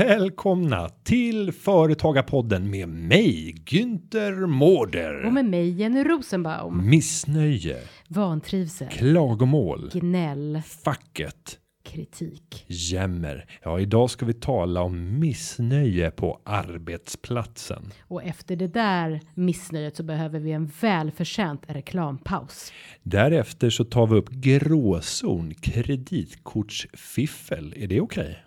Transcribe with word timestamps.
Välkomna 0.00 0.88
till 0.88 1.52
Företagarpodden 1.52 2.70
med 2.70 2.88
mig 2.88 3.54
Günther 3.66 4.42
Och 4.42 4.48
Mårder. 4.48 5.30
med 5.30 5.44
mig 5.44 5.70
Jenny 5.70 6.04
Rosenbaum. 6.04 6.90
Missnöje, 6.90 7.76
Vantrivsel, 8.08 8.88
klagomål, 8.88 9.90
gnäll, 9.92 10.62
facket, 10.84 11.58
kritik. 11.84 12.64
jämmer. 12.66 13.46
Ja, 13.62 13.80
idag 13.80 14.10
ska 14.10 14.26
vi 14.26 14.34
tala 14.34 14.82
om 14.82 15.18
missnöje 15.18 16.10
på 16.10 16.40
arbetsplatsen. 16.44 17.82
Och 18.00 18.22
efter 18.24 18.56
det 18.56 18.68
där 18.68 19.20
missnöjet 19.34 19.96
så 19.96 20.02
behöver 20.02 20.40
vi 20.40 20.52
en 20.52 20.70
välförtjänt 20.80 21.62
reklampaus. 21.66 22.72
Därefter 23.02 23.70
så 23.70 23.84
tar 23.84 24.06
vi 24.06 24.16
upp 24.16 24.30
gråzon 24.30 25.54
kreditkortsfiffel. 25.54 27.74
Är 27.76 27.86
det 27.86 28.00
okej? 28.00 28.38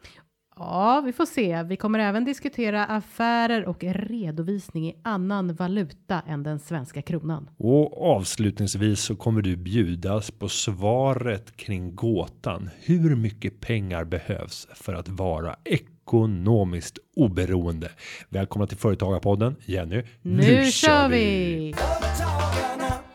Ja, 0.59 1.01
vi 1.05 1.11
får 1.13 1.25
se. 1.25 1.63
Vi 1.63 1.75
kommer 1.77 1.99
även 1.99 2.25
diskutera 2.25 2.85
affärer 2.85 3.65
och 3.65 3.83
redovisning 3.83 4.87
i 4.89 4.95
annan 5.03 5.53
valuta 5.55 6.21
än 6.27 6.43
den 6.43 6.59
svenska 6.59 7.01
kronan. 7.01 7.49
Och 7.57 8.15
avslutningsvis 8.15 8.99
så 8.99 9.15
kommer 9.15 9.41
du 9.41 9.55
bjudas 9.55 10.31
på 10.31 10.49
svaret 10.49 11.57
kring 11.57 11.95
gåtan. 11.95 12.69
Hur 12.79 13.15
mycket 13.15 13.59
pengar 13.59 14.03
behövs 14.03 14.67
för 14.75 14.93
att 14.93 15.09
vara 15.09 15.55
ekonomiskt 15.65 16.97
oberoende? 17.15 17.89
Välkomna 18.29 18.67
till 18.67 18.77
Företagarpodden. 18.77 19.55
Jenny, 19.65 20.03
Nu, 20.21 20.71
kör 20.71 21.09
vi! 21.09 21.73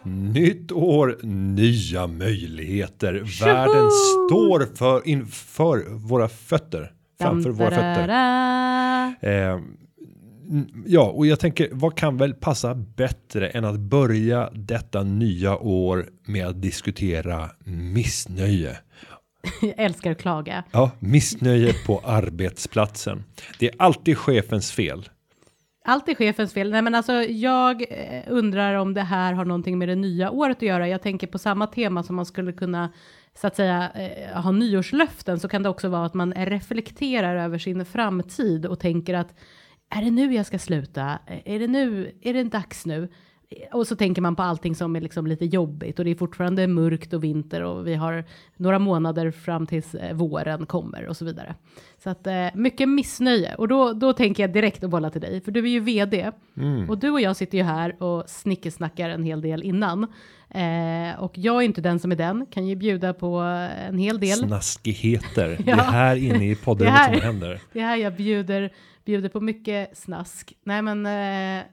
Nytt 0.03 0.73
år, 0.73 1.19
nya 1.57 2.07
möjligheter. 2.07 3.13
Världen 3.45 3.91
står 3.91 4.77
för 4.77 5.09
inför 5.09 5.85
våra 6.09 6.29
fötter. 6.29 6.93
Framför 7.29 7.51
våra 7.51 7.71
fötter. 7.71 8.09
Eh, 9.21 9.61
ja, 10.87 11.03
och 11.03 11.27
jag 11.27 11.41
tänker 11.41 11.69
vad 11.73 11.97
kan 11.97 12.17
väl 12.17 12.35
passa 12.35 12.75
bättre 12.75 13.49
än 13.49 13.65
att 13.65 13.81
börja 13.81 14.51
detta 14.53 15.03
nya 15.03 15.57
år 15.57 16.07
med 16.27 16.47
att 16.47 16.63
diskutera 16.63 17.51
missnöje. 17.65 18.79
Jag 19.63 19.75
älskar 19.77 20.11
att 20.11 20.19
klaga. 20.19 20.65
Ja, 20.71 20.91
missnöje 20.99 21.73
på 21.87 22.01
arbetsplatsen. 22.05 23.25
Det 23.59 23.69
är 23.69 23.75
alltid 23.79 24.19
chefens 24.19 24.73
fel. 24.73 25.09
Allt 25.87 26.09
är 26.09 26.15
chefens 26.15 26.53
fel. 26.53 26.71
Nej, 26.71 26.83
men 26.83 26.95
alltså, 26.95 27.13
jag 27.23 27.83
eh, 27.83 28.23
undrar 28.27 28.75
om 28.75 28.95
det 28.95 29.03
här 29.03 29.33
har 29.33 29.45
någonting 29.45 29.79
med 29.79 29.89
det 29.89 29.95
nya 29.95 30.31
året 30.31 30.57
att 30.57 30.63
göra. 30.63 30.89
Jag 30.89 31.03
tänker 31.03 31.27
på 31.27 31.39
samma 31.39 31.67
tema 31.67 32.03
som 32.03 32.17
man 32.17 32.27
skulle 32.27 32.53
kunna 32.53 32.93
så 33.35 33.47
att 33.47 33.57
säga 33.57 33.91
eh, 33.95 34.43
ha 34.43 34.51
nyårslöften 34.51 35.41
så 35.41 35.49
kan 35.49 35.63
det 35.63 35.69
också 35.69 35.89
vara 35.89 36.07
att 36.07 36.15
man 36.15 36.35
reflekterar 36.35 37.37
över 37.37 37.59
sin 37.59 37.85
framtid 37.85 38.67
och 38.67 38.81
tänker 38.81 39.15
att 39.15 39.35
är 39.91 40.03
det 40.03 40.11
nu 40.11 40.35
jag 40.35 40.47
ska 40.47 40.59
sluta? 40.59 41.19
Är 41.27 41.59
det 41.59 41.69
nu? 41.69 42.19
Är 42.23 42.35
det 42.35 42.45
dags 42.45 42.87
nu? 42.87 43.09
Och 43.73 43.87
så 43.87 43.97
tänker 43.97 44.23
man 44.23 44.37
på 44.37 44.43
allting 44.43 44.75
som 44.75 44.97
är 44.97 45.01
liksom 45.01 45.27
lite 45.27 45.45
jobbigt 45.45 45.99
och 45.99 46.05
det 46.05 46.11
är 46.11 46.15
fortfarande 46.15 46.67
mörkt 46.67 47.13
och 47.13 47.25
vinter 47.25 47.63
och 47.63 47.87
vi 47.87 47.95
har 47.95 48.25
några 48.57 48.79
månader 48.79 49.31
fram 49.31 49.67
tills 49.67 49.95
eh, 49.95 50.15
våren 50.15 50.67
kommer 50.67 51.07
och 51.07 51.17
så 51.17 51.25
vidare. 51.25 51.55
Så 51.99 52.11
att 52.11 52.27
eh, 52.27 52.47
mycket 52.55 52.89
missnöje 52.89 53.55
och 53.55 53.69
då, 53.69 53.93
då 53.93 54.13
tänker 54.13 54.43
jag 54.43 54.53
direkt 54.53 54.85
att 54.85 54.91
bolla 54.91 55.11
till 55.11 55.21
dig 55.21 55.41
för 55.41 55.53
du 55.53 55.61
är 55.61 55.69
ju 55.69 55.81
vd 55.81 56.31
och 56.89 56.99
du 56.99 57.11
och 57.11 57.21
jag 57.21 57.37
sitter 57.37 57.59
ju 57.59 57.65
här 57.65 58.03
och 58.03 58.29
snickesnackar 58.31 59.11
en 59.11 59.23
hel 59.25 59.41
del 59.41 59.63
innan. 59.63 60.03
Eh, 60.51 61.19
och 61.23 61.39
jag 61.39 61.57
är 61.57 61.61
inte 61.63 61.81
den 61.81 61.99
som 61.99 62.13
är 62.13 62.17
den, 62.17 62.47
kan 62.47 62.67
ju 62.67 62.77
bjuda 62.77 63.15
på 63.15 63.37
en 63.89 63.99
hel 63.99 64.21
del. 64.21 64.39
Snaskigheter. 64.39 65.49
Det 65.65 65.71
Ja. 65.71 65.77
är 65.77 65.83
här 65.83 66.17
inne 66.17 66.51
i 66.51 66.57
Det 66.79 66.85
här- 66.91 67.05
som 67.13 67.15
det 67.21 67.27
händer. 67.27 67.61
Det 67.73 67.81
är 67.81 67.85
här 67.85 67.97
jag 67.97 68.17
bjuder, 68.17 68.73
bjuder 69.05 69.29
på 69.29 69.41
mycket 69.41 69.97
snask. 69.99 70.53
Nej 70.65 70.83
men 70.83 71.07
eh, 71.07 71.65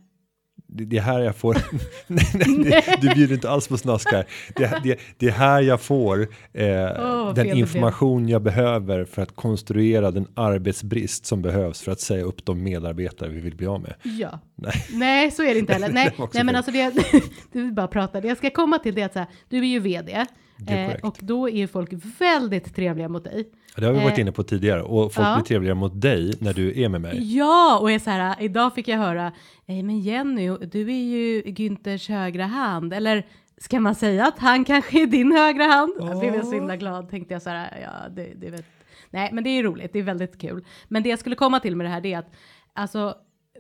Det 0.74 0.98
är 0.98 1.02
här 1.02 1.20
jag 1.20 1.36
får. 1.36 1.58
nej, 2.08 2.98
du 3.02 3.10
bjuder 3.16 3.34
inte 3.34 3.50
alls 3.50 3.68
på 3.68 3.78
snaskar. 3.78 4.26
Det, 4.56 4.80
det, 4.84 5.00
det 5.18 5.28
är 5.28 5.32
här 5.32 5.62
jag 5.62 5.82
får 5.82 6.28
eh, 6.54 6.68
vad 6.98 7.36
den 7.36 7.58
information 7.58 8.30
jag 8.30 8.42
behöver 8.42 9.06
för 9.06 9.22
att 9.22 9.36
konstruera 9.36 10.12
den 10.12 10.28
arbetsbrist 10.34 11.26
som 11.26 11.42
behövs 11.42 11.82
för 11.82 11.92
att 11.92 12.02
säga 12.02 12.24
upp 12.24 12.46
de 12.46 12.64
medarbetare 12.64 13.30
vi 13.30 13.40
vill 13.40 13.56
bli 13.56 13.68
av 13.68 13.82
med. 13.82 13.94
Ja. 14.04 14.40
Nej. 14.56 14.86
Nej, 14.92 15.32
så 15.32 15.44
är 15.44 15.54
det 15.54 15.60
inte 15.60 15.74
heller. 15.74 15.90
Nej, 15.94 16.14
nej 16.18 16.44
men 16.44 16.48
fel. 16.48 16.56
alltså 16.56 16.72
det, 16.72 17.22
du 17.52 17.72
bara 17.72 17.88
pratar. 17.88 18.22
Det 18.22 18.28
jag 18.28 18.38
ska 18.38 18.50
komma 18.50 18.80
till 18.80 18.96
det 18.96 19.04
att 19.04 19.14
så 19.14 19.20
här, 19.20 19.28
du 19.50 19.58
är 19.58 19.64
ju 19.64 19.80
vd. 19.80 20.12
Är 20.12 20.28
Eh, 20.68 20.96
och 21.02 21.18
då 21.22 21.50
är 21.50 21.68
folk 21.68 21.94
väldigt 22.20 22.76
trevliga 22.76 23.10
mot 23.10 23.24
dig. 23.24 23.50
Det 23.76 23.86
har 23.86 23.94
vi 23.94 24.00
varit 24.00 24.14
Eh, 24.14 24.20
inne 24.22 24.32
på 24.32 24.44
tidigare 24.44 24.82
och 24.82 25.14
folk 25.14 25.28
ja. 25.28 25.36
blir 25.36 25.46
trevligare 25.46 25.76
mot 25.76 26.02
dig 26.02 26.34
när 26.40 26.54
du 26.54 26.82
är 26.82 26.90
med 26.90 27.02
mig. 27.02 27.36
Ja, 27.38 27.80
och 27.82 27.92
är 27.92 28.00
så 28.00 28.10
här, 28.10 28.36
idag 28.40 28.76
fick 28.76 28.88
jag 28.88 28.98
höra, 28.98 29.28
"Eh, 29.66 29.84
men 29.84 30.00
Jenny, 30.00 30.50
du 30.72 30.82
är 30.92 31.04
ju 31.04 31.42
Günthers 31.42 32.10
högra 32.10 32.46
hand. 32.46 32.94
Eller 32.94 33.26
ska 33.58 33.80
man 33.80 33.96
säga 33.96 34.28
att 34.28 34.40
han 34.40 34.66
kanske 34.66 35.02
är 35.02 35.06
din 35.08 35.32
högra 35.32 35.64
hand? 35.64 35.94
Jag 36.00 36.20
blev 36.20 36.44
så 36.44 36.52
himla 36.54 36.76
glad, 36.78 37.10
tänkte 37.10 37.34
jag 37.34 37.42
så 37.42 37.50
här, 37.50 37.80
ja, 37.82 38.10
det, 38.10 38.34
det 38.36 38.50
vet. 38.50 38.66
Nej, 39.10 39.30
men 39.34 39.44
det 39.44 39.50
är 39.50 39.64
roligt, 39.64 39.94
det 39.94 40.00
är 40.00 40.04
väldigt 40.04 40.42
kul. 40.42 40.66
Men 40.88 41.04
det 41.04 41.10
jag 41.10 41.20
skulle 41.20 41.36
komma 41.36 41.60
till 41.60 41.76
med 41.76 41.86
det 41.86 41.90
här, 41.92 42.02
det 42.02 42.14
är 42.14 42.20
att, 42.20 42.32
alltså, 42.74 43.16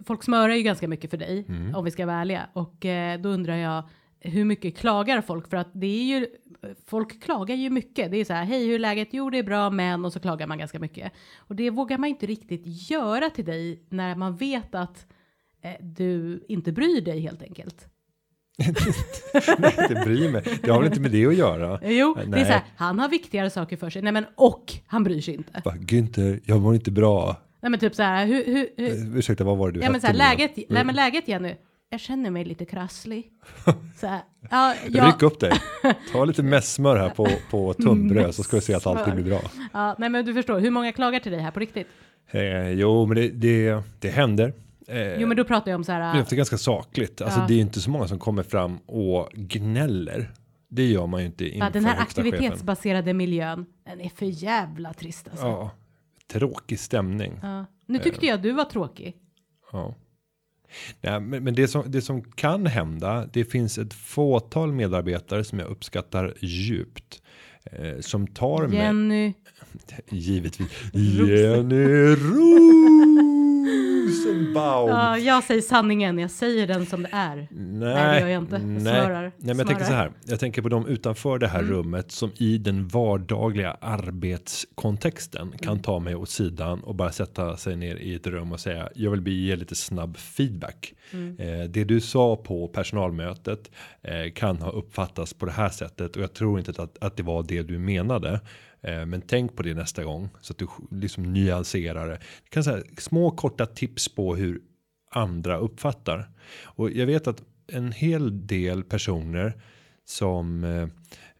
folk 0.07 0.23
smörar 0.23 0.53
ju 0.53 0.61
ganska 0.61 0.87
mycket 0.87 1.09
för 1.09 1.17
dig, 1.17 1.45
om 1.75 1.85
vi 1.85 1.91
ska 1.91 2.05
vara 2.05 2.15
ärliga. 2.17 2.41
Och 2.53 2.85
eh, 2.85 3.19
då 3.21 3.29
undrar 3.29 3.55
jag, 3.55 3.83
hur 4.21 4.45
mycket 4.45 4.77
klagar 4.77 5.21
folk? 5.21 5.47
För 5.49 5.57
att 5.57 5.69
det 5.73 5.87
är 5.87 6.03
ju, 6.19 6.27
folk 6.87 7.23
klagar 7.23 7.55
ju 7.55 7.69
mycket. 7.69 8.11
Det 8.11 8.17
är 8.17 8.25
så 8.25 8.33
här, 8.33 8.43
hej 8.45 8.65
hur 8.67 8.75
är 8.75 8.79
läget? 8.79 9.07
Jo 9.11 9.29
det 9.29 9.37
är 9.37 9.43
bra 9.43 9.69
men, 9.69 10.05
och 10.05 10.13
så 10.13 10.19
klagar 10.19 10.47
man 10.47 10.57
ganska 10.57 10.79
mycket. 10.79 11.11
Och 11.37 11.55
det 11.55 11.69
vågar 11.69 11.97
man 11.97 12.09
inte 12.09 12.25
riktigt 12.25 12.91
göra 12.91 13.29
till 13.29 13.45
dig 13.45 13.83
när 13.89 14.15
man 14.15 14.35
vet 14.35 14.75
att 14.75 15.05
eh, 15.63 15.71
du 15.81 16.45
inte 16.47 16.71
bryr 16.71 17.01
dig 17.01 17.19
helt 17.19 17.43
enkelt. 17.43 17.87
Nej, 19.59 19.75
det 19.89 20.01
bryr 20.05 20.31
mig. 20.31 20.43
Det 20.63 20.71
har 20.71 20.79
väl 20.79 20.87
inte 20.87 20.99
med 21.01 21.11
det 21.11 21.25
att 21.25 21.35
göra. 21.35 21.79
Jo, 21.83 22.09
Eh, 22.09 22.15
det 22.15 22.21
är 22.23 22.27
nej. 22.27 22.45
så 22.45 22.51
här, 22.51 22.61
han 22.75 22.99
har 22.99 23.09
viktigare 23.09 23.49
saker 23.49 23.77
för 23.77 23.89
sig. 23.89 24.01
Nej 24.01 24.13
men, 24.13 24.25
och 24.35 24.73
han 24.85 25.03
bryr 25.03 25.21
sig 25.21 25.33
inte. 25.33 25.61
Bara, 25.65 25.75
Günther, 25.75 26.39
jag 26.45 26.61
mår 26.61 26.75
inte 26.75 26.91
bra. 26.91 27.35
Nej 27.61 27.69
men 27.69 27.79
typ 27.79 27.95
så 27.95 28.03
här, 28.03 28.25
hur, 28.25 28.45
hur, 28.45 28.69
hur 28.77 28.87
Eh, 29.11 29.17
ursäkta, 29.17 29.43
vad 29.43 29.57
var 29.57 29.71
det 29.71 29.79
du 29.79 29.85
ja 29.85 29.91
men 29.91 30.01
så 30.01 30.07
här, 30.07 30.13
läget, 30.13 30.55
nej 30.69 30.83
men 30.85 30.95
läget 30.95 31.27
Jenny, 31.27 31.55
jag 31.91 31.99
känner 31.99 32.29
mig 32.29 32.45
lite 32.45 32.65
krasslig. 32.65 33.31
Så 33.95 34.07
här, 34.07 34.21
ja, 34.49 34.75
jag, 34.89 35.07
Ryck 35.07 35.21
upp 35.21 35.39
dig. 35.39 35.51
Ta 36.11 36.25
lite 36.25 36.43
mässmör 36.53 36.95
här 36.97 37.09
på, 37.09 37.27
på 37.51 37.73
tunnbröd 37.73 38.35
så 38.35 38.43
ska 38.43 38.57
vi 38.57 38.61
se 38.61 38.73
att 38.73 38.87
allting 38.87 39.15
blir 39.15 39.25
bra. 39.25 39.41
ja, 39.73 39.95
nej 39.97 40.09
men 40.09 40.25
du 40.25 40.33
förstår, 40.33 40.59
hur 40.59 40.71
många 40.71 40.91
klagar 40.91 41.19
till 41.19 41.31
dig 41.31 41.41
här 41.41 41.51
på 41.51 41.59
riktigt? 41.59 41.87
Eh, 42.31 42.69
jo, 42.69 43.05
men 43.05 43.15
det, 43.17 43.29
det, 43.29 43.83
det 43.99 44.09
händer. 44.09 44.53
Eh, 44.87 45.13
Jo 45.21 45.27
men 45.27 45.37
då 45.37 45.43
pratar 45.43 45.71
jag 45.71 45.75
om 45.77 45.83
så 45.83 45.91
här, 45.91 46.13
det 46.13 46.31
är 46.31 46.35
ganska 46.35 46.57
sakligt. 46.57 47.21
Alltså, 47.21 47.39
Ja. 47.39 47.45
Det 47.47 47.53
är 47.53 47.59
inte 47.59 47.81
så 47.81 47.89
många 47.89 48.07
som 48.07 48.19
kommer 48.19 48.43
fram 48.43 48.77
och 48.77 49.29
gnäller. 49.33 50.31
Det 50.69 50.85
gör 50.85 51.07
man 51.07 51.19
ju 51.19 51.25
inte 51.25 51.45
inför 51.49 51.65
Ja, 51.67 51.69
den 51.71 51.85
här 51.85 51.95
högsta 51.95 52.23
chefen. 52.23 52.33
aktivitetsbaserade 52.33 53.13
miljön, 53.13 53.65
den 53.85 54.01
är 54.01 54.09
för 54.09 54.25
jävla 54.25 54.93
trist 54.93 55.27
alltså. 55.31 55.45
Ja. 55.45 55.71
Ja, 56.27 56.39
tråkig 56.39 56.79
stämning. 56.79 57.39
Nu 57.85 57.99
tyckte 57.99 58.25
jag 58.25 58.41
du 58.41 58.51
var 58.51 58.65
tråkig. 58.65 59.15
Ja. 59.71 59.95
Nej, 61.01 61.19
men 61.19 61.43
men 61.43 61.55
det, 61.55 61.67
som, 61.67 61.83
det 61.87 62.01
som 62.01 62.21
kan 62.21 62.65
hända, 62.65 63.27
det 63.33 63.45
finns 63.45 63.77
ett 63.77 63.93
fåtal 63.93 64.71
medarbetare 64.71 65.43
som 65.43 65.59
jag 65.59 65.67
uppskattar 65.69 66.33
djupt. 66.39 67.21
Eh, 67.63 67.99
som 67.99 68.27
tar 68.27 68.67
Jenny, 68.73 69.33
givetvis, 70.09 70.69
Ros- 70.93 71.29
Jenny 71.29 72.15
Rosenbaum. 74.11 74.89
ja, 74.89 75.17
jag 75.17 75.43
säger 75.43 75.61
sanningen, 75.61 76.19
jag 76.19 76.31
säger 76.31 76.67
den 76.67 76.85
som 76.85 77.03
det 77.03 77.09
är. 77.11 77.47
Nej, 77.51 78.13
det 78.13 78.19
gör 78.19 78.27
jag 78.27 78.41
inte. 78.41 78.55
Jag 78.55 78.63
Nej, 78.65 79.01
svarar. 79.01 79.21
nej 79.21 79.31
men 79.37 79.57
jag 79.57 79.67
tänker 79.67 79.85
så 79.85 79.93
här. 79.93 80.11
Jag 80.25 80.39
tänker 80.39 80.61
på 80.61 80.69
de 80.69 80.87
utanför 80.87 81.39
det 81.39 81.47
här 81.47 81.63
rummet 81.63 82.11
som 82.11 82.31
i 82.37 82.57
den 82.57 82.87
vardagliga 82.87 83.77
arbetskontexten 83.81 85.53
kan 85.61 85.79
ta 85.81 85.99
mig 85.99 86.15
åt 86.15 86.29
sidan 86.29 86.83
och 86.83 86.95
bara 86.95 87.11
sätta 87.11 87.57
sig 87.57 87.75
ner 87.75 87.95
i 87.95 88.15
ett 88.15 88.27
rum 88.27 88.51
och 88.51 88.59
säga 88.59 88.89
jag 88.95 89.11
vill 89.11 89.27
ge 89.27 89.55
lite 89.55 89.75
snabb 89.75 90.17
feedback. 90.17 90.93
Eh, 91.37 91.69
det 91.69 91.83
du 91.83 92.01
sa 92.01 92.35
på 92.35 92.67
personalmötet 92.67 93.71
eh, 94.01 94.31
kan 94.35 94.57
ha 94.57 94.71
uppfattats 94.71 95.33
på 95.33 95.45
det 95.45 95.51
här 95.51 95.69
sättet 95.69 96.15
och 96.15 96.21
jag 96.21 96.33
tror 96.33 96.59
inte 96.59 96.83
att, 96.83 97.03
att 97.03 97.17
det 97.17 97.23
var 97.23 97.43
det 97.43 97.61
du 97.61 97.79
menade. 97.79 98.39
Eh, 98.83 99.05
Men 99.05 99.21
tänk 99.21 99.55
på 99.55 99.63
det 99.63 99.73
nästa 99.73 100.03
gång 100.03 100.29
så 100.41 100.53
att 100.53 100.57
du 100.57 100.67
liksom 100.91 101.33
nyanserar 101.33 102.07
det. 102.09 102.19
Du 102.43 102.49
kan 102.49 102.63
säga 102.63 102.83
små 102.97 103.31
korta 103.31 103.65
tips 103.65 104.15
på 104.15 104.35
hur 104.35 104.61
andra 105.11 105.57
uppfattar. 105.57 106.29
Och 106.63 106.91
jag 106.91 107.05
vet 107.05 107.27
att 107.27 107.43
en 107.67 107.91
hel 107.91 108.47
del 108.47 108.83
personer 108.83 109.53
som 110.05 110.63
eh, 110.63 110.81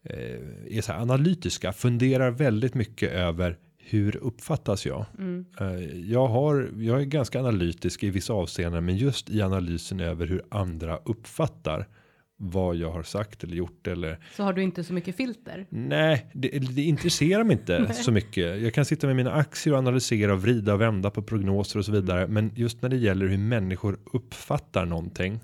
eh, 0.04 0.78
är 0.78 0.82
så 0.82 0.92
här 0.94 1.02
analytiska 1.02 1.74
funderar 1.74 2.32
väldigt 2.32 2.74
mycket 2.74 3.12
över 3.12 3.58
hur 3.78 4.16
uppfattas 4.18 4.86
jag? 4.86 5.06
Eh, 5.60 5.84
Jag 6.12 6.28
har, 6.28 6.70
jag 6.78 7.02
är 7.02 7.06
ganska 7.06 7.40
analytisk 7.40 8.04
i 8.04 8.10
vissa 8.10 8.34
avseenden, 8.34 8.86
men 8.86 8.98
just 8.98 9.30
i 9.30 9.42
analysen 9.42 10.00
över 10.00 10.28
hur 10.28 10.42
andra 10.50 10.98
uppfattar 10.98 11.88
vad 12.44 12.76
jag 12.76 12.92
har 12.92 13.04
sagt 13.04 13.44
eller 13.44 13.56
gjort 13.56 13.88
eller 13.88 14.20
Så 14.36 14.44
har 14.44 14.54
du 14.54 14.62
inte 14.64 14.84
så 14.84 14.94
mycket 14.94 15.16
filter. 15.16 15.66
nej, 15.70 16.30
det, 16.34 16.50
det 16.50 16.82
intresserar 16.82 17.44
mig 17.44 17.54
inte 17.54 17.94
så 17.94 18.12
mycket. 18.12 18.62
Jag 18.62 18.74
kan 18.74 18.86
sitta 18.86 19.08
med 19.08 19.16
mina 19.16 19.32
aktier 19.32 19.74
och 19.74 19.80
analysera 19.80 20.34
och 20.34 20.42
vrida 20.42 20.74
och 20.74 20.82
vända 20.82 21.10
på 21.10 21.22
prognoser 21.24 21.80
och 21.80 21.86
så 21.86 21.92
vidare, 21.92 22.28
men 22.28 22.52
just 22.56 22.82
när 22.82 22.90
det 22.90 22.98
gäller 22.98 23.28
hur 23.28 23.38
människor 23.38 24.00
uppfattar 24.14 24.86
någonting. 24.86 25.40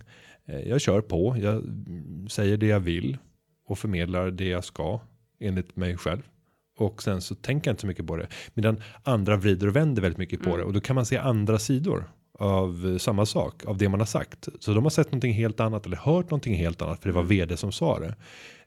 eh, 0.45 0.59
Jag 0.59 0.81
kör 0.81 1.01
på, 1.01 1.35
jag 1.41 1.53
mm, 1.55 2.27
säger 2.29 2.57
det 2.57 2.67
jag 2.67 2.79
vill 2.79 3.17
och 3.67 3.79
förmedlar 3.79 4.31
det 4.31 4.47
jag 4.47 4.63
ska 4.63 4.99
enligt 5.39 5.75
mig 5.75 5.97
själv. 5.97 6.21
Och 6.79 7.03
sen 7.03 7.21
så 7.21 7.35
tänker 7.35 7.69
jag 7.69 7.73
inte 7.73 7.81
så 7.81 7.87
mycket 7.87 8.07
på 8.07 8.15
det. 8.17 8.27
Medan 8.53 8.81
andra 9.03 9.37
vrider 9.37 9.67
och 9.67 9.75
vänder 9.75 10.01
väldigt 10.01 10.17
mycket 10.19 10.41
på 10.43 10.57
det. 10.57 10.63
Och 10.63 10.73
då 10.73 10.79
kan 10.79 10.95
man 10.95 11.05
se 11.05 11.17
andra 11.17 11.59
sidor 11.59 12.03
av 12.37 12.91
eh, 12.91 12.97
samma 12.97 13.25
sak. 13.25 13.65
Av 13.65 13.77
det 13.77 13.89
man 13.89 13.99
har 13.99 14.07
sagt. 14.07 14.49
Så 14.59 14.73
de 14.73 14.83
har 14.83 14.89
sett 14.89 15.11
någonting 15.11 15.33
helt 15.33 15.59
annat. 15.59 15.85
Eller 15.85 15.97
hört 15.97 16.25
någonting 16.25 16.55
helt 16.55 16.81
annat. 16.81 17.01
För 17.01 17.09
det 17.09 17.15
var 17.15 17.23
vd 17.23 17.57
som 17.57 17.71
sa 17.71 17.99
det. 17.99 18.15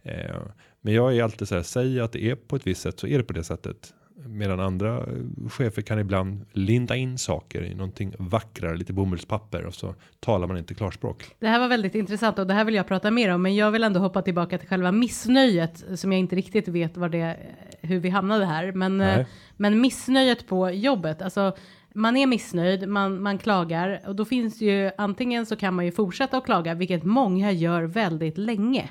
Eh, 0.02 0.36
men 0.80 0.94
jag 0.94 1.16
är 1.16 1.22
alltid 1.22 1.48
så 1.48 1.54
här. 1.54 1.62
Säger 1.62 2.02
att 2.02 2.12
det 2.12 2.24
är 2.24 2.34
på 2.34 2.56
ett 2.56 2.66
visst 2.66 2.80
sätt 2.80 3.00
så 3.00 3.06
är 3.06 3.18
det 3.18 3.24
på 3.24 3.32
det 3.32 3.44
sättet. 3.44 3.94
Medan 4.26 4.60
andra 4.60 4.96
eh, 4.96 5.48
chefer 5.48 5.82
kan 5.82 5.98
ibland 5.98 6.46
linda 6.52 6.96
in 6.96 7.18
saker 7.18 7.62
i 7.62 7.74
någonting 7.74 8.14
vackrare. 8.18 8.76
Lite 8.76 8.92
bomullspapper. 8.92 9.66
Och 9.66 9.74
så 9.74 9.94
talar 10.20 10.46
man 10.46 10.58
inte 10.58 10.74
klarspråk. 10.74 11.24
Det 11.38 11.48
här 11.48 11.60
var 11.60 11.68
väldigt 11.68 11.94
intressant 11.94 12.38
och 12.38 12.46
det 12.46 12.54
här 12.54 12.64
vill 12.64 12.74
jag 12.74 12.88
prata 12.88 13.10
mer 13.10 13.34
om, 13.34 13.42
men 13.42 13.56
jag 13.56 13.70
vill 13.70 13.84
ändå 13.84 14.00
hoppa 14.00 14.22
tillbaka 14.22 14.58
till 14.58 14.68
själva 14.68 14.92
missnöjet 14.92 15.84
som 15.94 16.12
jag 16.12 16.18
inte 16.18 16.36
riktigt 16.36 16.68
vet 16.68 16.96
vad 16.96 17.10
det, 17.10 17.36
hur 17.80 17.98
vi 17.98 18.08
hamnade 18.08 18.44
här. 18.44 18.72
Men, 18.72 18.98
Nej. 18.98 19.26
men 19.56 19.80
missnöjet 19.80 20.46
på 20.46 20.70
jobbet, 20.70 21.22
alltså 21.22 21.56
man 21.94 22.16
är 22.16 22.26
missnöjd, 22.26 22.88
man, 22.88 23.22
man 23.22 23.38
klagar 23.38 24.00
och 24.06 24.16
då 24.16 24.24
finns 24.24 24.58
det 24.58 24.64
ju 24.64 24.90
antingen 24.98 25.46
så 25.46 25.56
kan 25.56 25.74
man 25.74 25.84
ju 25.84 25.92
fortsätta 25.92 26.36
att 26.36 26.44
klaga, 26.44 26.74
vilket 26.74 27.04
många 27.04 27.52
gör 27.52 27.82
väldigt 27.82 28.38
länge. 28.38 28.88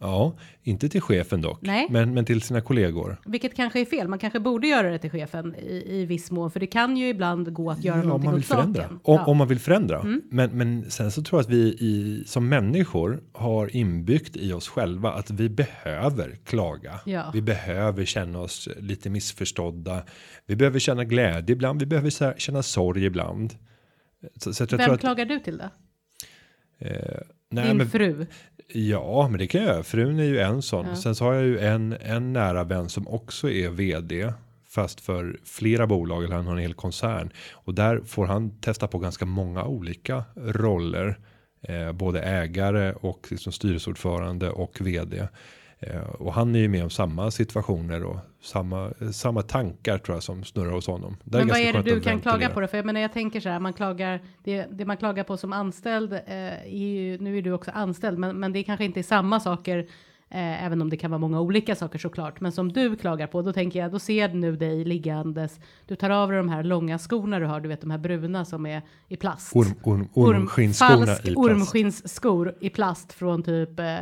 Ja, 0.00 0.36
inte 0.62 0.88
till 0.88 1.00
chefen 1.00 1.40
dock. 1.40 1.58
Nej. 1.62 1.86
Men, 1.90 2.14
men 2.14 2.24
till 2.24 2.42
sina 2.42 2.60
kollegor. 2.60 3.16
Vilket 3.26 3.56
kanske 3.56 3.80
är 3.80 3.84
fel, 3.84 4.08
man 4.08 4.18
kanske 4.18 4.40
borde 4.40 4.68
göra 4.68 4.90
det 4.90 4.98
till 4.98 5.10
chefen 5.10 5.54
i, 5.54 5.82
i 6.00 6.04
viss 6.06 6.30
mån, 6.30 6.50
för 6.50 6.60
det 6.60 6.66
kan 6.66 6.96
ju 6.96 7.08
ibland 7.08 7.52
gå 7.52 7.70
att 7.70 7.84
göra 7.84 7.96
Ja, 7.96 8.02
om 8.02 8.08
någonting 8.08 8.24
man 8.30 8.34
vill 8.34 8.42
åt 8.44 8.46
saken. 8.48 8.74
förändra. 8.74 8.88
Om, 8.94 9.00
Ja. 9.04 9.14
Mm. 9.14 9.28
om 9.28 9.36
man 9.36 9.48
vill 9.48 9.58
förändra. 9.58 10.02
Men, 10.30 10.50
men 10.58 10.90
sen 10.90 11.10
så 11.10 11.22
tror 11.22 11.38
jag 11.38 11.44
att 11.44 11.50
vi 11.50 11.62
i, 11.80 12.22
som 12.26 12.48
människor 12.48 13.22
har 13.32 13.76
inbyggt 13.76 14.36
i 14.36 14.52
oss 14.52 14.68
själva 14.68 15.12
att 15.12 15.30
vi 15.30 15.48
behöver 15.48 16.38
klaga. 16.44 17.00
Ja. 17.06 17.30
Vi 17.34 17.42
behöver 17.42 18.04
känna 18.04 18.38
oss 18.40 18.68
lite 18.80 19.10
missförstådda. 19.10 20.02
Vi 20.46 20.56
behöver 20.56 20.78
känna 20.78 21.04
glädje 21.04 21.52
ibland. 21.52 21.80
Vi 21.80 21.86
behöver 21.86 22.38
känna 22.38 22.62
sorg 22.62 23.04
ibland. 23.04 23.54
Så, 24.36 24.54
så 24.54 24.66
Vem 24.70 24.78
tror 24.78 24.94
att, 24.94 25.00
klagar 25.00 25.24
du 25.24 25.38
till 25.38 25.58
då? 25.58 25.64
eh, 26.86 27.20
nej, 27.50 27.68
Din 27.68 27.76
men, 27.76 27.90
fru? 27.90 28.26
Ja, 28.72 29.28
men 29.28 29.38
det 29.38 29.46
kan 29.46 29.60
jag 29.60 29.70
göra. 29.70 29.82
Frun 29.82 30.18
är 30.18 30.24
ju 30.24 30.38
en 30.38 30.62
sån. 30.62 30.86
Ja. 30.86 30.96
Sen 30.96 31.14
så 31.14 31.24
har 31.24 31.34
jag 31.34 31.44
ju 31.44 31.58
en, 31.58 31.96
en 32.00 32.32
nära 32.32 32.64
vän 32.64 32.88
som 32.88 33.08
också 33.08 33.50
är 33.50 33.68
vd. 33.68 34.32
Fast 34.68 35.00
för 35.00 35.38
flera 35.44 35.86
bolag 35.86 36.24
eller 36.24 36.36
han 36.36 36.46
har 36.46 36.56
en 36.56 36.62
hel 36.62 36.74
koncern. 36.74 37.30
Och 37.52 37.74
där 37.74 38.00
får 38.00 38.26
han 38.26 38.60
testa 38.60 38.88
på 38.88 38.98
ganska 38.98 39.24
många 39.24 39.64
olika 39.64 40.24
roller. 40.36 41.18
Eh, 41.62 41.92
både 41.92 42.22
ägare 42.22 42.92
och 42.92 43.26
liksom 43.30 43.52
styrelseordförande 43.52 44.50
och 44.50 44.80
vd. 44.80 45.28
Eh, 45.80 46.00
och 46.00 46.32
han 46.32 46.54
är 46.54 46.58
ju 46.58 46.68
med 46.68 46.82
om 46.82 46.90
samma 46.90 47.30
situationer 47.30 48.04
och 48.04 48.16
samma, 48.42 48.92
samma 49.12 49.42
tankar 49.42 49.98
tror 49.98 50.16
jag 50.16 50.22
som 50.22 50.44
snurrar 50.44 50.70
hos 50.70 50.86
honom. 50.86 51.16
Det 51.24 51.38
Men 51.38 51.48
vad 51.48 51.58
är 51.58 51.72
det 51.72 51.82
du 51.82 52.00
kan 52.00 52.20
klaga 52.20 52.48
på 52.48 52.60
då? 52.60 52.66
För 52.66 52.76
jag 52.76 52.86
menar, 52.86 53.00
jag 53.00 53.12
tänker 53.12 53.40
så 53.40 53.48
här, 53.48 53.60
man 53.60 53.72
klagar, 53.72 54.20
det, 54.44 54.66
det 54.70 54.84
man 54.84 54.96
klagar 54.96 55.24
på 55.24 55.36
som 55.36 55.52
anställd, 55.52 56.12
eh, 56.12 56.20
är 56.26 57.18
nu 57.18 57.38
är 57.38 57.42
du 57.42 57.52
också 57.52 57.70
anställd, 57.70 58.18
men, 58.18 58.40
men 58.40 58.52
det 58.52 58.62
kanske 58.62 58.84
inte 58.84 59.00
är 59.00 59.02
samma 59.02 59.40
saker, 59.40 59.78
eh, 60.30 60.64
även 60.64 60.82
om 60.82 60.90
det 60.90 60.96
kan 60.96 61.10
vara 61.10 61.18
många 61.18 61.40
olika 61.40 61.74
saker 61.74 61.98
såklart. 61.98 62.40
Men 62.40 62.52
som 62.52 62.72
du 62.72 62.96
klagar 62.96 63.26
på, 63.26 63.42
då 63.42 63.52
tänker 63.52 63.78
jag, 63.78 63.92
då 63.92 63.98
ser 63.98 64.28
nu 64.28 64.56
dig 64.56 64.84
liggandes, 64.84 65.60
du 65.86 65.96
tar 65.96 66.10
av 66.10 66.28
dig 66.28 66.38
de 66.38 66.48
här 66.48 66.62
långa 66.62 66.98
skorna 66.98 67.38
du 67.38 67.46
har, 67.46 67.60
du 67.60 67.68
vet 67.68 67.80
de 67.80 67.90
här 67.90 67.98
bruna 67.98 68.44
som 68.44 68.66
är 68.66 68.82
i 69.08 69.16
plast. 69.16 69.56
Orm, 69.56 69.74
orm, 69.82 70.08
ormskinnskorna 70.14 71.06
falsk 71.06 71.20
i 71.20 71.34
plast. 71.34 71.38
ormskinsskor 71.38 72.54
i 72.60 72.70
plast 72.70 73.12
från 73.12 73.42
typ 73.42 73.80
eh, 73.80 73.98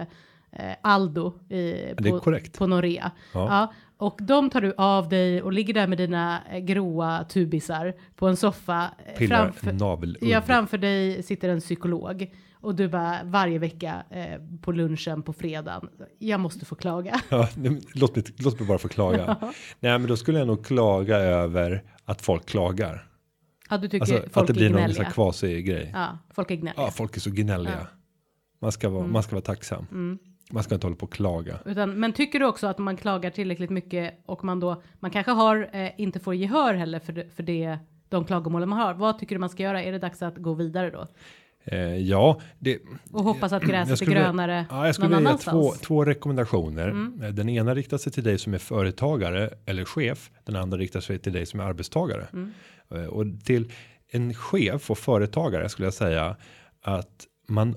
Aldo 0.83 1.33
i, 1.51 1.95
på, 1.97 2.21
på 2.59 2.67
Norea. 2.67 3.11
Ja. 3.35 3.47
Ja. 3.49 3.73
och 4.07 4.19
de 4.23 4.51
tar 4.51 4.61
du 4.61 4.75
av 4.77 5.09
dig 5.09 5.43
och 5.43 5.53
ligger 5.53 5.75
där 5.75 5.87
med 5.87 5.99
dina 5.99 6.41
eh, 6.53 6.59
gråa 6.59 7.25
tubisar 7.25 7.95
på 8.17 8.29
en 8.29 8.37
soffa. 8.37 8.91
eh, 9.07 9.15
Pillar 9.19 9.51
framför, 9.51 10.17
ja, 10.21 10.43
framför 10.43 10.79
dig 10.79 11.23
sitter 11.23 11.49
en 11.49 11.61
psykolog 11.61 12.35
och 12.55 12.75
du 12.75 12.89
bara 12.89 13.19
varje 13.25 13.59
vecka 13.59 14.05
eh, 14.11 14.41
på 14.63 14.73
lunchen 14.73 15.23
på 15.23 15.33
fredagen. 15.33 15.89
Jag 16.19 16.41
måste 16.41 16.65
få 16.65 16.75
klaga. 16.75 17.21
Ja, 17.29 17.49
nej, 17.57 17.81
låt, 17.95 18.17
mig, 18.17 18.25
låt 18.39 18.59
mig 18.61 18.69
bara 18.69 18.79
förklaga. 18.79 19.37
Nej, 19.81 19.99
men 19.99 20.07
då 20.09 20.17
skulle 20.17 20.39
jag 20.39 20.47
nog 20.47 20.65
klaga 20.67 21.17
över 21.17 21.83
att 22.05 22.23
folk 22.23 22.47
klagar. 22.47 23.07
Ja, 23.71 23.79
du 23.79 23.89
tycker 23.89 24.01
Alltså 24.15 24.29
folk 24.31 24.37
att 24.37 24.47
det 24.47 24.53
blir 24.53 24.71
någon 24.71 24.79
gnälliga. 24.79 24.97
sån 24.97 25.05
här 25.05 25.13
kvasi 25.13 25.63
grej. 25.63 25.91
Ja. 25.93 25.99
Ja, 26.01 26.19
folk 26.35 26.51
är 26.51 26.55
gnälliga. 26.55 26.91
folk 26.91 27.17
är 27.17 27.21
så 27.21 27.31
gnälliga. 27.31 27.73
Ja. 27.81 27.87
Man 28.61 28.73
ska 28.73 28.89
vara, 28.89 29.01
Mm. 29.01 29.13
man 29.13 29.23
ska 29.23 29.35
vara 29.37 29.45
tacksam. 29.45 29.87
Man 30.51 30.63
ska 30.63 30.75
inte 30.75 30.87
hålla 30.87 30.97
på 30.97 31.07
och 31.07 31.13
klaga. 31.13 31.59
Utan, 31.65 32.01
men 32.01 32.13
tycker 32.13 32.41
du 32.41 32.47
också 32.47 32.67
att 32.67 32.79
man 32.79 32.97
klagar 32.97 33.31
tillräckligt 33.31 33.71
mycket 33.71 34.15
och 34.27 34.45
man 34.45 34.61
då, 34.61 34.83
man 35.01 35.11
kanske 35.11 35.33
har, 35.33 35.69
eh, 35.73 35.91
inte 35.97 36.21
får 36.21 36.35
gehör 36.35 36.75
heller 36.75 36.99
för 36.99 37.13
det, 37.13 37.35
för 37.37 37.43
det, 37.43 37.79
de 38.09 38.25
klagomålen 38.25 38.69
man 38.69 38.79
har. 38.79 38.95
Vad 38.95 39.19
tycker 39.19 39.35
du 39.35 39.39
man 39.39 39.51
ska 39.51 39.63
göra? 39.63 39.83
Är 39.83 39.93
det 39.93 39.99
dags 39.99 40.23
att 40.23 40.37
gå 40.37 40.55
vidare 40.55 40.91
då? 40.91 41.09
Eh, 41.65 41.97
ja, 41.97 42.41
det, 42.59 42.79
Och 43.13 43.25
hoppas 43.25 43.53
att 43.53 43.63
gräset 43.63 44.03
är 44.03 44.07
grönare 44.07 44.67
ja, 44.71 44.87
jag 44.87 44.95
skulle 44.95 45.17
vilja 45.17 45.31
ge 45.31 45.39
två, 45.39 45.73
två 45.73 46.05
rekommendationer. 46.05 46.89
Mm. 46.89 47.23
Eh, 47.23 47.29
Den 47.31 47.49
ena 47.49 47.75
riktar 47.75 47.99
sig 47.99 48.13
till 48.13 48.25
dig 48.25 48.39
som 48.39 48.55
är 48.55 48.59
företagare 48.59 49.51
eller 49.67 49.85
chef. 49.85 50.31
Den 50.45 50.57
andra 50.57 50.79
riktar 50.79 51.01
sig 51.01 51.19
till 51.19 51.33
dig 51.33 51.47
som 51.47 51.61
är 51.61 51.65
arbetstagare. 51.65 52.27
Mm. 52.33 52.53
Eh, 52.95 53.05
Och 53.05 53.25
till 53.45 53.73
en 54.11 54.35
chef 54.35 54.91
och 54.91 54.99
företagare 54.99 55.69
skulle 55.69 55.87
jag 55.87 55.95
säga 55.95 56.37
att 56.83 57.27
man 57.49 57.77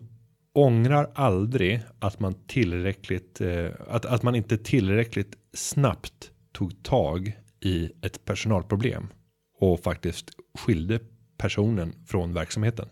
ångrar 0.60 1.12
aldrig 1.14 1.82
att 2.00 2.20
man 2.20 2.34
tillräckligt 2.48 3.42
eh, 3.42 3.68
att, 3.88 4.06
att 4.06 4.24
man 4.24 4.36
inte 4.36 4.58
tillräckligt 4.58 5.38
snabbt 5.54 6.32
tog 6.51 6.84
tag 6.84 7.39
i 7.60 7.92
ett 8.01 8.25
personalproblem 8.25 9.08
och 9.60 9.80
faktiskt 9.80 10.32
skilde 10.58 11.00
personen 11.38 11.94
från 12.06 12.34
verksamheten. 12.34 12.89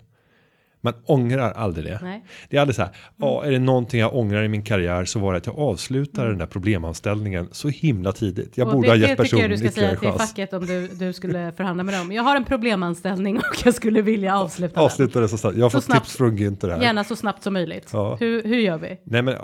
Man 0.82 0.94
ångrar 1.06 1.52
aldrig 1.52 1.86
det. 1.86 2.00
Nej. 2.04 2.24
Det 2.50 2.58
är 2.58 2.62
aldrig 2.62 2.76
så 2.76 2.82
här. 2.82 2.92
Ja, 3.18 3.46
är 3.46 3.52
det 3.52 3.60
någonting 3.60 4.00
jag 4.00 4.16
ångrar 4.16 4.44
i 4.44 4.48
min 4.48 4.64
karriär 4.64 5.06
så 5.06 5.20
var 5.20 5.32
det 5.34 5.38
att 5.38 5.46
jag 5.46 5.60
avslutade 5.60 6.30
den 6.30 6.38
där 6.38 6.46
problemanställningen 6.46 7.50
så 7.52 7.70
himla 7.70 8.12
tidigt. 8.12 8.58
Jag 8.58 8.66
Mm. 8.66 8.76
Och 8.76 8.82
borde 8.82 8.88
det, 8.88 8.92
ha 8.92 8.96
det 8.98 9.02
gett 9.10 9.10
tycker 9.20 9.38
jag 9.38 9.44
personen 9.44 9.50
du 9.50 9.58
ska 9.58 9.72
säga 9.82 9.94
ytterligare 9.94 10.00
till 10.14 10.20
chans. 10.20 10.30
facket 10.32 10.54
om 10.54 10.66
du, 10.66 10.88
du 10.88 11.14
skulle 11.14 11.52
förhandla 11.52 11.84
med 11.84 11.94
dem. 11.94 12.12
Jag 12.12 12.24
har 12.24 12.36
en 12.36 12.46
problemanställning 12.46 13.38
och 13.38 13.44
jag 13.66 13.74
skulle 13.74 14.02
vilja 14.02 14.38
avsluta 14.40 14.82
Avslutade 14.82 15.28
så 15.30 15.38
snabbt. 15.38 15.58
Jag 15.58 15.66
har 15.66 15.70
Så 15.70 15.78
fått 15.78 15.84
snabbt. 15.86 16.06
tips 16.06 16.18
från 16.18 16.38
Günther 16.38 16.70
här. 16.70 16.82
Gärna 16.82 17.04
så 17.04 17.16
snabbt 17.16 17.44
som 17.44 17.54
möjligt. 17.54 17.90
Ja. 17.94 18.16
Hur, 18.20 18.44
hur 18.44 18.58
gör 18.60 18.78
vi? 18.78 18.98
Nej 19.04 19.22
men 19.22 19.36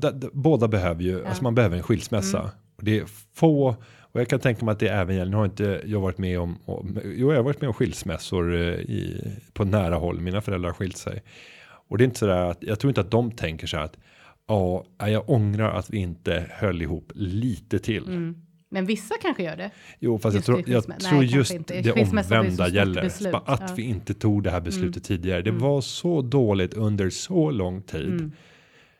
d- 0.00 0.28
båda 0.32 0.68
behöver 0.68 1.02
ju, 1.02 1.26
alltså 1.26 1.42
man 1.42 1.54
behöver 1.54 1.76
en 1.76 1.82
skilsmässa. 1.82 2.38
Mm. 2.38 2.50
Det 2.82 2.98
är 2.98 3.04
få, 3.36 3.76
och 4.16 4.20
jag 4.20 4.28
kan 4.28 4.40
tänka 4.40 4.64
mig 4.64 4.72
att 4.72 4.78
det 4.78 4.88
även 4.88 5.16
gäller, 5.16 5.30
nu 5.30 5.36
har 5.36 5.44
inte 5.44 5.82
jag 5.86 6.00
varit 6.00 6.18
med 6.18 6.40
om, 6.40 6.58
om 6.64 6.98
jo 7.04 7.30
jag 7.30 7.36
har 7.38 7.42
varit 7.44 7.60
med 7.60 7.68
om 7.68 7.74
skilsmässor 7.74 8.54
eh, 8.54 8.60
i, 8.74 9.32
på 9.52 9.64
nära 9.64 9.94
håll, 9.94 10.20
mina 10.20 10.40
föräldrar 10.40 10.68
har 10.68 10.74
skilt 10.74 10.96
sig. 10.96 11.22
Och 11.88 11.98
det 11.98 12.04
är 12.04 12.06
inte 12.06 12.18
så 12.18 12.26
där 12.26 12.50
att, 12.50 12.58
jag 12.60 12.78
tror 12.80 12.88
inte 12.90 13.00
att 13.00 13.10
de 13.10 13.30
tänker 13.30 13.66
så 13.66 13.76
här 13.76 13.84
att, 13.84 13.96
ja, 14.48 14.84
jag 14.98 15.30
ångrar 15.30 15.70
att 15.78 15.90
vi 15.90 15.98
inte 15.98 16.46
höll 16.50 16.82
ihop 16.82 17.12
lite 17.14 17.78
till. 17.78 18.34
Men 18.70 18.86
vissa 18.86 19.14
kanske 19.22 19.42
gör 19.42 19.56
det. 19.56 19.70
Jo, 20.00 20.18
fast 20.18 20.34
jag 20.34 20.38
Just 20.38 20.46
tror, 20.46 20.58
jag 20.66 20.84
tror 20.84 20.92
Nej, 20.92 21.10
kanske 21.10 21.36
just 21.38 21.54
inte. 21.54 21.80
det 21.80 21.92
omvända 21.92 22.68
gäller. 22.68 23.02
beslut. 23.02 23.34
Att 23.34 23.42
Ja. 23.46 23.56
Mm. 23.56 23.74
vi 23.76 23.82
inte 23.82 24.14
tog 24.14 24.42
det 24.42 24.50
här 24.50 24.60
beslutet 24.60 25.04
tidigare. 25.04 25.42
Det 25.42 25.50
var 25.50 25.80
så 25.80 26.22
dåligt 26.22 26.74
under 26.74 27.10
så 27.10 27.50
lång 27.50 27.82
tid. 27.82 28.30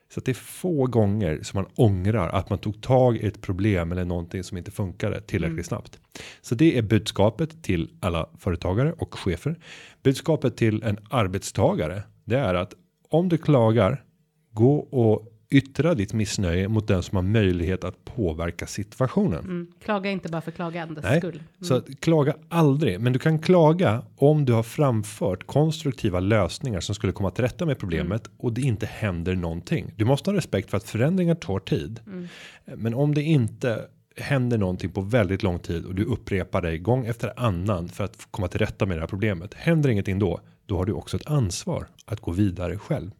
Så 0.08 0.20
att 0.20 0.24
det 0.24 0.32
är 0.32 0.34
få 0.34 0.86
gånger 0.86 1.40
som 1.42 1.62
man 1.62 1.70
ångrar 1.74 2.28
att 2.28 2.50
man 2.50 2.58
tog 2.58 2.82
tag 2.82 3.16
i 3.16 3.26
ett 3.26 3.40
problem 3.42 3.92
eller 3.92 4.04
någonting 4.04 4.44
som 4.44 4.58
inte 4.58 4.70
funkade 4.70 5.20
tillräckligt 5.20 5.52
Mm. 5.52 5.64
snabbt. 5.64 6.00
Så 6.40 6.54
det 6.54 6.78
är 6.78 6.82
budskapet 6.82 7.62
till 7.62 7.90
alla 8.00 8.28
företagare 8.38 8.92
och 8.92 9.14
chefer. 9.14 9.56
Budskapet 10.02 10.56
till 10.56 10.82
en 10.82 10.98
arbetstagare. 11.10 12.02
Det 12.24 12.36
är 12.38 12.54
att 12.54 12.74
om 13.08 13.28
du 13.28 13.38
klagar, 13.38 14.04
gå 14.52 14.76
och 14.76 15.32
yttra 15.50 15.94
ditt 15.94 16.12
missnöje 16.12 16.68
mot 16.68 16.88
den 16.88 17.02
som 17.02 17.16
har 17.16 17.22
möjlighet 17.22 17.84
att 17.84 18.04
påverka 18.04 18.66
situationen. 18.66 19.38
Mm. 19.44 19.66
Klaga 19.84 20.10
inte 20.10 20.28
bara 20.28 20.40
för 20.40 20.50
klagandets 20.50 21.06
Nej, 21.08 21.20
skull. 21.20 21.34
Mm. 21.34 21.44
så 21.60 21.82
klaga 22.00 22.34
aldrig, 22.48 23.00
men 23.00 23.12
du 23.12 23.18
kan 23.18 23.38
klaga 23.38 24.02
om 24.16 24.44
du 24.44 24.52
har 24.52 24.62
framfört 24.62 25.46
konstruktiva 25.46 26.20
lösningar 26.20 26.80
som 26.80 26.94
skulle 26.94 27.12
komma 27.12 27.30
till 27.30 27.44
rätta 27.44 27.66
med 27.66 27.78
problemet 27.78 28.26
Mm. 28.26 28.36
och 28.38 28.52
det 28.52 28.60
inte 28.60 28.86
händer 28.86 29.34
någonting. 29.34 29.92
Du 29.96 30.04
måste 30.04 30.30
ha 30.30 30.36
respekt 30.36 30.70
för 30.70 30.76
att 30.76 30.84
förändringar 30.84 31.34
tar 31.34 31.58
tid. 31.58 32.00
Mm. 32.06 32.28
Men 32.64 32.94
om 32.94 33.14
det 33.14 33.22
inte 33.22 33.84
händer 34.16 34.58
någonting 34.58 34.90
på 34.92 35.00
väldigt 35.00 35.42
lång 35.42 35.58
tid 35.58 35.84
och 35.84 35.94
du 35.94 36.04
upprepar 36.04 36.62
dig 36.62 36.78
gång 36.78 37.06
efter 37.06 37.32
annan 37.36 37.88
för 37.88 38.04
att 38.04 38.28
komma 38.30 38.48
till 38.48 38.58
rätta 38.60 38.86
med 38.86 38.96
det 38.96 39.00
här 39.00 39.08
problemet. 39.08 39.54
Händer 39.54 39.90
ingenting 39.90 40.18
då, 40.18 40.40
då 40.66 40.76
har 40.76 40.84
du 40.84 40.92
också 40.92 41.16
ett 41.16 41.26
ansvar 41.26 41.86
att 42.04 42.20
gå 42.20 42.30
vidare 42.30 42.78
själv. 42.78 43.10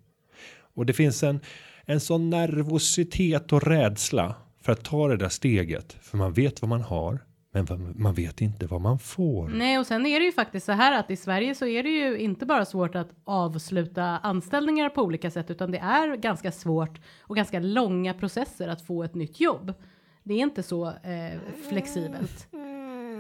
Och 0.75 0.87
det 0.87 0.93
finns 0.93 1.23
en 1.23 1.41
en 1.87 2.01
sån 2.01 2.31
nervositet 2.31 3.53
och 3.53 3.63
rädsla 3.63 4.35
för 4.63 4.73
att 4.73 4.85
ta 4.85 5.09
det 5.09 5.17
där 5.17 5.29
steget, 5.29 5.97
för 6.03 6.17
man 6.17 6.33
vet 6.33 6.63
vad 6.63 6.69
man 6.69 6.83
har, 6.83 7.19
men 7.53 7.95
man 7.97 8.15
vet 8.15 8.41
inte 8.41 8.67
vad 8.67 8.81
man 8.81 8.99
får. 8.99 9.49
Nej, 9.49 9.79
och 9.79 9.87
sen 9.87 10.07
är 10.07 10.21
det 10.21 10.27
ju 10.27 10.33
faktiskt 10.33 10.67
så 10.67 10.73
här 10.73 10.99
att 10.99 11.11
i 11.11 11.17
Sverige 11.17 11.55
så 11.55 11.67
är 11.67 11.83
det 11.83 11.89
ju 11.89 12.19
inte 12.19 12.47
bara 12.47 12.65
svårt 12.65 12.95
att 12.95 13.09
avsluta 13.25 14.03
anställningar 14.03 14.89
på 14.89 15.03
olika 15.03 15.31
sätt, 15.31 15.51
utan 15.51 15.71
det 15.71 15.79
är 15.79 16.17
ganska 16.17 16.53
svårt 16.53 17.01
och 17.21 17.37
ganska 17.37 17.61
långa 17.61 18.15
processer 18.15 18.69
att 18.69 18.83
få 18.83 19.03
ett 19.03 19.15
nytt 19.15 19.41
jobb. 19.41 19.75
Det 20.23 20.35
är 20.35 20.39
inte 20.39 20.63
så 20.63 20.87
eh, 20.87 21.39
flexibelt. 21.69 22.49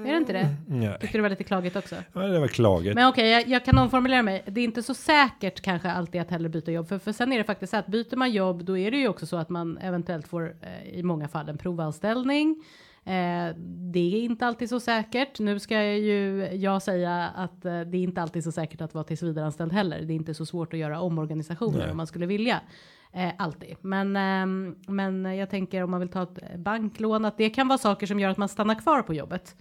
Är 0.06 0.12
det 0.12 0.16
inte 0.16 0.32
det? 0.32 0.56
Nej. 0.68 0.96
Tyckte 1.00 1.18
det 1.18 1.22
var 1.22 1.30
lite 1.30 1.44
klagigt 1.44 1.76
också? 1.76 1.96
Ja, 2.12 2.20
det 2.20 2.40
var 2.40 2.48
klagigt. 2.48 2.94
Men 2.94 3.08
okej, 3.08 3.30
jag, 3.30 3.48
jag 3.48 3.64
kan 3.64 3.78
omformulera 3.78 4.22
mig. 4.22 4.42
Det 4.46 4.60
är 4.60 4.64
inte 4.64 4.82
så 4.82 4.94
säkert 4.94 5.60
kanske 5.60 5.90
alltid 5.90 6.20
att 6.20 6.30
hellre 6.30 6.48
byta 6.48 6.70
jobb, 6.72 6.88
för, 6.88 6.98
för 6.98 7.12
sen 7.12 7.32
är 7.32 7.38
det 7.38 7.44
faktiskt 7.44 7.70
så 7.70 7.76
att 7.76 7.86
byter 7.86 8.16
man 8.16 8.30
jobb, 8.30 8.64
då 8.64 8.78
är 8.78 8.90
det 8.90 8.96
ju 8.96 9.08
också 9.08 9.26
så 9.26 9.36
att 9.36 9.48
man 9.48 9.78
eventuellt 9.78 10.28
får 10.28 10.56
eh, 10.62 10.98
i 10.98 11.02
många 11.02 11.28
fall 11.28 11.48
en 11.48 11.58
provanställning. 11.58 12.64
Eh, 13.04 13.54
det 13.92 14.14
är 14.14 14.22
inte 14.22 14.46
alltid 14.46 14.68
så 14.68 14.80
säkert. 14.80 15.38
Nu 15.38 15.58
ska 15.58 15.74
jag 15.74 15.98
ju 15.98 16.48
jag 16.52 16.82
säga 16.82 17.30
att 17.36 17.64
eh, 17.64 17.80
det 17.80 17.98
är 17.98 18.02
inte 18.02 18.22
alltid 18.22 18.44
så 18.44 18.52
säkert 18.52 18.80
att 18.80 18.94
vara 18.94 19.04
tillsvidareanställd 19.04 19.72
heller. 19.72 20.00
Det 20.02 20.12
är 20.12 20.16
inte 20.16 20.34
så 20.34 20.46
svårt 20.46 20.72
att 20.72 20.78
göra 20.78 21.00
omorganisationer 21.00 21.78
Nej. 21.78 21.90
om 21.90 21.96
man 21.96 22.06
skulle 22.06 22.26
vilja. 22.26 22.60
Eh, 23.12 23.32
alltid. 23.38 23.76
Men, 23.80 24.16
ehm, 24.16 24.76
men 24.86 25.36
jag 25.36 25.50
tänker 25.50 25.82
om 25.82 25.90
man 25.90 26.00
vill 26.00 26.08
ta 26.08 26.22
ett 26.22 26.58
banklån 26.58 27.24
att 27.24 27.38
det 27.38 27.50
kan 27.50 27.68
vara 27.68 27.78
saker 27.78 28.06
som 28.06 28.20
gör 28.20 28.30
att 28.30 28.36
man 28.36 28.48
stannar 28.48 28.74
kvar 28.74 29.02
på 29.02 29.14
jobbet. 29.14 29.56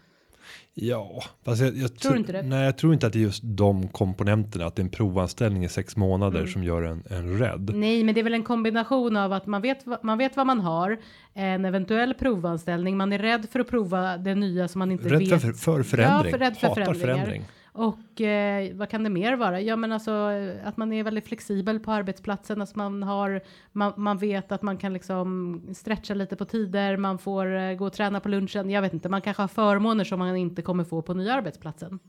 Ja, 0.78 1.24
fast 1.46 1.62
jag, 1.62 1.78
jag 1.78 1.96
Tror 2.00 2.18
inte 2.18 2.32
det? 2.32 2.42
Nej, 2.42 2.66
jag 2.66 2.78
tror 2.78 2.94
inte 2.94 3.08
att 3.08 3.14
det 3.14 3.20
är 3.20 3.22
just 3.22 3.42
de 3.44 3.88
komponenterna, 3.88 4.66
att 4.66 4.76
det 4.76 4.80
är 4.82 4.84
en 4.84 4.90
provanställning 4.90 5.66
i 5.66 5.70
sex 5.70 5.96
månader 5.98 6.40
Mm. 6.40 6.52
som 6.52 6.64
gör 6.64 6.82
en, 6.84 7.04
en 7.10 7.40
rädd. 7.40 7.72
Nej, 7.76 8.04
men 8.04 8.16
det 8.16 8.22
är 8.22 8.24
väl 8.24 8.34
en 8.34 8.44
kombination 8.44 9.18
av 9.18 9.34
att 9.34 9.48
man 9.48 9.62
vet, 9.62 10.04
man 10.04 10.18
vet 10.18 10.38
vad 10.38 10.48
man 10.48 10.60
har, 10.60 10.98
en 11.34 11.66
eventuell 11.66 12.14
provanställning, 12.14 12.98
man 12.98 13.14
är 13.14 13.20
rädd 13.20 13.48
för 13.52 13.60
att 13.60 13.68
prova 13.70 14.18
det 14.18 14.36
nya 14.36 14.68
som 14.68 14.80
man 14.80 14.92
inte 14.92 15.10
Rädd 15.10 15.20
vet. 15.30 15.42
för, 15.42 15.52
för 15.54 15.84
förändring. 15.84 16.32
Ja, 16.32 16.38
för 16.38 16.46
rädd 16.46 16.58
för 16.58 16.68
Hatar 16.68 16.94
förändring. 16.94 17.44
Och 17.78 18.22
eh, 18.22 18.76
vad 18.76 18.90
kan 18.90 19.04
det 19.04 19.10
mer 19.10 19.36
vara? 19.36 19.62
Ja, 19.62 19.76
men 19.76 19.92
alltså 19.92 20.12
eh, 20.32 20.68
att 20.68 20.78
man 20.78 20.94
är 20.94 21.04
väldigt 21.04 21.28
flexibel 21.28 21.80
på 21.80 21.92
arbetsplatsen, 21.92 22.62
att 22.62 22.76
man 22.76 23.04
har, 23.04 23.42
man, 23.72 23.94
man 23.98 24.18
vet 24.18 24.52
att 24.52 24.62
man 24.62 24.78
kan 24.78 24.94
liksom 24.94 25.62
stretcha 25.74 26.14
lite 26.14 26.36
på 26.36 26.46
tider, 26.46 26.98
man 26.98 27.18
får 27.18 27.56
eh, 27.56 27.74
gå 27.74 27.86
och 27.86 27.94
träna 27.94 28.20
på 28.20 28.30
lunchen. 28.30 28.70
Jag 28.70 28.82
vet 28.82 28.94
inte, 28.94 29.10
man 29.10 29.22
kanske 29.22 29.44
har 29.44 29.48
förmåner 29.48 30.04
som 30.04 30.20
man 30.20 30.36
inte 30.36 30.62
kommer 30.62 30.84
få 30.84 31.02
på 31.02 31.14
nya 31.14 31.34
arbetsplatsen. 31.34 32.00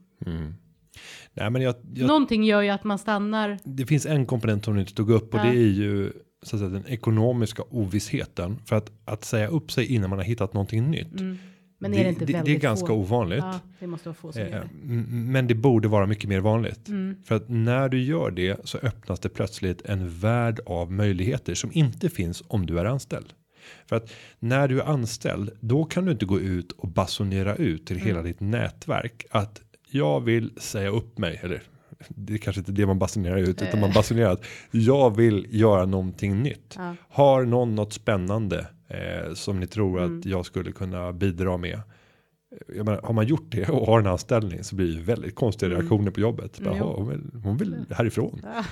Nej, 1.35 1.51
men 1.51 1.63
jag, 1.63 1.75
jag, 1.95 2.07
Någonting 2.07 2.45
gör 2.45 2.63
ju 2.63 2.69
att 2.71 2.85
man 2.85 2.99
stannar. 2.99 3.59
det 3.65 3.87
finns 3.87 4.07
en 4.07 4.27
komponent 4.27 4.65
som 4.65 4.75
du 4.75 4.81
inte 4.81 4.95
tog 4.95 5.11
upp 5.11 5.35
och 5.35 5.41
Ja. 5.41 5.45
det 5.45 5.49
är 5.59 5.69
ju 5.73 6.13
så 6.43 6.57
att 6.57 6.61
säga, 6.61 6.71
den 6.71 6.87
ekonomiska 6.87 7.63
ovissheten. 7.71 8.59
För 8.67 8.77
att, 8.77 8.93
att 9.05 9.25
säga 9.25 9.49
upp 9.49 9.73
sig 9.73 9.95
innan 9.95 10.11
man 10.11 10.19
har 10.19 10.25
hittat 10.27 10.53
någonting 10.53 10.91
nytt. 10.91 11.21
Mm. 11.21 11.39
Men 11.79 11.95
är 11.95 12.03
det, 12.05 12.09
inte 12.09 12.25
det, 12.25 12.33
väldigt 12.33 12.45
det 12.55 12.59
är 12.59 12.69
ganska 12.71 12.87
få? 12.87 12.95
ovanligt. 12.95 13.39
Ja, 13.39 13.61
det 13.81 13.87
måste 13.87 14.09
vara 14.09 14.15
få 14.15 14.33
som 14.33 14.43
Eh, 14.43 14.51
gör 14.51 14.61
det. 14.61 14.69
Men 15.07 15.47
det 15.47 15.55
borde 15.55 15.89
vara 15.89 16.07
mycket 16.07 16.29
mer 16.29 16.41
vanligt. 16.41 16.89
Mm. 16.89 17.17
För 17.25 17.35
att 17.35 17.49
när 17.49 17.89
du 17.89 18.03
gör 18.03 18.31
det 18.31 18.61
så 18.65 18.79
öppnas 18.79 19.21
det 19.21 19.29
plötsligt 19.29 19.83
en 19.83 20.11
värld 20.19 20.61
av 20.67 20.93
möjligheter 20.93 21.55
som 21.55 21.71
inte 21.73 22.09
finns 22.11 22.43
om 22.49 22.67
du 22.67 22.79
är 22.79 22.85
anställd. 22.85 23.33
För 23.87 23.97
att 23.97 24.13
när 24.39 24.69
du 24.69 24.81
är 24.81 24.85
anställd, 24.85 25.51
då 25.61 25.85
kan 25.85 26.05
du 26.05 26.13
inte 26.13 26.27
gå 26.27 26.41
ut 26.41 26.73
och 26.73 26.89
basunera 26.89 27.55
ut 27.57 27.87
till 27.87 27.97
Mm. 27.97 28.07
hela 28.09 28.23
ditt 28.23 28.41
nätverk 28.41 29.27
att 29.31 29.61
jag 29.91 30.21
vill 30.21 30.51
säga 30.57 30.89
upp 30.89 31.19
mig. 31.19 31.41
Eller 31.43 31.63
det 32.09 32.35
är 32.35 32.39
kanske 32.39 32.61
inte 32.61 32.73
det 32.73 32.87
man 32.87 32.99
basunerar 32.99 33.37
ut, 33.37 33.63
utan 33.63 33.81
man 33.81 33.93
basunerar 33.95 34.31
att 34.33 34.45
jag 34.71 35.17
vill 35.17 35.47
göra 35.51 35.87
någonting 35.87 36.43
nytt. 36.43 36.77
Eh. 36.77 36.83
Ja. 36.85 36.95
Har 37.09 37.45
någon 37.45 37.75
något 37.75 37.93
spännande 37.93 38.67
eh, 38.89 39.35
som 39.35 39.61
ni 39.61 39.67
tror 39.67 40.03
Mm. 40.03 40.19
att 40.19 40.25
jag 40.27 40.47
skulle 40.47 40.73
kunna 40.73 41.13
bidra 41.13 41.57
med? 41.57 41.81
Jag 42.77 42.85
menar, 42.87 43.01
har 43.03 43.13
man 43.15 43.27
gjort 43.27 43.47
det 43.49 43.69
och 43.69 43.87
har 43.87 44.01
en 44.01 44.07
anställning 44.07 44.65
så 44.65 44.77
blir 44.77 44.97
det 44.97 45.03
väldigt 45.03 45.35
konstiga 45.35 45.71
reaktioner 45.71 46.11
på 46.11 46.21
jobbet. 46.21 46.61
Bara, 46.61 46.75
Mm, 46.75 46.79
jo. 46.79 46.87
"Jaha, 46.89 46.97
hon, 46.97 47.09
vill, 47.09 47.43
hon 47.45 47.57
vill 47.57 47.85
härifrån. 47.91 48.41
Ja. 48.43 48.65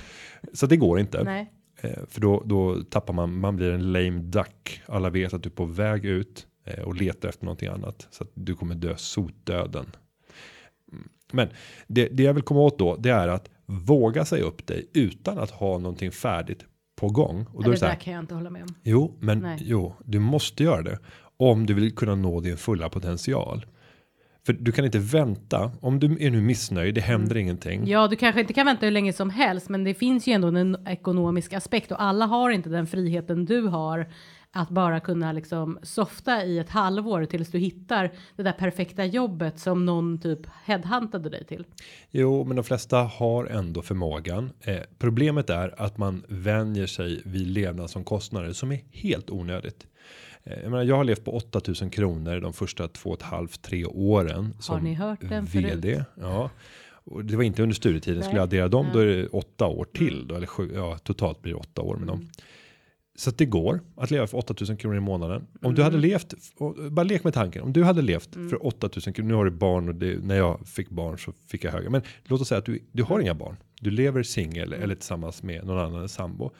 Så 0.53 0.65
det 0.67 0.77
går 0.77 0.99
inte. 0.99 1.23
Nej. 1.23 1.51
Eh, 1.81 1.99
för 2.09 2.21
då, 2.21 2.43
då 2.45 2.83
tappar 2.89 3.13
man, 3.13 3.39
man 3.39 3.55
blir 3.55 3.71
en 3.71 3.91
lame 3.91 4.19
duck. 4.19 4.81
Alla 4.85 5.09
vet 5.09 5.33
att 5.33 5.43
du 5.43 5.49
är 5.49 5.53
på 5.53 5.65
väg 5.65 6.05
ut 6.05 6.47
eh, 6.65 6.83
och 6.83 6.95
letar 6.95 7.29
efter 7.29 7.45
någonting 7.45 7.67
annat. 7.69 8.07
Så 8.11 8.23
att 8.23 8.29
du 8.33 8.55
kommer 8.55 8.75
dö 8.75 8.93
sotdöden. 8.97 9.85
Men 11.31 11.47
det, 11.87 12.07
det 12.07 12.23
jag 12.23 12.33
vill 12.33 12.43
komma 12.43 12.59
åt 12.59 12.79
då, 12.79 12.95
det 12.95 13.09
är 13.09 13.27
att 13.27 13.49
våga 13.65 14.25
sig 14.25 14.41
upp 14.41 14.67
dig 14.67 14.89
utan 14.93 15.39
att 15.39 15.51
ha 15.51 15.77
någonting 15.77 16.11
färdigt 16.11 16.65
på 16.95 17.09
gång. 17.09 17.45
Och 17.53 17.63
då 17.63 17.69
Ja, 17.69 17.73
är 17.75 17.79
det 17.79 17.85
det 17.85 17.91
där 17.91 17.95
kan 17.95 18.13
jag 18.13 18.23
inte 18.23 18.35
hålla 18.35 18.49
med 18.49 18.63
om. 18.63 18.75
Jo, 18.83 19.17
men 19.19 19.39
Nej. 19.39 19.59
jo, 19.61 19.93
du 20.05 20.19
måste 20.19 20.63
göra 20.63 20.81
det 20.81 20.99
om 21.37 21.65
du 21.65 21.73
vill 21.73 21.95
kunna 21.95 22.15
nå 22.15 22.39
din 22.41 22.57
fulla 22.57 22.89
potential. 22.89 23.65
För 24.45 24.53
du 24.53 24.71
kan 24.71 24.85
inte 24.85 24.99
vänta 24.99 25.71
om 25.81 25.99
du 25.99 26.17
är 26.19 26.31
nu 26.31 26.41
missnöjd. 26.41 26.95
Det 26.95 27.01
händer 27.01 27.37
ingenting. 27.37 27.77
Mm. 27.77 27.89
Ja, 27.89 28.07
du 28.07 28.15
kanske 28.15 28.41
inte 28.41 28.53
kan 28.53 28.65
vänta 28.65 28.85
hur 28.85 28.91
länge 28.91 29.13
som 29.13 29.29
helst, 29.29 29.69
men 29.69 29.83
det 29.83 29.93
finns 29.93 30.27
ju 30.27 30.33
ändå 30.33 30.47
en 30.47 30.77
ekonomisk 30.87 31.53
aspekt 31.53 31.91
och 31.91 32.01
alla 32.01 32.25
har 32.25 32.49
inte 32.49 32.69
den 32.69 32.87
friheten 32.87 33.45
du 33.45 33.61
har 33.61 34.07
att 34.55 34.69
bara 34.69 34.99
kunna 34.99 35.31
liksom 35.31 35.79
softa 35.83 36.45
i 36.45 36.59
ett 36.59 36.69
halvår 36.69 37.25
tills 37.25 37.49
du 37.51 37.57
hittar 37.59 38.11
det 38.35 38.43
där 38.43 38.51
perfekta 38.51 39.05
jobbet 39.05 39.59
som 39.59 39.85
någon 39.85 40.17
typ 40.17 40.39
headhuntade 40.65 41.29
dig 41.29 41.45
till. 41.45 41.65
Jo, 42.11 42.43
men 42.43 42.55
de 42.55 42.63
flesta 42.63 42.97
har 42.97 43.45
ändå 43.45 43.81
förmågan. 43.81 44.51
Eh, 44.61 44.79
problemet 44.97 45.49
är 45.49 45.81
att 45.81 45.97
man 45.97 46.23
vänjer 46.27 46.87
sig 46.87 47.21
vid 47.25 47.47
levnadsomkostnader 47.47 48.53
som 48.53 48.71
är 48.71 48.79
helt 48.91 49.29
onödigt. 49.29 49.87
Eh, 50.43 50.53
jag, 50.63 50.71
menar, 50.71 50.83
jag 50.83 50.95
har 50.95 51.03
levt 51.03 51.25
på 51.25 51.35
8000 51.35 51.89
kronor 51.89 52.39
de 52.39 52.53
första 52.53 52.87
två 52.87 53.09
och 53.09 53.15
ett 53.17 53.21
halvt 53.25 53.61
tre 53.61 53.85
åren. 53.85 54.53
Som 54.59 54.83
ni 54.83 54.93
hört 54.93 55.19
den 55.21 55.47
förut? 55.47 55.65
vd. 55.65 56.03
Ja. 56.21 56.49
Och 57.07 57.25
det 57.25 57.35
var 57.35 57.43
inte 57.43 57.63
under 57.63 57.75
studietiden. 57.75 58.23
Skulle 58.23 58.33
Nej. 58.33 58.39
jag 58.39 58.43
addera 58.43 58.67
dem 58.67 58.87
då 58.93 58.99
Ja. 58.99 59.03
är 59.03 59.07
det 59.17 59.27
åtta 59.27 59.65
år 59.67 59.85
till. 59.93 60.27
Då, 60.27 60.35
eller 60.35 60.47
sju, 60.47 60.71
ja, 60.75 60.97
totalt 61.03 61.41
blir 61.41 61.53
det 61.53 61.59
åtta 61.59 61.81
år 61.81 61.95
med 61.95 62.07
dem. 62.07 62.29
Så 63.17 63.29
att 63.29 63.37
det 63.37 63.45
går 63.45 63.81
att 63.95 64.11
leva 64.11 64.27
för 64.27 64.37
8000 64.37 64.77
kronor 64.77 64.97
i 64.97 64.99
månaden. 64.99 65.47
Om 65.61 65.75
du 65.75 65.83
hade 65.83 65.97
levt, 65.97 66.33
bara 66.91 67.03
lek 67.03 67.23
med 67.23 67.33
tanken. 67.33 67.63
Om 67.63 67.73
du 67.73 67.83
hade 67.83 68.01
levt 68.01 68.33
för 68.33 68.65
8000 68.65 69.13
kronor. 69.13 69.29
Nu 69.29 69.35
har 69.35 69.45
du 69.45 69.51
barn 69.51 69.89
och 69.89 69.95
det, 69.95 70.23
när 70.23 70.35
jag 70.35 70.67
fick 70.67 70.89
barn 70.89 71.19
så 71.19 71.33
fick 71.47 71.63
jag 71.63 71.71
höga. 71.71 71.89
Men 71.89 72.01
låt 72.23 72.41
oss 72.41 72.47
säga 72.47 72.59
att 72.59 72.65
du, 72.65 72.79
du 72.91 73.03
har 73.03 73.19
inga 73.19 73.33
barn. 73.33 73.57
Du 73.81 73.91
lever 73.91 74.23
singel 74.23 74.73
eller 74.73 74.95
tillsammans 74.95 75.43
med 75.43 75.65
någon 75.65 75.79
annan 75.79 76.09
sambo. 76.09 76.51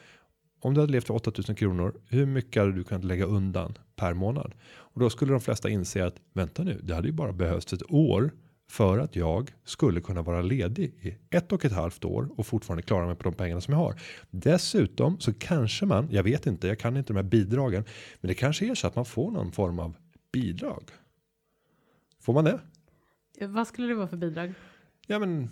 Om 0.60 0.74
du 0.74 0.80
hade 0.80 0.92
levt 0.92 1.06
för 1.06 1.14
8000 1.14 1.54
kronor. 1.54 1.94
Hur 2.08 2.26
mycket 2.26 2.62
hade 2.62 2.72
du 2.72 2.84
kunnat 2.84 3.04
lägga 3.04 3.24
undan 3.24 3.78
per 3.96 4.14
månad? 4.14 4.54
Och 4.68 5.00
då 5.00 5.10
skulle 5.10 5.32
de 5.32 5.40
flesta 5.40 5.68
inse 5.68 6.06
att 6.06 6.16
vänta 6.32 6.62
nu, 6.62 6.80
det 6.82 6.94
hade 6.94 7.08
ju 7.08 7.12
bara 7.12 7.32
behövts 7.32 7.72
ett 7.72 7.92
år 7.92 8.30
för 8.68 8.98
att 8.98 9.16
jag 9.16 9.52
skulle 9.64 10.00
kunna 10.00 10.22
vara 10.22 10.42
ledig 10.42 10.94
i 11.02 11.16
ett 11.36 11.52
och 11.52 11.64
ett 11.64 11.72
halvt 11.72 12.04
år 12.04 12.28
och 12.36 12.46
fortfarande 12.46 12.82
klara 12.82 13.06
mig 13.06 13.16
på 13.16 13.22
de 13.22 13.34
pengarna 13.34 13.60
som 13.60 13.72
jag 13.72 13.78
har. 13.78 14.00
Dessutom 14.30 15.20
så 15.20 15.32
kanske 15.32 15.86
man, 15.86 16.08
jag 16.10 16.22
vet 16.22 16.46
inte, 16.46 16.68
jag 16.68 16.78
kan 16.78 16.96
inte 16.96 17.12
de 17.12 17.16
här 17.16 17.22
bidragen, 17.22 17.84
men 18.20 18.28
det 18.28 18.34
kanske 18.34 18.66
är 18.70 18.74
så 18.74 18.86
att 18.86 18.96
man 18.96 19.04
får 19.04 19.30
någon 19.30 19.52
form 19.52 19.78
av 19.78 19.96
bidrag. 20.32 20.82
Får 22.20 22.32
man 22.32 22.44
det? 22.44 22.60
Vad 23.40 23.66
skulle 23.66 23.88
det 23.88 23.94
vara 23.94 24.08
för 24.08 24.16
bidrag? 24.16 24.52
Ja, 25.06 25.18
men 25.18 25.50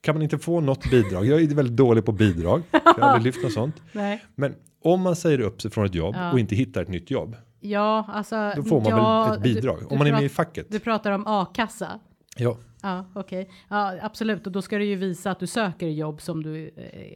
kan 0.00 0.14
man 0.14 0.22
inte 0.22 0.38
få 0.38 0.60
något 0.60 0.90
bidrag? 0.90 1.26
Jag 1.26 1.42
är 1.42 1.54
väldigt 1.54 1.76
dålig 1.76 2.04
på 2.04 2.12
bidrag. 2.12 2.62
Jag 2.70 2.80
har 2.84 3.00
aldrig 3.00 3.24
lyft 3.34 3.42
något 3.44 3.52
sånt. 3.52 3.82
Nej. 3.92 4.24
Men 4.34 4.54
om 4.82 5.00
man 5.00 5.16
säger 5.16 5.40
upp 5.40 5.62
sig 5.62 5.70
från 5.70 5.86
ett 5.86 5.94
jobb 5.94 6.14
Ja. 6.18 6.32
och 6.32 6.38
inte 6.40 6.54
hittar 6.54 6.82
ett 6.82 6.88
nytt 6.88 7.10
jobb, 7.10 7.36
Ja, 7.60 8.06
alltså. 8.08 8.52
då 8.56 8.62
får 8.62 8.80
man 8.80 8.90
ja, 8.90 9.24
väl 9.28 9.36
ett 9.36 9.42
bidrag. 9.42 9.78
Du, 9.78 9.84
om 9.84 9.88
du 9.90 9.96
man 9.98 10.06
är 10.06 10.12
med 10.12 10.22
i 10.22 10.28
facket. 10.28 10.66
Du 10.70 10.78
pratar 10.80 11.10
om 11.12 11.24
a-kassa. 11.26 12.00
Ja, 12.36 12.56
Ja, 12.82 13.04
okej. 13.14 13.50
Ja, 13.68 13.94
absolut. 14.02 14.46
Och 14.46 14.52
då 14.52 14.62
ska 14.62 14.78
du 14.78 14.84
ju 14.84 14.96
visa 14.96 15.30
att 15.30 15.40
du 15.40 15.46
söker 15.46 15.86
jobb 15.88 16.20
som 16.20 16.42
du. 16.42 16.64
Eh, 16.68 16.72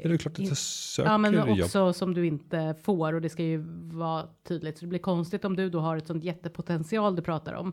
det 0.09 0.15
är 0.15 0.17
klart 0.17 0.39
att 0.39 0.47
jag 0.47 0.57
söker 0.57 1.11
Ja, 1.11 1.19
men 1.19 1.35
jobb. 1.35 1.61
också 1.61 1.93
som 1.93 2.15
du 2.15 2.27
inte 2.27 2.75
får 2.83 3.13
och 3.13 3.21
det 3.21 3.29
ska 3.29 3.43
ju 3.43 3.65
vara 3.93 4.27
tydligt. 4.49 4.79
Så 4.79 4.85
det 4.85 4.89
blir 4.89 4.99
konstigt 4.99 5.45
om 5.45 5.57
du 5.57 5.71
då 5.71 5.81
har 5.81 5.97
ett 5.97 6.07
sånt 6.07 6.25
jättepotential 6.25 7.17
du 7.17 7.23
pratar 7.23 7.55
om 7.55 7.73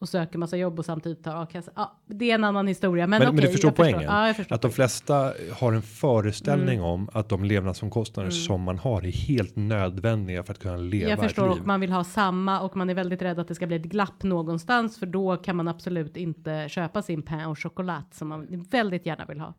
och 0.00 0.08
söker 0.08 0.38
massa 0.38 0.56
jobb 0.56 0.78
och 0.78 0.84
samtidigt 0.84 1.24
tar 1.24 1.42
a-kassa. 1.42 1.70
Ja, 1.76 2.00
det 2.06 2.30
är 2.30 2.34
en 2.34 2.44
annan 2.44 2.66
historia. 2.66 3.06
Men, 3.06 3.18
Men, 3.18 3.28
men 3.28 3.34
okej, 3.38 3.46
du 3.46 3.52
förstår 3.52 3.70
poängen. 3.70 4.02
Ja, 4.02 4.26
jag 4.26 4.36
förstår. 4.36 4.54
att 4.54 4.62
de 4.62 4.70
flesta 4.70 5.32
har 5.52 5.72
en 5.72 5.82
föreställning 5.82 6.78
Mm. 6.78 6.90
om 6.90 7.08
att 7.12 7.28
de 7.28 7.44
levnadsomkostnader 7.44 8.30
som 8.30 8.62
man 8.62 8.78
har 8.78 9.06
är 9.06 9.10
helt 9.12 9.56
nödvändiga 9.56 10.42
för 10.42 10.52
att 10.52 10.58
kunna 10.58 10.76
leva 10.76 11.10
jag 11.10 11.18
förstår 11.18 11.44
ett 11.44 11.50
och 11.50 11.56
liv. 11.56 11.66
man 11.66 11.80
vill 11.80 11.92
ha 11.92 12.04
samma 12.04 12.60
och 12.60 12.76
man 12.76 12.90
är 12.90 12.94
väldigt 12.94 13.22
rädd 13.22 13.38
att 13.38 13.48
det 13.48 13.54
ska 13.54 13.66
bli 13.66 13.76
ett 13.76 13.82
glapp 13.82 14.22
någonstans 14.22 14.98
för 14.98 15.06
då 15.06 15.36
kan 15.36 15.56
man 15.56 15.68
absolut 15.68 16.16
inte 16.16 16.66
köpa 16.68 17.02
sin 17.02 17.22
pain 17.22 17.46
och 17.46 17.58
choklad 17.58 18.02
som 18.12 18.28
man 18.28 18.62
väldigt 18.70 19.06
gärna 19.06 19.24
vill 19.26 19.40
ha. 19.40 19.54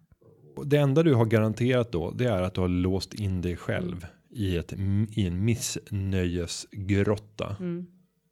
Och 0.56 0.68
Det 0.68 0.78
enda 0.78 1.04
du 1.04 1.14
har 1.14 1.26
garanterat 1.26 1.92
då, 1.92 2.12
det 2.12 2.26
är 2.26 2.42
att 2.42 2.54
du 2.54 2.62
har 2.62 2.68
låst 2.68 3.14
in 3.14 3.42
dig 3.42 3.56
själv 3.58 4.06
i, 4.30 4.58
ett, 4.58 4.74
i 5.12 5.28
en 5.28 5.46
missnöjesgrotta. 5.46 7.56
Mm. 7.60 7.86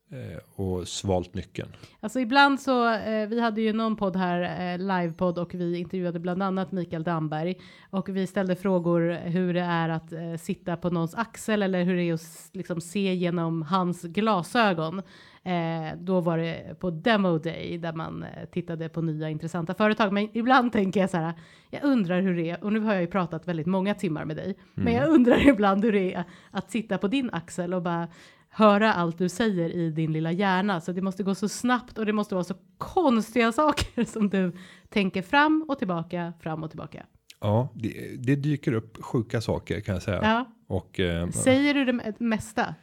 Eh, 0.10 0.62
och 0.62 0.88
svalt 0.88 1.34
nyckeln. 1.34 1.70
Alltså 2.00 2.20
ibland 2.20 2.60
så, 2.60 2.94
eh, 2.94 3.28
vi 3.28 3.40
hade 3.40 3.62
ju 3.62 3.74
någon 3.74 3.96
podd 3.96 4.16
här, 4.16 4.74
eh, 4.74 4.80
livepodd 4.80 5.40
och 5.40 5.54
vi 5.54 5.78
intervjuade 5.78 6.20
bland 6.20 6.44
annat 6.44 6.72
Mikael 6.72 7.04
Damberg 7.04 7.56
och 7.90 8.10
vi 8.10 8.28
ställde 8.28 8.56
frågor 8.56 9.12
hur 9.12 9.54
det 9.54 9.62
är 9.62 9.90
att 9.90 10.12
eh, 10.12 10.36
sitta 10.38 10.78
på 10.78 10.90
någons 10.90 11.16
axel 11.16 11.64
eller 11.64 11.84
hur 11.84 11.96
det 11.96 12.04
är 12.04 12.14
att 12.14 12.50
liksom 12.54 12.82
se 12.82 13.14
genom 13.14 13.62
hans 13.62 14.02
glasögon. 14.04 15.02
Eh, 15.48 15.98
då 16.00 16.22
var 16.22 16.38
det 16.38 16.80
på 16.80 16.90
Demo 16.90 17.38
Day 17.38 17.78
där 17.78 17.94
man 17.94 18.24
eh, 18.24 18.46
tittade 18.52 18.90
på 18.90 19.02
nya 19.02 19.30
intressanta 19.30 19.74
företag. 19.74 20.14
Men 20.14 20.30
ibland 20.34 20.72
tänker 20.74 21.00
jag 21.00 21.10
så 21.10 21.18
här, 21.18 21.34
jag 21.70 21.84
undrar 21.84 22.22
hur 22.22 22.36
det 22.36 22.50
är, 22.50 22.64
och 22.64 22.74
nu 22.74 22.80
har 22.80 22.94
jag 22.94 23.02
ju 23.02 23.08
pratat 23.08 23.48
väldigt 23.48 23.68
många 23.68 23.94
timmar 23.94 24.26
med 24.26 24.36
dig, 24.36 24.58
men 24.74 24.94
jag 24.94 25.10
undrar 25.10 25.48
ibland 25.50 25.84
hur 25.86 25.92
det 25.92 26.14
är 26.14 26.24
att 26.52 26.72
sitta 26.72 26.98
på 26.98 27.08
din 27.08 27.30
axel 27.34 27.74
och 27.74 27.82
bara 27.82 28.08
höra 28.50 28.94
allt 28.94 29.18
du 29.18 29.30
säger 29.30 29.70
i 29.70 29.90
din 29.90 30.14
lilla 30.14 30.32
hjärna. 30.32 30.82
Så 30.82 30.92
det 30.92 31.02
måste 31.02 31.24
gå 31.24 31.36
så 31.36 31.50
snabbt 31.50 31.98
och 31.98 32.06
det 32.06 32.14
måste 32.14 32.36
vara 32.36 32.44
så 32.44 32.56
konstiga 32.78 33.52
saker 33.52 34.04
som 34.04 34.30
du 34.30 34.52
tänker 34.90 35.22
fram 35.22 35.66
och 35.68 35.78
tillbaka, 35.78 36.34
fram 36.42 36.64
och 36.64 36.70
tillbaka. 36.70 37.06
Ja, 37.42 37.70
det, 37.76 38.16
det 38.20 38.36
dyker 38.36 38.74
upp 38.74 39.04
sjuka 39.04 39.42
saker 39.42 39.80
kan 39.80 39.94
jag 39.94 40.04
säga. 40.04 40.20
Ja. 40.24 40.46
Och 40.68 41.00
eh, 41.00 41.30
Säger 41.30 41.74
du 41.74 41.86
det 41.86 41.92
me- 41.92 42.16
mesta? 42.20 42.76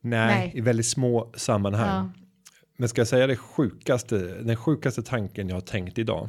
nej, 0.00 0.26
nej. 0.26 0.52
i 0.54 0.60
väldigt 0.60 0.86
små 0.86 1.32
sammanhang. 1.36 1.88
Ja. 1.88 2.10
Men 2.76 2.88
ska 2.88 3.00
jag 3.00 3.08
säga 3.08 3.26
det 3.26 3.36
sjukaste, 3.36 4.18
den 4.18 4.56
sjukaste 4.56 5.02
tanken 5.02 5.48
jag 5.48 5.56
har 5.56 5.60
tänkt 5.60 5.98
idag. 5.98 6.28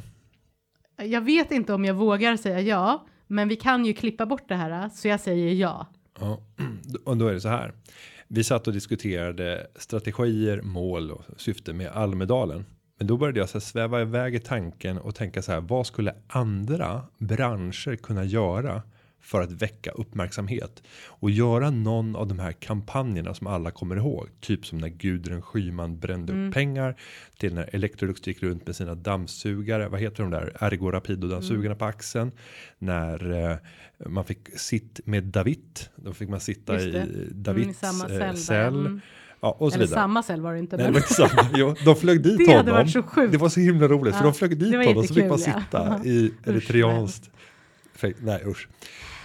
Jag 1.02 1.20
vet 1.20 1.50
inte 1.52 1.74
om 1.74 1.84
jag 1.84 1.94
vågar 1.94 2.36
säga 2.36 2.60
ja, 2.60 3.06
men 3.26 3.48
vi 3.48 3.56
kan 3.56 3.84
ju 3.86 3.92
klippa 3.92 4.26
bort 4.26 4.48
det 4.48 4.54
här, 4.54 4.88
så 4.88 5.08
jag 5.08 5.20
säger 5.20 5.54
ja. 5.54 5.86
Ja, 6.20 6.40
och 7.04 7.16
då 7.16 7.26
är 7.28 7.32
det 7.32 7.40
så 7.40 7.48
här. 7.48 7.72
Vi 8.28 8.44
satt 8.44 8.66
och 8.66 8.72
diskuterade 8.72 9.66
strategier, 9.76 10.62
mål 10.62 11.10
och 11.10 11.24
syfte 11.36 11.72
med 11.72 11.86
Almedalen. 11.86 12.64
Men 12.98 13.06
då 13.06 13.16
började 13.16 13.40
jag 13.40 13.48
så 13.48 13.60
sväva 13.60 14.00
iväg 14.00 14.34
i 14.34 14.38
tanken 14.38 14.98
och 14.98 15.14
tänka 15.14 15.42
så 15.42 15.52
här. 15.52 15.60
Vad 15.60 15.86
skulle 15.86 16.14
andra 16.28 17.02
branscher 17.18 17.96
kunna 17.96 18.24
göra 18.24 18.82
för 19.26 19.40
att 19.40 19.52
väcka 19.52 19.90
uppmärksamhet 19.90 20.82
och 21.06 21.30
göra 21.30 21.70
någon 21.70 22.16
av 22.16 22.26
de 22.26 22.38
här 22.38 22.52
kampanjerna 22.52 23.34
som 23.34 23.46
alla 23.46 23.70
kommer 23.70 23.96
ihåg, 23.96 24.28
typ 24.40 24.66
som 24.66 24.78
när 24.78 24.88
Gudrun 24.88 25.42
Schyman 25.42 25.98
brände 25.98 26.32
upp 26.48 26.54
pengar 26.54 26.96
till 27.38 27.54
när 27.54 27.70
Electrolux 27.72 28.26
gick 28.26 28.42
runt 28.42 28.66
med 28.66 28.76
sina 28.76 28.94
dammsugare. 28.94 29.88
Vad 29.88 30.00
heter 30.00 30.22
de 30.22 30.30
där? 30.32 30.56
Ergo 30.60 30.90
Rapido 30.90 31.28
dammsugarna 31.28 31.74
på 31.74 31.84
axeln 31.84 32.32
när 32.78 33.50
eh, 33.50 33.56
man 34.08 34.24
fick 34.24 34.58
sitt 34.58 35.00
med 35.04 35.24
David. 35.24 35.80
Då 35.96 36.12
fick 36.12 36.28
man 36.28 36.40
sitta 36.40 36.80
i 36.80 36.96
Mm, 36.96 37.28
Davids 37.32 37.78
samma 37.78 38.08
eh, 38.08 38.32
cell. 38.34 38.86
Mm. 38.86 39.00
Ja, 39.40 39.56
och 39.58 39.70
så 39.72 39.76
Eller 39.76 39.86
vidare. 39.86 40.00
samma 40.00 40.22
cell 40.22 40.40
var 40.40 40.52
det 40.52 40.58
inte. 40.58 40.76
Nej, 40.76 40.90
Men... 40.92 41.02
samma. 41.02 41.48
Jo, 41.54 41.74
de 41.84 41.96
flög 41.96 42.22
dit 42.22 42.38
Det 42.38 42.44
hade 42.46 42.58
honom. 42.58 42.74
varit 42.74 42.90
så 42.90 43.02
sjukt. 43.02 43.32
Det 43.32 43.38
var 43.38 43.48
så 43.48 43.60
himla 43.60 43.88
roligt. 43.88 44.14
Ja, 44.14 44.18
För 44.18 44.24
de 44.24 44.34
flög 44.34 44.58
dit 44.58 44.86
honom 44.86 45.06
så 45.06 45.14
fick 45.14 45.28
man 45.28 45.38
jättekul, 45.38 45.54
ja. 45.74 45.98
sitta 45.98 46.04
i 46.08 46.32
eritreanskt. 46.46 47.30
Nej 48.18 48.42
usch. 48.46 48.68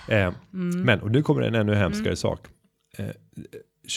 Eh, 0.09 0.33
Mm. 0.53 0.81
Men 0.81 0.99
och 1.01 1.11
nu 1.11 1.23
kommer 1.23 1.41
en 1.41 1.55
ännu 1.55 1.73
hemskare 1.75 2.15
sak. 2.15 2.47
Eh, 2.97 3.07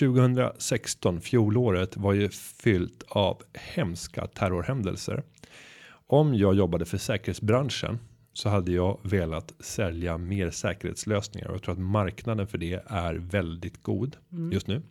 2016, 0.01 1.21
fjolåret 1.21 1.97
var 1.97 2.13
ju 2.13 2.29
fyllt 2.29 3.03
av 3.09 3.43
hemska 3.75 4.27
terrorhändelser. 4.27 5.23
Om 6.07 6.35
jag 6.35 6.55
jobbade 6.55 6.85
för 6.85 6.99
säkerhetsbranschen 6.99 7.99
så 8.33 8.49
hade 8.49 8.73
jag 8.73 8.99
velat 9.03 9.55
sälja 9.61 10.19
mer 10.19 10.51
säkerhetslösningar 10.51 11.49
och 11.49 11.55
jag 11.55 11.63
tror 11.63 11.73
att 11.73 11.79
marknaden 11.81 12.47
för 12.47 12.59
det 12.59 12.83
är 12.87 13.15
väldigt 13.15 13.83
god 13.83 14.17
just 14.53 14.67
nu. 14.67 14.83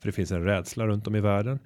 För 0.00 0.08
det 0.08 0.12
finns 0.12 0.32
en 0.32 0.44
rädsla 0.44 0.86
runt 0.86 1.06
om 1.06 1.16
i 1.16 1.20
världen. 1.20 1.58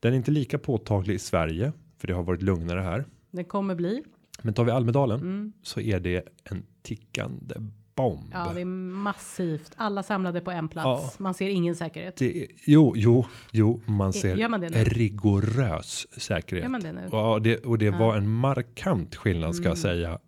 Den 0.00 0.12
är 0.12 0.16
inte 0.16 0.30
lika 0.30 0.58
påtaglig 0.58 1.14
i 1.14 1.18
Sverige 1.18 1.72
för 1.98 2.06
det 2.06 2.12
har 2.14 2.22
varit 2.22 2.42
lugnare 2.42 2.80
här. 2.80 3.04
Det 3.30 3.44
kommer 3.44 3.74
bli. 3.74 4.02
Men 4.42 4.54
tar 4.54 4.64
vi 4.64 4.70
Almedalen 4.70 5.20
Mm. 5.20 5.52
så 5.62 5.80
är 5.80 6.00
det 6.00 6.28
en 6.44 6.62
tickande 6.82 7.54
bomb. 7.94 8.30
Ja, 8.32 8.50
det 8.54 8.60
är 8.60 8.64
massivt. 8.64 9.72
Alla 9.76 10.02
samlade 10.02 10.40
på 10.40 10.50
en 10.50 10.68
plats. 10.68 11.16
Ja. 11.18 11.22
Man 11.22 11.34
ser 11.34 11.48
ingen 11.48 11.74
säkerhet. 11.76 12.16
Det 12.16 12.46
jo, 12.66 12.92
jo, 12.96 13.26
jo, 13.52 13.80
man 13.86 14.12
ser 14.12 14.36
Gör 14.36 14.48
man 14.48 14.62
rigorös 14.68 16.06
säkerhet. 16.22 16.62
Gör 16.64 16.70
man 16.70 16.80
det 16.80 16.92
nu? 16.92 17.08
Ja, 17.12 17.38
det, 17.42 17.56
och 17.66 17.78
det 17.78 17.84
Ja. 17.84 17.98
var 17.98 18.16
en 18.16 18.28
markant 18.30 19.16
skillnad 19.16 19.54
ska 19.54 19.64
jag 19.64 19.78
Mm. 19.78 19.82
säga. 19.82 20.18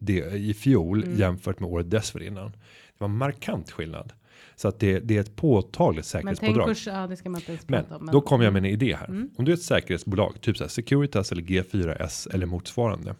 Det 0.00 0.18
i 0.34 0.54
fjol 0.54 1.04
Mm. 1.04 1.16
jämfört 1.18 1.60
med 1.60 1.68
året 1.70 1.90
dessförinnan. 1.90 2.50
Det 2.50 2.98
var 2.98 3.08
markant 3.08 3.70
skillnad. 3.70 4.12
Så 4.56 4.68
att 4.68 4.80
det, 4.80 4.98
det 4.98 5.16
är 5.16 5.20
ett 5.20 5.36
påtagligt 5.36 5.96
Men 5.96 6.04
säkerhetspådrag. 6.04 6.66
tänk 6.66 6.76
kurs, 6.76 6.86
ja 6.86 7.06
det 7.06 7.16
ska 7.16 7.30
man 7.30 7.40
inte 7.40 7.58
Men 7.66 7.92
om. 7.92 8.08
då 8.12 8.20
kommer 8.20 8.44
jag 8.44 8.52
med 8.52 8.64
en 8.64 8.70
idé 8.70 8.96
här. 8.96 9.08
Mm. 9.08 9.30
Om 9.36 9.44
du 9.44 9.52
är 9.52 9.56
ett 9.56 9.62
säkerhetsbolag, 9.62 10.40
typ 10.40 10.56
så 10.56 10.64
här 10.64 10.68
Securitas 10.68 11.32
eller 11.32 11.42
G4S 11.42 12.34
eller 12.34 12.46
motsvarande. 12.46 13.14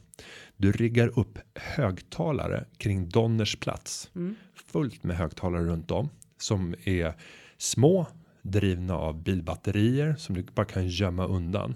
Du 0.57 0.73
riggar 0.73 1.19
upp 1.19 1.39
högtalare 1.55 2.65
kring 2.77 3.09
Donners 3.09 3.57
plats. 3.57 4.11
Mm. 4.15 4.35
Fullt 4.73 5.05
med 5.05 5.17
högtalare 5.17 5.65
runt 5.65 5.91
om. 5.91 6.09
Som 6.39 6.75
är 6.85 7.15
små, 7.59 8.07
drivna 8.43 8.95
av 8.97 9.23
bilbatterier 9.23 10.15
som 10.19 10.35
du 10.35 10.43
bara 10.55 10.67
kan 10.67 10.89
gömma 10.89 11.27
undan. 11.27 11.75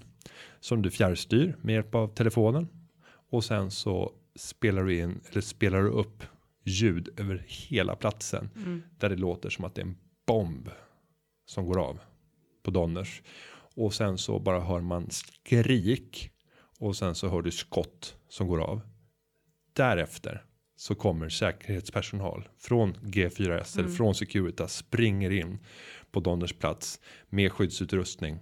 Som 0.59 0.81
du 0.81 0.91
fjärrstyr 0.91 1.55
med 1.61 1.75
hjälp 1.75 1.95
av 1.95 2.07
telefonen. 2.07 2.67
Och 3.29 3.43
sen 3.43 3.71
så 3.71 4.11
spelar 4.35 4.83
du 4.83 4.99
in 4.99 5.19
eller 5.31 5.41
spelar 5.41 5.81
du 5.81 5.89
upp 5.89 6.23
ljud 6.67 7.19
över 7.19 7.45
hela 7.47 7.95
platsen. 7.95 8.49
Mm. 8.55 8.83
Där 8.97 9.09
det 9.09 9.15
låter 9.15 9.49
som 9.49 9.65
att 9.65 9.75
det 9.75 9.81
är 9.81 9.85
en 9.85 9.97
bomb 10.27 10.69
som 11.45 11.65
går 11.65 11.79
av 11.79 11.99
på 12.63 12.71
Donners. 12.71 13.21
Och 13.75 13.93
sen 13.93 14.17
så 14.17 14.39
bara 14.39 14.59
hör 14.59 14.81
man 14.81 15.09
skrik. 15.09 16.31
Och 16.79 16.95
sen 16.95 17.15
så 17.15 17.27
hör 17.29 17.41
du 17.41 17.51
skott 17.51 18.15
som 18.29 18.47
går 18.47 18.61
av. 18.61 18.81
Därefter 19.73 20.43
så 20.75 20.95
kommer 20.95 21.29
säkerhetspersonal 21.29 22.47
från 22.57 22.93
G4S 22.93 23.73
eller 23.73 23.83
Mm. 23.83 23.95
från 23.95 24.15
Securitas 24.15 24.75
springer 24.75 25.31
in 25.31 25.59
på 26.11 26.19
Donners 26.19 26.53
plats 26.53 26.99
med 27.29 27.51
skyddsutrustning. 27.51 28.39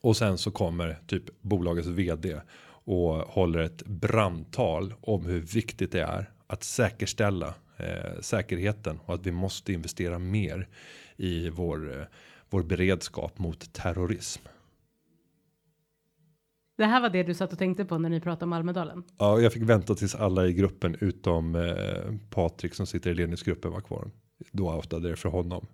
Och 0.00 0.16
sen 0.16 0.38
så 0.38 0.50
kommer 0.50 0.98
typ 1.06 1.42
bolagets 1.42 1.88
vd 1.88 2.40
och 2.84 3.14
håller 3.14 3.58
ett 3.58 3.82
brandtal 3.86 4.94
om 5.00 5.26
hur 5.26 5.40
viktigt 5.40 5.92
det 5.92 6.02
är 6.02 6.30
att 6.46 6.64
säkerställa 6.64 7.54
eh, 7.76 8.20
säkerheten 8.20 8.98
och 9.04 9.14
att 9.14 9.26
vi 9.26 9.32
måste 9.32 9.72
investera 9.72 10.18
mer 10.18 10.68
i 11.16 11.50
vår, 11.50 11.98
eh, 11.98 12.06
vår 12.50 12.62
beredskap 12.62 13.38
mot 13.38 13.72
terrorism. 13.72 14.42
Det 16.76 16.84
här 16.84 17.00
var 17.00 17.10
det 17.10 17.22
du 17.22 17.34
satt 17.34 17.52
och 17.52 17.58
tänkte 17.58 17.84
på 17.84 17.98
när 17.98 18.08
ni 18.08 18.20
pratade 18.20 18.44
om 18.44 18.52
Almedalen. 18.52 19.04
Ja, 19.18 19.40
jag 19.40 19.52
fick 19.52 19.62
vänta 19.62 19.94
tills 19.94 20.14
alla 20.14 20.46
i 20.46 20.52
gruppen 20.52 20.96
utom 21.00 21.54
eh, 21.54 22.14
Patrik 22.30 22.74
som 22.74 22.86
sitter 22.86 23.10
i 23.10 23.14
ledningsgruppen 23.14 23.72
var 23.72 23.80
kvar. 23.80 24.10
Då 24.52 24.74
outade 24.74 25.08
det 25.08 25.16
för 25.16 25.28
honom. 25.28 25.66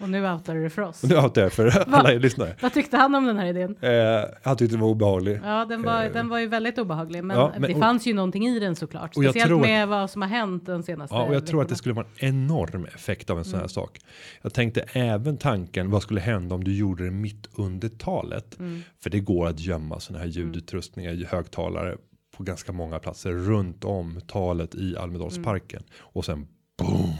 Och 0.00 0.08
nu 0.10 0.30
outar 0.32 0.54
du 0.54 0.62
det 0.62 0.70
för 0.70 0.82
oss. 0.82 1.02
Nu 1.02 1.16
outar 1.16 1.42
jag 1.42 1.52
för 1.52 1.66
alla 1.94 2.12
er 2.12 2.18
lyssnare. 2.18 2.56
Vad 2.60 2.72
tyckte 2.72 2.96
han 2.96 3.14
om 3.14 3.24
den 3.26 3.38
här 3.38 3.46
idén? 3.46 3.76
Eh, 3.80 4.24
han 4.42 4.56
tyckte 4.56 4.76
det 4.76 4.82
var 4.82 4.88
obehaglig. 4.88 5.40
Ja, 5.44 5.64
den 5.64 5.82
var, 5.82 6.04
Eh. 6.04 6.12
den 6.12 6.28
var 6.28 6.38
ju 6.38 6.46
väldigt 6.46 6.78
obehaglig, 6.78 7.24
men, 7.24 7.36
Ja, 7.36 7.52
men- 7.52 7.62
det 7.62 7.74
och- 7.74 7.80
fanns 7.80 8.06
ju 8.06 8.14
någonting 8.14 8.46
i 8.46 8.58
den 8.58 8.76
såklart. 8.76 9.14
Speciellt 9.14 9.46
tror 9.46 9.60
med 9.60 9.88
vad 9.88 10.10
som 10.10 10.22
har 10.22 10.28
hänt 10.28 10.66
den 10.66 10.82
senaste 10.82 11.16
Ja, 11.16 11.22
och 11.22 11.34
jag 11.34 11.46
tror 11.46 11.62
att 11.62 11.68
det 11.68 11.72
veckorna. 11.72 11.76
skulle 11.78 11.94
vara 11.94 12.06
en 12.16 12.28
enorm 12.28 12.84
effekt 12.84 13.30
av 13.30 13.38
en 13.38 13.44
sån 13.44 13.52
här 13.54 13.58
Mm. 13.60 13.68
sak. 13.68 13.98
Jag 14.42 14.54
tänkte 14.54 14.80
även 14.92 15.36
tanken 15.36 15.90
vad 15.90 16.02
skulle 16.02 16.20
hända 16.20 16.54
om 16.54 16.64
du 16.64 16.74
gjorde 16.76 17.04
det 17.04 17.10
mitt 17.10 17.48
under 17.54 17.88
talet? 17.88 18.58
Mm. 18.58 18.82
För 19.02 19.10
det 19.10 19.20
går 19.20 19.46
att 19.46 19.60
gömma 19.60 20.00
såna 20.00 20.18
här 20.18 20.26
ljudutrustningar 20.26 21.12
i 21.12 21.24
högtalare 21.24 21.96
på 22.36 22.42
ganska 22.42 22.72
många 22.72 22.98
platser 22.98 23.30
runt 23.32 23.84
om 23.84 24.20
talet 24.26 24.74
i 24.74 24.96
Almedalsparken 24.96 25.82
och 25.98 26.24
sen 26.24 26.46
boom 26.78 27.12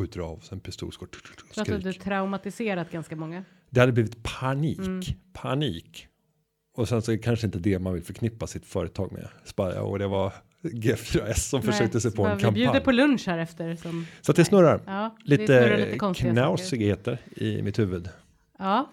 skjuter 0.00 0.20
av 0.20 0.38
sen 0.38 0.60
pistolskott. 0.60 1.16
Så 1.50 1.60
att 1.60 1.66
du 1.66 1.72
hade 1.72 1.92
traumatiserat 1.92 2.90
ganska 2.90 3.16
många. 3.16 3.44
Det 3.70 3.80
hade 3.80 3.92
blivit 3.92 4.22
panik, 4.22 4.78
Mm. 4.78 5.00
panik. 5.32 6.06
Och 6.76 6.88
sen 6.88 7.02
så 7.02 7.12
är 7.12 7.16
det 7.16 7.22
kanske 7.22 7.46
inte 7.46 7.58
det 7.58 7.78
man 7.78 7.94
vill 7.94 8.02
förknippa 8.02 8.46
sitt 8.46 8.66
företag 8.66 9.12
med. 9.12 9.28
Spaja 9.44 9.82
och 9.82 9.98
det 9.98 10.06
var 10.06 10.32
G4S 10.62 11.34
som 11.50 11.62
försökte 11.62 12.00
sig 12.00 12.12
på 12.14 12.26
en 12.26 12.36
Vi 12.38 12.42
bjuder 12.50 12.64
kampanj. 12.64 12.84
på 12.84 12.92
lunch 12.92 13.26
här 13.26 13.38
efter. 13.38 13.76
Som, 13.76 14.06
Så 14.20 14.32
att 14.32 14.36
det 14.36 14.44
snurrar. 14.44 14.80
ja, 14.86 15.16
det 15.26 15.36
snurrar 15.46 15.76
Lite, 15.78 15.98
saker. 15.98 16.30
knausigheter 16.30 17.18
i 17.36 17.62
mitt 17.62 17.78
huvud. 17.78 18.08
Ja, 18.58 18.90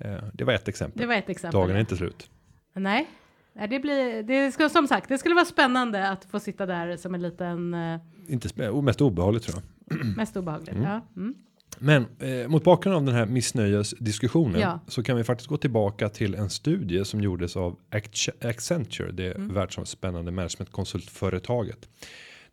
Eh, 0.00 0.18
Det 0.34 0.44
var 0.44 0.52
ett 0.52 0.68
exempel. 0.68 1.00
det 1.00 1.06
var 1.06 1.14
ett 1.14 1.28
exempel. 1.28 1.60
Dagen 1.60 1.76
är 1.76 1.80
inte 1.80 1.96
slut. 1.96 2.30
Nej, 2.74 3.08
Nej, 3.54 3.68
det 3.68 3.78
blir, 3.80 4.22
det 4.22 4.52
ska, 4.52 4.68
som 4.68 4.86
sagt, 4.88 5.08
det 5.08 5.18
skulle 5.18 5.34
vara 5.34 5.44
spännande 5.44 6.08
att 6.08 6.24
få 6.24 6.40
sitta 6.40 6.66
där 6.66 6.96
som 6.96 7.14
en 7.14 7.22
liten, 7.22 7.74
eh, 7.74 8.00
Inte 8.28 8.48
mest 8.82 9.00
obehagligt 9.00 9.42
tror 9.44 9.56
jag. 9.56 9.62
mest 10.16 10.36
obehagligt. 10.36 10.74
Mm. 10.76 10.82
Ja. 10.82 11.06
Mm. 11.16 11.34
Men 11.78 12.06
eh, 12.18 12.48
mot 12.48 12.64
bakgrund 12.64 12.96
av 12.96 13.04
den 13.04 13.14
här 13.14 13.26
missnöjesdiskussionen 13.26 14.60
Ja. 14.60 14.80
så 14.88 15.02
kan 15.02 15.16
vi 15.16 15.24
faktiskt 15.24 15.48
gå 15.48 15.56
tillbaka 15.56 16.08
till 16.08 16.34
en 16.34 16.50
studie 16.50 17.04
som 17.04 17.20
gjordes 17.20 17.56
av 17.56 17.76
Acc- 17.90 18.48
Accenture, 18.48 19.12
det 19.12 19.32
Mm. 19.32 19.54
världsomspännande 19.54 20.30
managementkonsultföretaget. 20.32 21.88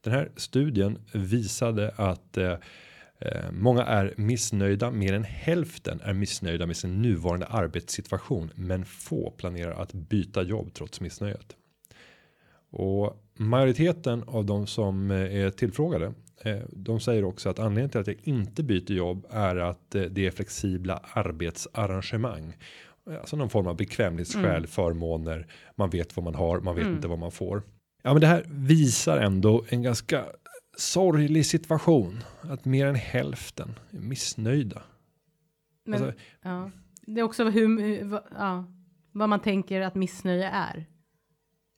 Den 0.02 0.14
här 0.14 0.32
studien 0.36 0.98
visade 1.14 1.92
att 1.96 2.38
eh, 2.38 2.54
Eh, 3.22 3.52
många 3.52 3.84
är 3.86 4.14
missnöjda, 4.18 4.92
mer 4.92 5.14
än 5.14 5.24
hälften 5.24 6.02
är 6.04 6.14
missnöjda 6.14 6.66
med 6.66 6.78
sin 6.78 7.02
nuvarande 7.02 7.46
arbetssituation, 7.46 8.52
men 8.56 8.86
få 8.86 9.32
planerar 9.32 9.82
att 9.82 9.94
byta 9.94 10.44
jobb 10.44 10.74
trots 10.74 11.02
missnöjet. 11.02 11.56
Och 12.72 13.24
majoriteten 13.38 14.24
av 14.28 14.46
de 14.46 14.68
som 14.68 15.12
eh, 15.12 15.18
är 15.36 15.50
tillfrågade 15.50 16.14
de 16.70 17.00
säger 17.00 17.24
också 17.24 17.50
att 17.50 17.60
anledningen 17.60 17.90
till 17.90 18.02
att 18.02 18.08
jag 18.08 18.18
inte 18.24 18.64
byter 18.64 18.92
jobb 18.92 19.26
är 19.30 19.56
att 19.56 19.96
eh, 19.96 20.02
det 20.02 20.28
är 20.28 20.32
flexibla 20.32 21.02
arbetsarrangemang. 21.14 22.58
Alltså 23.20 23.36
någon 23.36 23.50
form 23.50 23.68
av 23.68 23.78
bekvämlighetsskäl, 23.78 24.46
mm. 24.46 24.68
förmåner. 24.68 25.48
Man 25.76 25.90
vet 25.90 26.16
vad 26.18 26.24
man 26.24 26.36
har, 26.36 26.60
man 26.60 26.76
vet 26.76 26.84
mm. 26.84 26.96
inte 26.96 27.08
vad 27.08 27.20
man 27.20 27.32
får. 27.32 27.64
Ja, 28.04 28.14
men 28.14 28.22
det 28.22 28.28
här 28.28 28.46
visar 28.50 29.18
ändå 29.18 29.66
en 29.70 29.84
ganska 29.84 30.26
sorglig 30.78 31.46
situation. 31.46 32.20
Att 32.42 32.66
mer 32.66 32.86
än 32.86 32.96
hälften 32.96 33.80
är 33.92 34.00
missnöjda. 34.00 34.82
Men, 35.86 36.04
alltså, 36.04 36.20
ja. 36.42 36.72
Det 37.02 37.20
är 37.20 37.24
också 37.24 37.50
hur, 37.50 37.82
hur 37.82 38.20
ja, 38.32 38.66
vad 39.12 39.30
man 39.30 39.40
tänker 39.40 39.82
att 39.82 39.96
missnöje 39.96 40.50
är. 40.50 40.86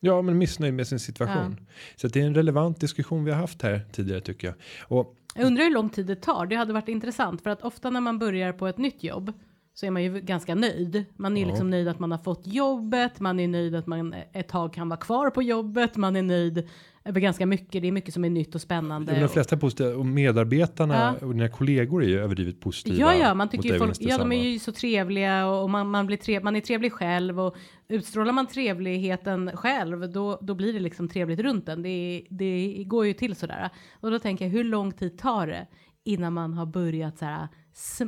Ja, 0.04 0.22
men 0.22 0.38
missnöjd 0.38 0.74
med 0.74 0.88
sin 0.88 1.00
situation. 1.00 1.56
Ja. 1.60 1.74
Så 1.96 2.08
det 2.08 2.22
är 2.22 2.26
en 2.26 2.36
relevant 2.36 2.80
diskussion 2.80 3.24
vi 3.24 3.32
har 3.32 3.38
haft 3.38 3.62
här 3.62 3.82
tidigare 3.92 4.22
tycker 4.22 4.48
jag. 4.48 4.56
Och, 4.88 5.16
jag 5.36 5.46
undrar 5.46 5.64
hur 5.64 5.72
lång 5.72 5.90
tid 5.90 6.06
det 6.06 6.16
tar. 6.16 6.46
Det 6.46 6.56
hade 6.56 6.74
varit 6.74 6.88
intressant 6.88 7.42
för 7.42 7.50
att 7.50 7.62
ofta 7.62 7.90
när 7.90 8.02
man 8.02 8.20
börjar 8.20 8.54
på 8.54 8.68
ett 8.68 8.78
nytt 8.78 9.04
jobb 9.04 9.34
så 9.74 9.86
är 9.86 9.92
man 9.92 10.04
ju 10.04 10.22
ganska 10.22 10.56
nöjd. 10.56 11.06
Man 11.16 11.38
är 11.38 11.42
ja. 11.42 11.48
liksom 11.48 11.70
nöjd 11.70 11.88
att 11.88 12.00
man 12.00 12.12
har 12.12 12.18
fått 12.18 12.48
jobbet. 12.48 13.20
Man 13.20 13.40
är 13.40 13.48
nöjd 13.48 13.76
att 13.76 13.88
man 13.88 14.16
ett 14.34 14.48
tag 14.48 14.74
kan 14.74 14.90
vara 14.90 15.00
kvar 15.00 15.30
på 15.30 15.44
jobbet. 15.44 15.96
Man 15.96 16.16
är 16.16 16.22
nöjd 16.22 16.70
över 17.06 17.20
ganska 17.20 17.46
mycket. 17.46 17.82
Det 17.82 17.88
är 17.88 17.92
mycket 17.92 18.14
som 18.14 18.26
är 18.26 18.30
nytt 18.30 18.56
och 18.56 18.62
spännande. 18.62 19.20
De 19.20 19.30
flesta 19.30 19.56
är 19.56 19.60
positiva 19.60 19.96
och 19.96 20.06
medarbetarna 20.06 21.18
ja. 21.22 21.28
och 21.28 21.34
dina 21.34 21.50
kollegor 21.50 22.04
är 22.04 22.08
ju 22.08 22.20
överdrivet 22.20 22.60
positiva. 22.60 22.98
Ja, 22.98 23.16
ja, 23.16 23.34
man 23.34 23.50
tycker 23.50 23.74
ju 23.74 23.80
folk, 23.80 23.98
ja, 24.00 24.18
de 24.18 24.32
är 24.32 24.50
ju 24.50 24.60
så 24.60 24.72
trevliga 24.72 25.48
och 25.48 25.70
man, 25.70 25.90
man 25.90 26.08
blir 26.08 26.18
trev, 26.18 26.44
man 26.44 26.56
är 26.56 26.62
trevlig 26.62 26.94
själv 26.94 27.40
och 27.40 27.56
utstrålar 27.88 28.34
man 28.34 28.48
trevligheten 28.48 29.52
själv, 29.54 30.12
då, 30.12 30.40
då 30.42 30.56
blir 30.56 30.74
det 30.74 30.80
liksom 30.80 31.10
trevligt 31.10 31.40
runt 31.40 31.66
den. 31.66 31.82
Det, 31.82 32.24
det 32.30 32.84
går 32.88 33.06
ju 33.06 33.14
till 33.14 33.36
sådär. 33.36 33.70
Och 33.94 34.12
då 34.12 34.20
tänker 34.20 34.46
jag, 34.46 34.52
hur 34.52 34.64
lång 34.64 34.92
tid 34.92 35.18
tar 35.18 35.48
det 35.48 35.68
innan 36.04 36.34
man 36.34 36.54
har 36.54 36.66
börjat 36.66 37.18
så 37.18 37.26
här, 37.26 37.48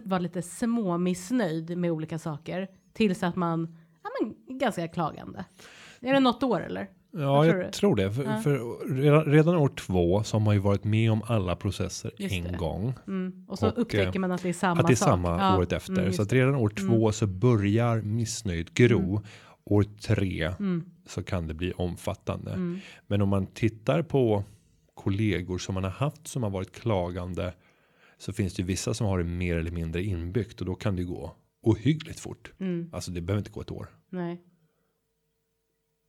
vara 0.03 0.19
lite 0.19 0.41
småmissnöjd 0.41 1.77
med 1.77 1.91
olika 1.91 2.19
saker 2.19 2.67
tills 2.93 3.23
att 3.23 3.35
man, 3.35 3.77
ja 4.03 4.09
men 4.21 4.57
ganska 4.59 4.87
klagande. 4.87 5.45
Är 6.01 6.13
det 6.13 6.19
något 6.19 6.43
år 6.43 6.65
eller? 6.65 6.89
Ja, 7.17 7.45
jag 7.45 7.55
tror, 7.55 7.71
tror 7.71 7.95
det. 7.95 8.11
För, 8.11 8.23
ja. 8.23 8.37
för 8.37 8.87
redan, 8.95 9.25
redan, 9.25 9.55
år 9.55 9.67
två 9.67 10.23
så 10.23 10.35
har 10.35 10.41
man 10.41 10.55
ju 10.55 10.61
varit 10.61 10.83
med 10.83 11.11
om 11.11 11.21
alla 11.25 11.55
processer 11.55 12.11
en 12.17 12.57
gång. 12.57 12.93
Mm. 13.07 13.45
Och 13.47 13.59
så 13.59 13.67
och, 13.67 13.77
upptäcker 13.77 14.19
man 14.19 14.31
att 14.31 14.43
det 14.43 14.49
är 14.49 14.53
samma 14.53 14.81
Att 14.81 14.87
det 14.87 14.93
är 14.93 14.95
samma 14.95 15.29
ja. 15.29 15.57
året 15.57 15.71
efter. 15.71 15.99
Mm, 15.99 16.13
så 16.13 16.21
att 16.21 16.33
redan 16.33 16.55
år 16.55 16.69
två 16.69 16.95
mm. 16.95 17.13
så 17.13 17.27
börjar 17.27 18.01
missnöjd 18.01 18.73
gro. 18.73 19.09
Mm. 19.09 19.23
År 19.65 19.83
tre 19.83 20.43
mm. 20.43 20.83
så 21.07 21.23
kan 21.23 21.47
det 21.47 21.53
bli 21.53 21.71
omfattande. 21.71 22.51
Mm. 22.51 22.79
Men 23.07 23.21
om 23.21 23.29
man 23.29 23.45
tittar 23.45 24.01
på 24.01 24.43
kollegor 24.93 25.57
som 25.57 25.75
man 25.75 25.83
har 25.83 25.91
haft 25.91 26.27
som 26.27 26.43
har 26.43 26.49
varit 26.49 26.71
klagande. 26.71 27.53
Så 28.17 28.33
finns 28.33 28.53
det 28.53 28.63
vissa 28.63 28.93
som 28.93 29.07
har 29.07 29.17
det 29.17 29.23
mer 29.23 29.57
eller 29.57 29.71
mindre 29.71 30.03
inbyggt 30.03 30.59
och 30.59 30.65
då 30.65 30.75
kan 30.75 30.95
det 30.95 31.03
gå 31.03 31.35
ohyggligt 31.61 32.19
fort. 32.19 32.51
Alltså 32.91 33.11
det 33.11 33.21
behöver 33.21 33.39
inte 33.39 33.51
gå 33.51 33.61
ett 33.61 33.71
år. 33.71 33.87
Nej. 34.09 34.41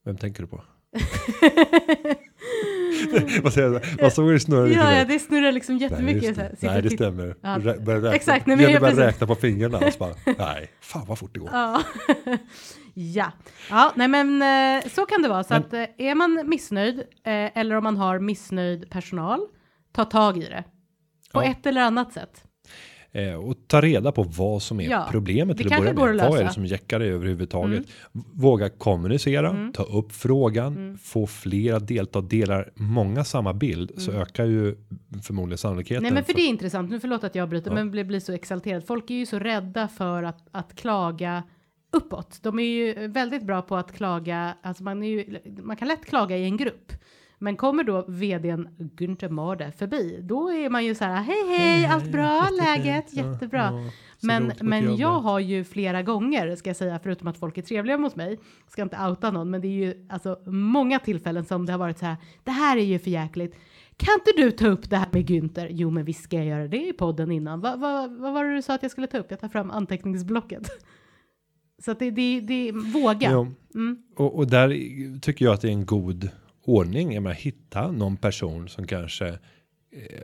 Vem 0.05 0.17
tänker 0.17 0.41
du 0.41 0.47
på? 0.47 0.63
vad 3.43 3.53
säger 3.53 3.73
jag? 3.73 3.81
Vad 4.01 4.13
såg 4.13 4.31
det 4.31 4.39
snurra 4.39 4.67
Ja, 4.67 4.93
ja, 4.93 5.05
det 5.05 5.19
snurrar 5.19 5.51
liksom 5.51 5.77
jättemycket. 5.77 6.37
Nej, 6.37 6.51
det, 6.59 6.67
nej, 6.67 6.81
det 6.81 6.89
stämmer. 6.89 7.35
Ja. 7.41 7.59
Räkna. 7.63 8.13
Exakt. 8.13 8.45
Nej, 8.45 8.57
men 8.57 8.71
jag 8.71 8.81
börjar 8.81 8.95
räkna 8.95 9.27
på 9.27 9.35
fingrarna 9.35 9.77
och 9.77 9.93
så 9.93 9.99
bara, 9.99 10.15
nej, 10.37 10.71
fan 10.81 11.05
vad 11.07 11.19
fort 11.19 11.33
det 11.33 11.39
går. 11.39 11.49
Ja, 11.53 11.81
ja. 12.93 13.31
ja 13.69 13.91
nej 13.95 14.07
men 14.07 14.41
eh, 14.41 14.83
så 14.89 15.05
kan 15.05 15.21
det 15.21 15.29
vara. 15.29 15.43
Så 15.43 15.53
men, 15.53 15.63
att 15.63 15.73
eh, 15.73 15.85
är 15.97 16.15
man 16.15 16.49
missnöjd 16.49 16.99
eh, 16.99 17.57
eller 17.57 17.75
om 17.75 17.83
man 17.83 17.97
har 17.97 18.19
missnöjd 18.19 18.89
personal, 18.89 19.39
ta 19.91 20.05
tag 20.05 20.37
i 20.37 20.45
det. 20.45 20.63
På 21.33 21.43
ja. 21.43 21.51
ett 21.51 21.65
eller 21.65 21.81
annat 21.81 22.13
sätt. 22.13 22.44
Eh, 23.15 23.33
och 23.35 23.55
ta 23.67 23.81
reda 23.81 24.11
på 24.11 24.23
vad 24.23 24.61
som 24.61 24.79
är 24.79 24.89
ja, 24.89 25.07
problemet 25.11 25.57
till 25.57 25.73
att 25.73 25.95
börja 25.95 26.13
med. 26.13 26.29
Vad 26.29 26.39
är 26.39 26.43
det 26.43 26.53
som 26.53 26.65
jäckar 26.65 26.99
dig 26.99 27.09
överhuvudtaget? 27.09 27.77
Mm. 28.13 28.25
Våga 28.33 28.69
kommunicera, 28.69 29.49
mm. 29.49 29.73
ta 29.73 29.83
upp 29.83 30.11
frågan, 30.11 30.75
mm. 30.75 30.97
få 30.97 31.27
fler 31.27 31.73
att 31.73 31.87
delta, 31.87 32.21
delar 32.21 32.71
många 32.75 33.23
samma 33.23 33.53
bild 33.53 33.91
så 33.97 34.11
mm. 34.11 34.21
ökar 34.21 34.45
ju 34.45 34.75
förmodligen 35.23 35.57
sannolikheten. 35.57 36.03
Nej, 36.03 36.11
men 36.11 36.23
för, 36.23 36.33
för 36.33 36.39
det 36.39 36.45
är 36.45 36.49
intressant. 36.49 36.91
Nu 36.91 36.99
förlåt 36.99 37.23
att 37.23 37.35
jag 37.35 37.49
bryter, 37.49 37.71
ja. 37.71 37.75
men 37.75 37.91
blir, 37.91 38.03
blir 38.03 38.19
så 38.19 38.33
exalterad. 38.33 38.87
Folk 38.87 39.09
är 39.09 39.15
ju 39.15 39.25
så 39.25 39.39
rädda 39.39 39.87
för 39.87 40.23
att, 40.23 40.47
att 40.51 40.75
klaga 40.75 41.43
uppåt. 41.91 42.39
De 42.41 42.59
är 42.59 42.63
ju 42.63 43.07
väldigt 43.07 43.43
bra 43.43 43.61
på 43.61 43.75
att 43.75 43.91
klaga, 43.91 44.57
alltså 44.61 44.83
man, 44.83 45.03
är 45.03 45.07
ju, 45.07 45.39
man 45.63 45.75
kan 45.75 45.87
lätt 45.87 46.05
klaga 46.05 46.37
i 46.37 46.43
en 46.43 46.57
grupp. 46.57 46.91
Men 47.39 47.57
kommer 47.57 47.83
då 47.83 48.05
vdn 48.07 48.67
Günther 48.77 49.29
Mårde 49.29 49.71
förbi, 49.71 50.19
då 50.21 50.51
är 50.51 50.69
man 50.69 50.85
ju 50.85 50.95
så 50.95 51.03
här, 51.03 51.21
hej 51.21 51.57
hej, 51.57 51.85
allt 51.85 52.11
bra, 52.11 52.49
läget, 52.61 53.13
jättebra. 53.13 53.69
Ja, 53.73 53.91
men 54.21 54.51
men 54.61 54.97
jag 54.97 55.19
har 55.19 55.39
ju 55.39 55.63
flera 55.63 56.03
gånger, 56.03 56.55
ska 56.55 56.69
jag 56.69 56.77
säga, 56.77 56.99
förutom 57.03 57.27
att 57.27 57.37
folk 57.37 57.57
är 57.57 57.61
trevliga 57.61 57.97
mot 57.97 58.15
mig, 58.15 58.39
ska 58.67 58.81
inte 58.81 58.97
outa 58.97 59.31
någon, 59.31 59.49
men 59.49 59.61
det 59.61 59.67
är 59.67 59.85
ju 59.85 60.07
alltså 60.09 60.39
många 60.45 60.99
tillfällen 60.99 61.45
som 61.45 61.65
det 61.65 61.71
har 61.71 61.79
varit 61.79 61.97
så 61.97 62.05
här, 62.05 62.17
det 62.43 62.51
här 62.51 62.77
är 62.77 62.83
ju 62.83 62.99
för 62.99 63.11
jäkligt. 63.11 63.55
Kan 63.97 64.13
inte 64.13 64.41
du 64.41 64.51
ta 64.51 64.67
upp 64.67 64.89
det 64.89 64.97
här 64.97 65.07
med 65.11 65.29
Günther? 65.29 65.67
Jo, 65.71 65.89
men 65.89 66.05
visst 66.05 66.23
ska 66.23 66.37
jag 66.37 66.45
göra 66.45 66.67
det 66.67 66.87
i 66.87 66.93
podden 66.93 67.31
innan. 67.31 67.61
Va, 67.61 67.75
va, 67.75 68.07
vad 68.19 68.33
var 68.33 68.45
det 68.45 68.55
du 68.55 68.61
sa 68.61 68.73
att 68.73 68.81
jag 68.81 68.91
skulle 68.91 69.07
ta 69.07 69.17
upp? 69.17 69.27
Jag 69.29 69.39
tar 69.39 69.49
fram 69.49 69.71
anteckningsblocket. 69.71 70.69
Så 71.83 71.91
att 71.91 71.99
det, 71.99 72.11
det, 72.11 72.39
det 72.39 72.71
våga. 72.71 73.31
Ja. 73.31 73.47
Mm. 73.75 73.97
Och, 74.15 74.35
och 74.37 74.47
där 74.47 74.69
tycker 75.19 75.45
jag 75.45 75.53
att 75.53 75.61
det 75.61 75.67
är 75.67 75.71
en 75.71 75.85
god 75.85 76.29
ordning. 76.65 77.13
Jag 77.13 77.23
menar, 77.23 77.35
hitta 77.35 77.91
någon 77.91 78.17
person 78.17 78.69
som 78.69 78.87
kanske 78.87 79.27
eh, 79.27 79.37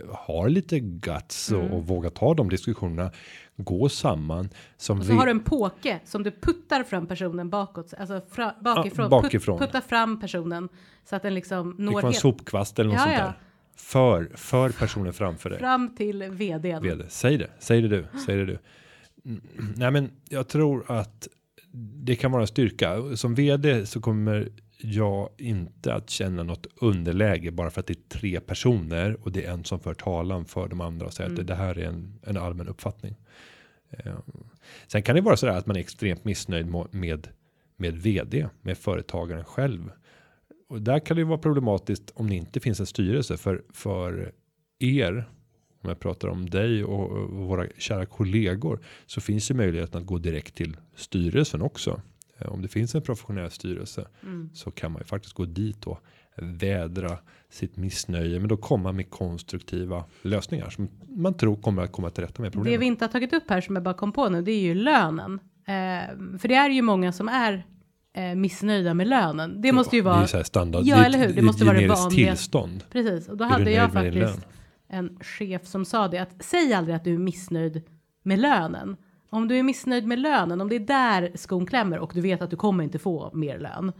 har 0.09 0.49
lite 0.49 0.79
guts 0.79 1.51
mm. 1.51 1.65
och, 1.65 1.77
och 1.77 1.87
vågar 1.87 2.09
ta 2.09 2.33
de 2.33 2.49
diskussionerna. 2.49 3.11
Gå 3.55 3.89
samman. 3.89 4.49
Som 4.77 4.99
och 4.99 5.05
så 5.05 5.11
vi... 5.11 5.17
har 5.17 5.25
du 5.25 5.31
en 5.31 5.43
påke 5.43 5.99
som 6.05 6.23
du 6.23 6.31
puttar 6.31 6.83
fram 6.83 7.07
personen 7.07 7.49
bakåt, 7.49 7.93
alltså 7.97 8.21
fra, 8.31 8.55
bakifrån. 8.61 9.03
Ja, 9.03 9.21
bakifrån. 9.21 9.59
Put, 9.59 9.67
putta 9.67 9.81
fram 9.81 10.19
personen 10.19 10.69
så 11.05 11.15
att 11.15 11.23
den 11.23 11.33
liksom 11.33 11.75
når. 11.77 11.95
Det 11.95 12.01
kan 12.01 12.07
en 12.07 12.13
sopkvast 12.13 12.79
eller 12.79 12.89
något 12.89 12.99
ja, 12.99 13.03
sånt 13.03 13.17
ja. 13.17 13.23
där. 13.23 13.33
För, 13.75 14.31
för 14.35 14.69
personen 14.69 15.13
framför 15.13 15.49
dig. 15.49 15.59
Fram 15.59 15.95
till 15.95 16.23
vdn. 16.23 16.83
VD. 16.83 17.05
Säg 17.09 17.37
det, 17.37 17.49
säg 17.59 17.81
det 17.81 17.87
du, 17.87 18.05
säg 18.25 18.37
det 18.37 18.45
du. 18.45 18.59
Nej, 19.75 19.91
men 19.91 20.11
jag 20.29 20.47
tror 20.47 20.91
att 20.91 21.27
det 22.05 22.15
kan 22.15 22.31
vara 22.31 22.41
en 22.41 22.47
styrka. 22.47 23.15
Som 23.15 23.35
vd 23.35 23.85
så 23.85 24.01
kommer 24.01 24.51
jag 24.81 25.29
inte 25.37 25.93
att 25.93 26.09
känna 26.09 26.43
något 26.43 26.67
underläge 26.75 27.51
bara 27.51 27.69
för 27.69 27.79
att 27.79 27.87
det 27.87 27.93
är 27.93 28.19
tre 28.19 28.39
personer 28.39 29.17
och 29.21 29.31
det 29.31 29.45
är 29.45 29.51
en 29.51 29.63
som 29.63 29.79
för 29.79 29.93
talan 29.93 30.45
för 30.45 30.67
de 30.67 30.81
andra 30.81 31.05
och 31.05 31.13
säger 31.13 31.29
mm. 31.29 31.41
att 31.41 31.47
det, 31.47 31.55
här 31.55 31.77
är 31.77 31.85
en, 31.85 32.19
en 32.23 32.37
allmän 32.37 32.67
uppfattning. 32.67 33.15
Eh, 33.89 34.15
sen 34.87 35.03
kan 35.03 35.15
det 35.15 35.21
vara 35.21 35.37
så 35.37 35.45
där 35.45 35.57
att 35.57 35.65
man 35.65 35.75
är 35.75 35.79
extremt 35.79 36.25
missnöjd 36.25 36.67
med 36.91 37.27
med 37.81 37.97
vd 37.97 38.47
med 38.61 38.77
företagaren 38.77 39.43
själv. 39.43 39.91
Och 40.69 40.81
där 40.81 40.99
kan 40.99 41.17
det 41.17 41.23
vara 41.23 41.37
problematiskt 41.37 42.11
om 42.15 42.29
det 42.29 42.35
inte 42.35 42.59
finns 42.59 42.79
en 42.79 42.85
styrelse 42.85 43.37
för 43.37 43.63
för 43.73 44.31
er. 44.79 45.29
Om 45.83 45.89
jag 45.89 45.99
pratar 45.99 46.27
om 46.27 46.49
dig 46.49 46.83
och, 46.83 47.11
och 47.11 47.29
våra 47.29 47.67
kära 47.77 48.05
kollegor 48.05 48.79
så 49.05 49.21
finns 49.21 49.47
det 49.47 49.53
möjligheten 49.53 50.01
att 50.01 50.07
gå 50.07 50.17
direkt 50.17 50.55
till 50.55 50.77
styrelsen 50.95 51.61
också 51.61 52.01
om 52.47 52.61
det 52.61 52.67
finns 52.67 52.95
en 52.95 53.01
professionell 53.01 53.51
styrelse 53.51 54.07
mm. 54.23 54.49
så 54.53 54.71
kan 54.71 54.91
man 54.91 55.01
ju 55.01 55.05
faktiskt 55.05 55.33
gå 55.33 55.45
dit 55.45 55.87
och 55.87 56.03
vädra 56.35 57.17
sitt 57.49 57.77
missnöje, 57.77 58.39
men 58.39 58.49
då 58.49 58.57
komma 58.57 58.91
med 58.91 59.09
konstruktiva 59.09 60.03
lösningar 60.21 60.69
som 60.69 60.89
man 61.07 61.33
tror 61.37 61.55
kommer 61.55 61.83
att 61.83 61.91
komma 61.91 62.09
till 62.09 62.23
rätta 62.23 62.41
med 62.41 62.51
problemet. 62.51 62.73
Det 62.73 62.77
vi 62.77 62.85
inte 62.85 63.05
har 63.05 63.09
tagit 63.09 63.33
upp 63.33 63.49
här 63.49 63.61
som 63.61 63.75
jag 63.75 63.83
bara 63.83 63.93
kom 63.93 64.11
på 64.11 64.29
nu, 64.29 64.41
det 64.41 64.51
är 64.51 64.61
ju 64.61 64.75
lönen. 64.75 65.39
Eh, 65.67 66.37
för 66.39 66.47
det 66.47 66.55
är 66.55 66.69
ju 66.69 66.81
många 66.81 67.11
som 67.11 67.27
är 67.27 67.65
eh, 68.13 68.35
missnöjda 68.35 68.93
med 68.93 69.07
lönen. 69.07 69.61
Det 69.61 69.67
ja, 69.67 69.73
måste 69.73 69.95
ju 69.95 70.01
vara. 70.01 70.21
Det 70.21 70.33
är 70.33 70.43
standard. 70.43 70.83
Ja, 70.85 71.05
eller 71.05 71.19
hur? 71.19 71.33
Det 71.33 71.41
måste 71.41 71.65
vara 71.65 71.77
det 71.77 71.87
vanliga. 71.87 72.27
tillstånd. 72.27 72.83
Precis, 72.91 73.29
och 73.29 73.37
då 73.37 73.45
hade 73.45 73.71
jag 73.71 73.93
faktiskt 73.93 74.47
en 74.87 75.19
chef 75.21 75.65
som 75.65 75.85
sa 75.85 76.07
det 76.07 76.17
att 76.17 76.43
säg 76.43 76.73
aldrig 76.73 76.95
att 76.95 77.03
du 77.03 77.13
är 77.13 77.17
missnöjd 77.17 77.83
med 78.23 78.39
lönen 78.39 78.97
om 79.31 79.47
du 79.47 79.57
är 79.57 79.63
missnöjd 79.63 80.07
med 80.07 80.19
lönen, 80.19 80.61
om 80.61 80.69
det 80.69 80.75
är 80.75 80.79
där 80.79 81.31
skon 81.35 81.65
klämmer 81.65 81.99
och 81.99 82.11
du 82.15 82.21
vet 82.21 82.41
att 82.41 82.49
du 82.49 82.55
kommer 82.55 82.83
inte 82.83 82.99
få 82.99 83.31
mer 83.33 83.59
lön, 83.59 83.91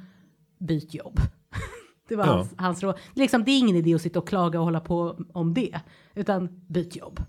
byt 0.60 0.94
jobb. 0.94 1.20
det 2.10 2.16
var 2.16 2.26
ja. 2.26 2.32
hans, 2.32 2.54
hans 2.58 2.84
råd. 2.84 2.96
Liksom, 3.14 3.44
det 3.44 3.52
är 3.52 3.60
ingen 3.60 3.76
idé 3.76 3.94
att 3.96 4.02
sitta 4.02 4.20
och 4.20 4.28
klaga 4.28 4.60
och 4.60 4.66
hålla 4.66 4.80
på 4.80 5.18
om 5.34 5.54
det, 5.54 5.80
utan 6.16 6.66
byt 6.68 6.96
jobb. 6.96 7.20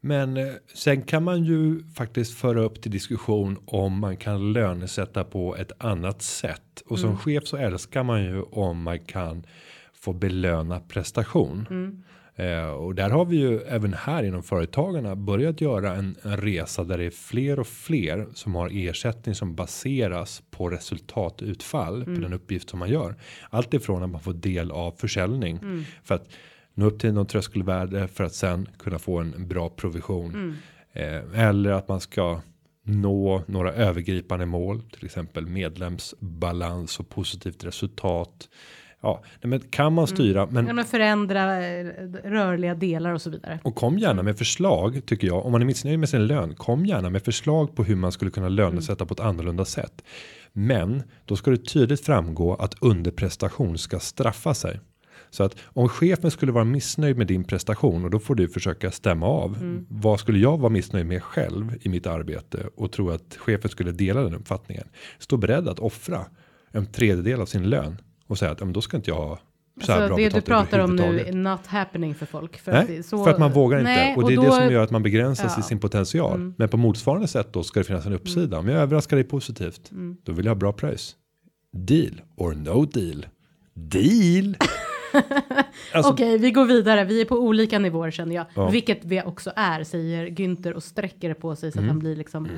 Men 0.00 0.36
eh, 0.36 0.52
sen 0.74 1.02
kan 1.02 1.24
man 1.24 1.44
ju 1.44 1.88
faktiskt 1.88 2.38
föra 2.38 2.60
upp 2.60 2.82
till 2.82 2.90
diskussion 2.90 3.58
om 3.64 4.00
man 4.00 4.16
kan 4.16 4.52
lönesätta 4.52 5.24
på 5.24 5.56
ett 5.56 5.72
annat 5.78 6.22
sätt. 6.22 6.82
Och 6.86 6.98
som 6.98 7.08
mm. 7.08 7.18
chef 7.18 7.46
så 7.46 7.56
älskar 7.56 8.02
man 8.02 8.24
ju 8.24 8.42
om 8.42 8.82
man 8.82 8.98
kan 8.98 9.46
få 9.92 10.12
belöna 10.12 10.80
prestation. 10.80 11.66
Mm. 11.70 12.02
Eh, 12.38 12.68
och 12.68 12.94
där 12.94 13.10
har 13.10 13.24
vi 13.24 13.36
ju 13.36 13.60
även 13.60 13.94
här 13.94 14.22
inom 14.22 14.42
företagarna 14.42 15.16
börjat 15.16 15.60
göra 15.60 15.94
en, 15.94 16.16
en 16.22 16.36
resa 16.36 16.84
där 16.84 16.98
det 16.98 17.04
är 17.04 17.10
fler 17.10 17.58
och 17.58 17.66
fler 17.66 18.26
som 18.34 18.54
har 18.54 18.70
ersättning 18.72 19.34
som 19.34 19.54
baseras 19.54 20.42
på 20.50 20.70
resultatutfall 20.70 22.04
på 22.04 22.10
den 22.10 22.32
uppgift 22.32 22.70
som 22.70 22.78
man 22.78 22.88
gör. 22.90 23.14
Allt 23.50 23.74
ifrån 23.74 24.02
att 24.02 24.10
man 24.10 24.20
får 24.20 24.32
del 24.32 24.70
av 24.70 24.92
försäljning 24.98 25.84
för 26.04 26.14
att 26.14 26.28
nå 26.74 26.86
upp 26.86 27.00
till 27.00 27.12
någon 27.12 27.26
tröskelvärde 27.26 28.08
för 28.08 28.24
att 28.24 28.34
sen 28.34 28.68
kunna 28.78 28.98
få 28.98 29.18
en 29.18 29.48
bra 29.48 29.68
provision. 29.68 30.56
Eh, 30.92 31.48
eller 31.48 31.70
att 31.70 31.88
man 31.88 32.00
ska 32.00 32.40
nå 32.82 33.42
några 33.46 33.72
övergripande 33.72 34.46
mål, 34.46 34.82
till 34.82 35.04
exempel 35.04 35.46
medlemsbalans 35.46 37.00
och 37.00 37.08
positivt 37.08 37.64
resultat. 37.64 38.48
Ja, 39.00 39.22
men 39.42 39.60
kan 39.60 39.92
man 39.92 40.06
styra, 40.06 40.46
men 40.46 40.66
Ja, 40.66 40.72
men 40.72 40.84
förändra 40.84 41.66
eh, 41.66 41.86
rörliga 42.24 42.74
delar 42.74 43.12
och 43.12 43.22
så 43.22 43.30
vidare. 43.30 43.58
och 43.62 43.74
kom 43.74 43.98
gärna 43.98 44.22
med 44.22 44.38
förslag 44.38 45.06
tycker 45.06 45.26
jag. 45.26 45.46
Om 45.46 45.52
man 45.52 45.62
är 45.62 45.66
missnöjd 45.66 45.98
med 45.98 46.08
sin 46.08 46.26
lön, 46.26 46.54
kom 46.54 46.86
gärna 46.86 47.10
med 47.10 47.22
förslag 47.22 47.74
på 47.76 47.84
hur 47.84 47.96
man 47.96 48.12
skulle 48.12 48.30
kunna 48.30 48.48
lönesätta 48.48 49.06
på 49.06 49.14
ett 49.14 49.20
annorlunda 49.20 49.64
sätt. 49.64 50.02
Men 50.52 51.02
då 51.24 51.36
ska 51.36 51.50
det 51.50 51.56
tydligt 51.56 52.04
framgå 52.04 52.54
att 52.54 52.74
underprestation 52.80 53.78
ska 53.78 53.98
straffa 53.98 54.54
sig. 54.54 54.80
Så 55.30 55.42
att 55.44 55.56
om 55.64 55.88
chefen 55.88 56.30
skulle 56.30 56.52
vara 56.52 56.64
missnöjd 56.64 57.16
med 57.16 57.26
din 57.26 57.44
prestation 57.44 58.04
och 58.04 58.10
då 58.10 58.18
får 58.18 58.34
du 58.34 58.48
försöka 58.48 58.90
stämma 58.90 59.26
av. 59.26 59.84
Vad 59.88 60.20
skulle 60.20 60.38
jag 60.38 60.58
vara 60.58 60.70
missnöjd 60.70 61.06
med 61.06 61.22
själv 61.22 61.78
i 61.82 61.88
mitt 61.88 62.06
arbete 62.06 62.66
och 62.76 62.92
tro 62.92 63.10
att 63.10 63.36
chefen 63.38 63.70
skulle 63.70 63.92
dela 63.92 64.22
den 64.22 64.34
uppfattningen. 64.34 64.88
Stå 65.18 65.36
beredd 65.36 65.68
att 65.68 65.78
offra 65.78 66.24
en 66.72 66.86
tredjedel 66.86 67.40
av 67.40 67.46
sin 67.46 67.70
lön 67.70 67.96
och 68.26 68.38
säga 68.38 68.50
att 68.50 68.60
men 68.60 68.72
då 68.72 68.80
ska 68.80 68.96
inte 68.96 69.10
jag 69.10 69.16
ha 69.16 69.38
så 69.84 69.92
här 69.92 70.00
Alltså, 70.00 70.08
bra 70.08 70.16
det 70.16 70.28
du 70.34 70.40
pratar 70.40 70.78
om 70.78 70.96
nu 70.96 71.20
är 71.20 71.32
not 71.32 71.66
happening 71.66 72.14
för 72.14 72.26
folk. 72.26 72.58
För, 72.58 72.72
Nej, 72.72 72.80
att 72.80 72.86
det 72.86 73.02
så, 73.02 73.24
för 73.24 73.30
att 73.30 73.38
man 73.38 73.52
vågar 73.52 73.78
inte. 73.78 73.90
Nej, 73.90 74.16
och 74.16 74.28
det 74.28 74.34
är 74.34 74.36
då, 74.36 74.42
det 74.42 74.52
som 74.52 74.72
gör 74.72 74.82
att 74.82 74.90
man 74.90 75.02
begränsas 75.02 75.44
Ja. 75.44 75.50
Mm. 75.52 75.60
i 75.60 75.62
sin 75.62 75.78
potential. 75.78 76.52
Men 76.56 76.68
på 76.68 76.76
motsvarande 76.76 77.28
sätt 77.28 77.52
då 77.52 77.62
ska 77.62 77.80
det 77.80 77.84
finnas 77.84 78.06
en 78.06 78.12
uppsida. 78.12 78.58
Om 78.58 78.68
jag 78.68 78.80
överraskar 78.80 79.16
dig 79.16 79.24
positivt. 79.24 79.90
Mm. 79.90 80.16
Då 80.22 80.32
vill 80.32 80.44
jag 80.44 80.50
ha 80.50 80.56
bra 80.58 80.72
pröjs. 80.72 81.16
Deal 81.72 82.20
or 82.36 82.54
no 82.54 82.84
deal. 82.84 83.26
Deal. 83.74 84.56
alltså, 85.92 86.12
Okej, 86.12 86.38
vi 86.38 86.50
går 86.50 86.64
vidare. 86.64 87.04
Vi 87.04 87.20
är 87.20 87.24
på 87.24 87.36
olika 87.36 87.78
nivåer 87.78 88.10
känner 88.10 88.34
jag. 88.36 88.46
Ja. 88.54 88.68
Vilket 88.70 89.04
vi 89.04 89.22
också 89.22 89.52
är, 89.56 89.84
säger 89.84 90.26
Günther 90.26 90.72
och 90.72 90.82
sträcker 90.82 91.34
på 91.34 91.56
sig 91.56 91.72
så 91.72 91.78
Mm. 91.78 91.88
att 91.88 91.92
han 91.92 91.98
blir 91.98 92.16
liksom 92.16 92.48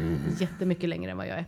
jättemycket 0.40 0.88
längre 0.88 1.11
än 1.11 1.16
vad 1.16 1.26
jag 1.26 1.38
är. 1.38 1.44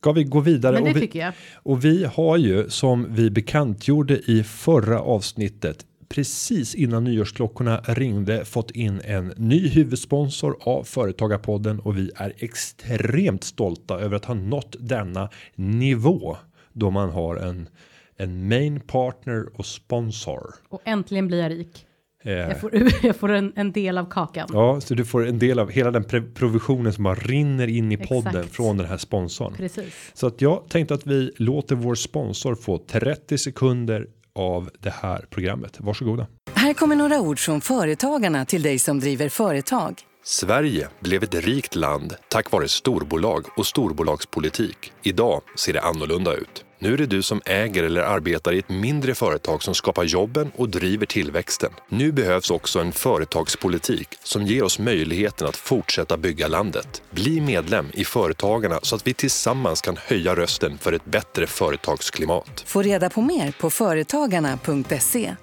Ska 0.00 0.12
vi 0.12 0.24
gå 0.24 0.40
vidare? 0.40 0.74
Men 0.74 0.84
det 0.84 0.90
och, 0.90 0.96
vi, 0.96 1.00
tycker 1.00 1.18
jag. 1.18 1.32
och 1.54 1.84
vi 1.84 2.04
har 2.04 2.36
ju 2.36 2.70
som 2.70 3.06
vi 3.14 3.30
bekantgjorde 3.30 4.18
i 4.18 4.42
förra 4.42 5.00
avsnittet 5.00 5.86
precis 6.08 6.74
innan 6.74 7.04
nyårsklockorna 7.04 7.80
ringde 7.86 8.44
fått 8.44 8.70
in 8.70 9.00
en 9.04 9.32
ny 9.36 9.68
huvudsponsor 9.68 10.56
av 10.60 10.84
Företagarpodden 10.84 11.80
och 11.80 11.98
vi 11.98 12.10
är 12.16 12.32
extremt 12.36 13.44
stolta 13.44 13.98
över 13.98 14.16
att 14.16 14.24
ha 14.24 14.34
nått 14.34 14.76
denna 14.80 15.30
nivå 15.54 16.36
då 16.72 16.90
man 16.90 17.10
har 17.10 17.36
en 17.36 17.68
en 18.16 18.48
main 18.48 18.80
partner 18.80 19.46
och 19.54 19.66
sponsor. 19.66 20.54
Och 20.68 20.82
äntligen 20.84 21.26
blir 21.26 21.42
jag 21.42 21.50
rik. 21.50 21.86
Eh, 22.22 22.32
Jag 22.32 22.60
får, 22.60 22.70
jag 23.02 23.16
får 23.16 23.28
en, 23.32 23.52
en 23.56 23.72
del 23.72 23.98
av 23.98 24.04
kakan. 24.10 24.48
Ja, 24.52 24.80
så 24.80 24.94
du 24.94 25.04
får 25.04 25.26
en 25.28 25.38
del 25.38 25.58
av 25.58 25.70
hela 25.70 25.90
den 25.90 26.04
provisionen 26.34 26.92
som 26.92 27.04
bara 27.04 27.14
rinner 27.14 27.66
in 27.68 27.92
i 27.92 27.96
podden 27.96 28.36
Exakt. 28.36 28.56
från 28.56 28.76
den 28.76 28.86
här 28.86 28.96
sponsorn. 28.98 29.54
Precis. 29.56 30.10
Så 30.14 30.26
att 30.26 30.40
jag 30.40 30.68
tänkte 30.68 30.94
att 30.94 31.06
vi 31.06 31.32
låter 31.36 31.74
vår 31.76 31.94
sponsor 31.94 32.54
få 32.54 32.78
30 32.78 33.38
sekunder 33.38 34.06
av 34.34 34.70
det 34.80 34.90
här 35.02 35.26
programmet. 35.30 35.76
Varsågoda. 35.80 36.26
Här 36.54 36.74
kommer 36.74 36.96
några 36.96 37.20
ord 37.20 37.38
från 37.38 37.60
företagarna 37.60 38.44
till 38.44 38.62
dig 38.62 38.78
som 38.78 39.00
driver 39.00 39.28
företag. 39.28 39.94
Sverige 40.24 40.88
blev 41.00 41.22
ett 41.22 41.34
rikt 41.34 41.74
land 41.76 42.14
tack 42.28 42.52
vare 42.52 42.68
storbolag 42.68 43.46
och 43.56 43.66
storbolagspolitik. 43.66 44.92
Idag 45.02 45.42
ser 45.56 45.72
det 45.72 45.80
annorlunda 45.80 46.34
ut. 46.34 46.64
Nu 46.82 46.92
är 46.92 46.96
det 46.96 47.06
du 47.06 47.22
som 47.22 47.40
äger 47.44 47.84
eller 47.84 48.00
arbetar 48.00 48.52
i 48.52 48.58
ett 48.58 48.68
mindre 48.68 49.14
företag 49.14 49.62
som 49.62 49.74
skapar 49.74 50.04
jobben 50.04 50.50
och 50.56 50.68
driver 50.68 51.06
tillväxten. 51.06 51.72
Nu 51.88 52.12
behövs 52.12 52.50
också 52.50 52.80
en 52.80 52.92
företagspolitik 52.92 54.08
som 54.22 54.46
ger 54.46 54.62
oss 54.62 54.78
möjligheten 54.78 55.48
att 55.48 55.56
fortsätta 55.56 56.16
bygga 56.16 56.48
landet. 56.48 57.02
Bli 57.10 57.40
medlem 57.40 57.86
i 57.92 58.04
Företagarna 58.04 58.78
så 58.82 58.96
att 58.96 59.06
vi 59.06 59.14
tillsammans 59.14 59.80
kan 59.80 59.96
höja 59.96 60.34
rösten 60.34 60.78
för 60.78 60.92
ett 60.92 61.04
bättre 61.04 61.46
företagsklimat. 61.46 62.64
Få 62.66 62.82
reda 62.82 63.10
på 63.10 63.20
mer 63.20 63.54
på 63.60 63.70
företagarna.se. 63.70 65.34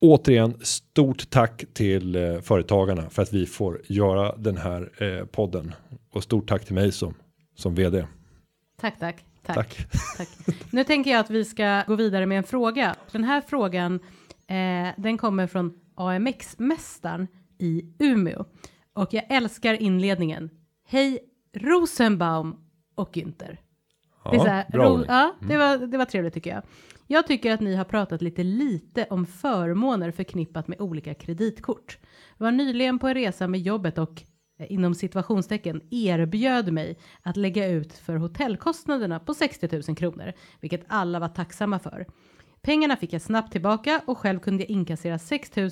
Återigen 0.00 0.54
stort 0.62 1.30
tack 1.30 1.64
till 1.74 2.16
eh, 2.16 2.40
företagarna 2.40 3.10
för 3.10 3.22
att 3.22 3.32
vi 3.32 3.46
får 3.46 3.80
göra 3.86 4.36
den 4.36 4.56
här 4.56 4.90
eh, 5.02 5.26
podden 5.26 5.74
och 6.12 6.22
stort 6.22 6.48
tack 6.48 6.64
till 6.64 6.74
mig 6.74 6.92
som 6.92 7.14
som 7.54 7.74
vd. 7.74 8.06
Tack, 8.80 8.98
tack. 8.98 9.24
Tack. 9.54 9.86
Tack. 10.16 10.28
Nu 10.70 10.84
tänker 10.84 11.10
jag 11.10 11.20
att 11.20 11.30
vi 11.30 11.44
ska 11.44 11.82
gå 11.86 11.94
vidare 11.94 12.26
med 12.26 12.38
en 12.38 12.44
fråga. 12.44 12.94
Den 13.12 13.24
här 13.24 13.40
frågan, 13.40 13.94
eh, 14.46 14.88
den 14.96 15.18
kommer 15.18 15.46
från 15.46 15.80
AMX-mästaren 15.94 17.28
i 17.58 17.82
Umeå. 17.98 18.44
Och 18.92 19.14
jag 19.14 19.24
älskar 19.28 19.74
inledningen. 19.74 20.50
Hej 20.88 21.18
Rosenbaum 21.54 22.56
och 22.94 23.16
Günther. 23.16 23.56
det, 24.30 24.36
är 24.36 24.38
så 24.38 24.46
här, 24.46 24.64
bra 24.72 25.04
ja, 25.08 25.34
det, 25.40 25.56
var, 25.56 25.78
det 25.78 25.98
var 25.98 26.04
trevligt 26.04 26.34
tycker 26.34 26.50
jag. 26.50 26.62
Jag 27.06 27.26
tycker 27.26 27.52
att 27.52 27.60
ni 27.60 27.74
har 27.76 27.84
pratat 27.84 28.22
lite 28.22 28.42
lite 28.42 29.06
om 29.10 29.26
förmåner 29.26 30.10
förknippat 30.10 30.68
med 30.68 30.80
olika 30.80 31.14
kreditkort. 31.14 31.98
Var 32.38 32.50
nyligen 32.50 32.98
på 32.98 33.08
en 33.08 33.14
resa 33.14 33.46
med 33.46 33.60
jobbet 33.60 33.98
och 33.98 34.22
inom 34.58 34.94
situationstecken 34.94 35.80
erbjöd 35.90 36.72
mig 36.72 36.98
att 37.22 37.36
lägga 37.36 37.68
ut 37.68 37.92
för 37.92 38.16
hotellkostnaderna 38.16 39.20
på 39.20 39.34
60 39.34 39.68
000 39.88 39.96
kronor, 39.96 40.32
vilket 40.60 40.84
alla 40.88 41.18
var 41.18 41.28
tacksamma 41.28 41.78
för. 41.78 42.06
Pengarna 42.62 42.96
fick 42.96 43.12
jag 43.12 43.22
snabbt 43.22 43.52
tillbaka 43.52 44.00
och 44.06 44.18
själv 44.18 44.38
kunde 44.38 44.62
jag 44.62 44.70
inkassera 44.70 45.18
6 45.18 45.56
000 45.56 45.70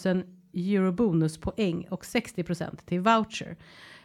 euro 0.54 0.92
bonuspoäng 0.92 1.86
och 1.90 2.02
60% 2.02 2.76
till 2.86 3.00
voucher. 3.00 3.56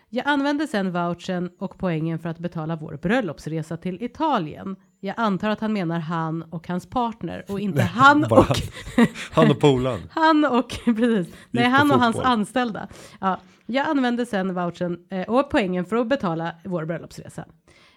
Jag 0.09 0.27
använde 0.27 0.67
sen 0.67 0.91
vouchen 0.91 1.49
och 1.59 1.77
poängen 1.77 2.19
för 2.19 2.29
att 2.29 2.39
betala 2.39 2.75
vår 2.75 2.99
bröllopsresa 3.01 3.77
till 3.77 4.03
Italien. 4.03 4.75
Jag 4.99 5.15
antar 5.17 5.49
att 5.49 5.59
han 5.59 5.73
menar 5.73 5.99
han 5.99 6.43
och 6.43 6.67
hans 6.67 6.89
partner 6.89 7.45
och 7.47 7.59
inte 7.59 7.81
han 7.81 8.25
bara 8.29 8.39
och 8.39 8.45
han. 8.45 9.07
Han 9.31 9.51
och 9.51 9.59
polaren. 9.59 10.01
han 10.09 10.45
och 10.45 10.79
precis. 10.85 11.35
Nej, 11.51 11.69
han 11.69 11.91
och 11.91 11.99
hans 11.99 12.15
fotboll. 12.15 12.31
anställda. 12.31 12.87
Ja, 13.21 13.39
jag 13.69 13.87
använde 13.87 14.25
sen 14.25 14.53
vouchen 14.53 15.05
eh, 15.09 15.29
och 15.29 15.49
poängen 15.49 15.85
för 15.85 15.95
att 15.95 16.07
betala 16.07 16.55
vår 16.63 16.85
bröllopsresa. 16.85 17.45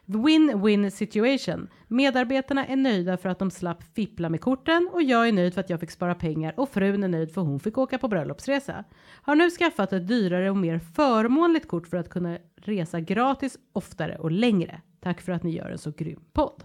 Win-win 0.06 0.90
situation. 0.90 1.68
Medarbetarna 1.88 2.66
är 2.66 2.76
nöjda 2.76 3.16
för 3.16 3.28
att 3.28 3.38
de 3.38 3.50
slapp 3.50 3.82
fippla 3.94 4.28
med 4.28 4.40
korten 4.40 4.88
och 4.92 5.02
jag 5.02 5.28
är 5.28 5.32
nöjd 5.32 5.54
för 5.54 5.60
att 5.60 5.70
jag 5.70 5.80
fick 5.80 5.90
spara 5.90 6.14
pengar 6.14 6.54
och 6.56 6.68
frun 6.68 7.04
är 7.04 7.08
nöjd 7.08 7.34
för 7.34 7.40
hon 7.40 7.60
fick 7.60 7.78
åka 7.78 7.98
på 7.98 8.08
bröllopsresa. 8.08 8.84
Har 9.22 9.34
nu 9.34 9.50
skaffat 9.50 9.92
ett 9.92 10.08
dyrare 10.08 10.50
och 10.50 10.56
mer 10.56 10.78
förmånligt 10.78 11.68
kort 11.68 11.86
för 11.86 11.96
att 11.96 12.08
kunna 12.08 12.38
resa 12.56 13.00
gratis 13.00 13.58
oftare 13.72 14.16
och 14.16 14.30
längre. 14.30 14.80
Tack 15.00 15.20
för 15.20 15.32
att 15.32 15.42
ni 15.42 15.50
gör 15.50 15.70
en 15.70 15.78
så 15.78 15.90
grym 15.90 16.20
podd. 16.32 16.64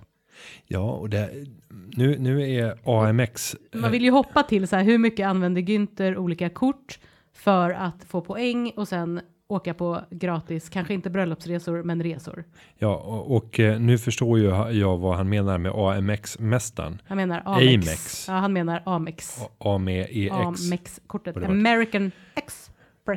Ja, 0.65 0.91
och 0.91 1.09
det, 1.09 1.29
nu, 1.69 2.17
nu 2.19 2.51
är 2.51 2.77
AMX. 2.83 3.55
Man 3.73 3.91
vill 3.91 4.03
ju 4.03 4.11
hoppa 4.11 4.43
till 4.43 4.67
så 4.67 4.75
här, 4.75 4.83
hur 4.83 4.97
mycket 4.97 5.27
använder 5.27 5.61
Günther 5.61 6.15
olika 6.15 6.49
kort 6.49 6.99
för 7.37 7.69
att 7.71 8.03
få 8.09 8.21
poäng 8.21 8.71
och 8.75 8.87
sen 8.87 9.21
åka 9.49 9.73
på 9.73 10.01
gratis, 10.09 10.69
kanske 10.69 10.93
inte 10.93 11.09
bröllopsresor, 11.09 11.83
men 11.83 12.03
resor. 12.03 12.43
Ja, 12.77 12.95
och, 12.95 13.35
och 13.35 13.59
eh, 13.59 13.79
nu 13.79 13.97
förstår 13.97 14.39
ju 14.39 14.45
jag 14.79 14.97
vad 14.97 15.17
han 15.17 15.29
menar 15.29 15.57
med 15.57 15.71
AMX-mästaren. 15.71 17.01
Han 17.07 17.17
menar 17.17 17.41
Amex. 17.45 17.87
Amex. 17.87 18.25
Ja, 18.27 18.33
han 18.33 18.53
menar 18.53 18.81
Amex. 18.85 19.39
AMEX. 19.57 20.99
Det 21.23 21.31
var- 21.31 21.41
American 21.41 22.11
Express. 22.35 22.71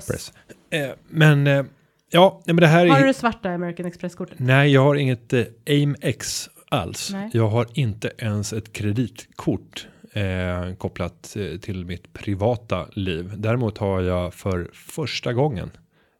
Press. 0.08 0.32
Eh, 0.70 0.90
men 1.08 1.46
eh, 1.46 1.64
ja, 2.10 2.42
men 2.46 2.56
det 2.56 2.66
här 2.66 2.86
är. 2.86 2.90
Har 2.90 3.06
du 3.06 3.14
svarta 3.14 3.50
American 3.50 3.86
Express-kortet? 3.86 4.38
Nej, 4.38 4.72
jag 4.72 4.82
har 4.84 4.94
inget 4.94 5.32
eh, 5.32 5.44
AimX 5.66 6.48
alls. 6.68 7.10
Nej. 7.12 7.30
Jag 7.32 7.48
har 7.48 7.66
inte 7.74 8.10
ens 8.18 8.52
ett 8.52 8.72
kreditkort 8.72 9.88
eh, 10.12 10.74
kopplat 10.74 11.36
eh, 11.36 11.58
till 11.58 11.84
mitt 11.84 12.12
privata 12.12 12.86
liv. 12.92 13.32
Däremot 13.36 13.78
har 13.78 14.00
jag 14.00 14.34
för 14.34 14.70
första 14.72 15.32
gången 15.32 15.70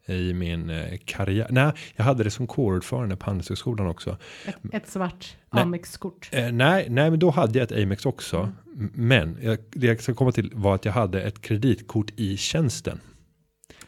i 0.07 0.33
min 0.33 0.71
eh, 0.71 0.99
karriär. 1.05 1.47
Nej, 1.51 1.73
jag 1.97 2.05
hade 2.05 2.25
det 2.25 2.31
som 2.31 2.47
kårordförande 2.47 3.17
på 3.17 3.27
Handelshögskolan 3.27 3.87
också. 3.87 4.17
Ett, 4.47 4.57
ett 4.73 4.89
svart 4.89 5.37
Nej. 5.51 5.63
Amex-kort. 5.63 6.29
Eh, 6.33 6.53
nej, 6.53 6.87
nej, 6.91 7.11
men 7.11 7.19
då 7.19 7.31
hade 7.31 7.59
jag 7.59 7.73
ett 7.73 7.83
Amex 7.83 8.07
också. 8.07 8.53
M- 8.79 8.91
Men 8.95 9.37
jag, 9.43 9.59
det 9.71 9.87
jag 9.87 10.01
ska 10.03 10.15
komma 10.15 10.33
till 10.33 10.51
var 10.55 10.75
att 10.75 10.85
jag 10.85 10.93
hade 10.93 11.23
ett 11.23 11.41
kreditkort 11.41 12.11
i 12.17 12.37
tjänsten. 12.37 13.01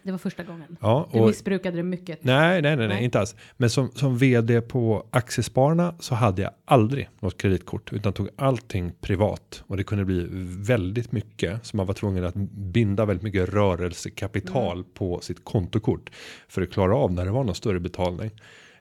Det 0.02 0.10
var 0.10 0.18
första 0.18 0.42
gången. 0.44 0.76
Ja, 0.80 1.08
Du 1.12 1.20
och 1.20 1.26
missbrukade 1.26 1.76
det 1.76 1.82
mycket. 1.82 2.24
nej, 2.24 2.62
nej, 2.62 2.76
nej, 2.76 2.76
nej, 2.76 2.88
Nej. 2.88 3.04
inte 3.04 3.20
alls. 3.20 3.36
Men 3.56 3.70
som 3.70 3.90
som 3.94 4.18
vd 4.18 4.60
på 4.60 5.06
Aktiespararna 5.10 5.94
så 5.98 6.14
hade 6.14 6.42
jag 6.42 6.50
aldrig 6.64 7.08
något 7.20 7.38
kreditkort 7.38 7.92
utan 7.92 8.12
tog 8.12 8.28
allting 8.36 8.92
privat 9.00 9.62
och 9.66 9.76
det 9.76 9.84
kunde 9.84 10.04
bli 10.04 10.26
väldigt 10.62 11.12
mycket 11.12 11.66
så 11.66 11.76
man 11.76 11.86
var 11.86 11.94
tvungen 11.94 12.24
att 12.24 12.34
binda 12.54 13.04
väldigt 13.04 13.22
mycket 13.24 13.48
rörelsekapital 13.48 14.72
Mm. 14.78 14.86
på 14.94 15.20
sitt 15.20 15.44
kontokort 15.44 16.10
för 16.48 16.62
att 16.62 16.70
klara 16.72 16.96
av 16.96 17.12
när 17.12 17.24
det 17.24 17.30
var 17.30 17.44
någon 17.44 17.54
större 17.54 17.80
betalning. 17.80 18.30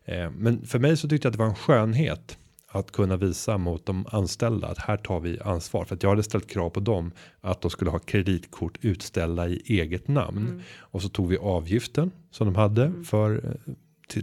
Eh, 0.06 0.30
men 0.32 0.66
för 0.66 0.80
mig 0.80 0.98
så 0.98 1.08
tyckte 1.08 1.26
jag 1.26 1.30
att 1.32 1.38
det 1.38 1.44
var 1.44 1.50
en 1.50 1.56
skönhet 1.56 2.38
att 2.72 2.92
kunna 2.92 3.18
visa 3.18 3.58
mot 3.58 3.86
de 3.86 4.06
anställda 4.12 4.68
att 4.68 4.78
här 4.78 4.98
tar 4.98 5.20
vi 5.20 5.40
ansvar 5.40 5.86
för 5.86 5.96
att 5.96 6.04
jag 6.04 6.10
hade 6.10 6.24
ställt 6.24 6.48
krav 6.50 6.70
på 6.70 6.80
dem 6.80 7.12
att 7.42 7.62
de 7.62 7.72
skulle 7.72 7.92
ha 7.92 8.00
kreditkort 8.00 8.78
utställda 8.82 9.48
i 9.50 9.62
eget 9.66 10.08
namn 10.08 10.62
och 10.78 11.02
så 11.02 11.10
tog 11.10 11.28
vi 11.30 11.38
avgiften 11.38 12.12
som 12.32 12.48
de 12.48 12.56
hade 12.56 12.94
för 13.04 13.36
eh, 13.46 13.74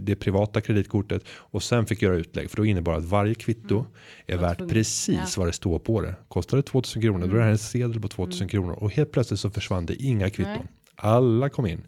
det 0.01 0.15
privata 0.15 0.61
kreditkortet 0.61 1.23
och 1.29 1.63
sen 1.63 1.85
fick 1.85 2.01
göra 2.01 2.15
utlägg 2.15 2.49
för 2.49 2.57
då 2.57 2.65
innebar 2.65 2.93
att 2.93 3.05
varje 3.05 3.35
kvitto 3.35 3.85
är 4.27 4.37
värt 4.37 4.69
precis 4.69 5.15
Ja. 5.17 5.25
vad 5.37 5.47
det 5.47 5.53
står 5.53 5.79
på 5.79 6.01
det. 6.01 6.15
Kostar 6.27 6.57
det 6.57 6.63
2000 6.63 7.01
kronor 7.01 7.27
då 7.27 7.33
är 7.33 7.37
det 7.37 7.43
här 7.43 7.51
en 7.51 7.57
sedel 7.57 8.01
på 8.01 8.07
2000 8.07 8.47
kronor 8.47 8.73
och 8.73 8.91
helt 8.91 9.11
plötsligt 9.11 9.39
så 9.39 9.49
försvann 9.49 9.85
det 9.85 9.95
inga 10.03 10.29
kvitton. 10.29 10.53
Nej. 10.53 10.67
Alla 10.95 11.49
kom 11.49 11.65
in. 11.65 11.81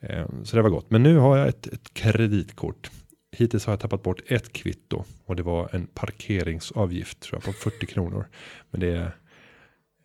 Eh, 0.00 0.26
Så 0.44 0.56
det 0.56 0.62
var 0.62 0.70
gott. 0.70 0.90
Men 0.90 1.02
nu 1.02 1.16
har 1.16 1.36
jag 1.36 1.48
ett, 1.48 1.66
ett 1.66 1.94
kreditkort. 1.94 2.90
Hittills 3.36 3.66
har 3.66 3.72
jag 3.72 3.80
tappat 3.80 4.02
bort 4.02 4.20
ett 4.26 4.52
kvitto 4.52 5.04
och 5.24 5.36
det 5.36 5.42
var 5.42 5.68
en 5.74 5.86
parkeringsavgift 5.86 7.20
tror 7.20 7.36
jag 7.36 7.44
på 7.44 7.52
40 7.70 7.86
kronor. 7.86 8.28
Men 8.70 8.80
det 8.80 8.88
är. 8.96 9.16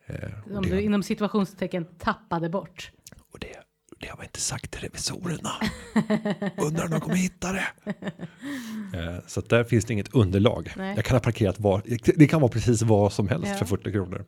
eh, 0.06 0.56
Om 0.56 0.62
du 0.62 0.70
det, 0.70 0.82
inom 0.82 1.02
situationstecken 1.02 1.84
tappade 1.98 2.48
bort. 2.48 2.90
och 3.32 3.38
det, 3.38 3.56
det 4.00 4.06
har 4.08 4.16
vi 4.18 4.24
inte 4.24 4.40
sagt 4.40 4.70
till 4.70 4.80
revisorerna. 4.80 5.50
Undrar 6.56 6.84
om 6.84 6.90
de 6.90 7.00
kommer 7.00 7.16
hitta 7.16 7.52
det. 7.52 7.66
Eh, 8.94 9.18
Så 9.26 9.40
att 9.40 9.48
där 9.48 9.64
finns 9.64 9.84
det 9.84 9.92
inget 9.92 10.14
underlag. 10.14 10.72
Nej. 10.76 10.94
Jag 10.96 11.04
kan 11.04 11.14
ha 11.14 11.20
parkerat 11.20 11.60
var. 11.60 11.82
Det 12.16 12.26
kan 12.26 12.40
vara 12.40 12.52
precis 12.52 12.82
vad 12.82 13.12
som 13.12 13.28
helst 13.28 13.46
Ja. 13.48 13.54
för 13.54 13.64
40 13.66 13.92
kronor. 13.92 14.24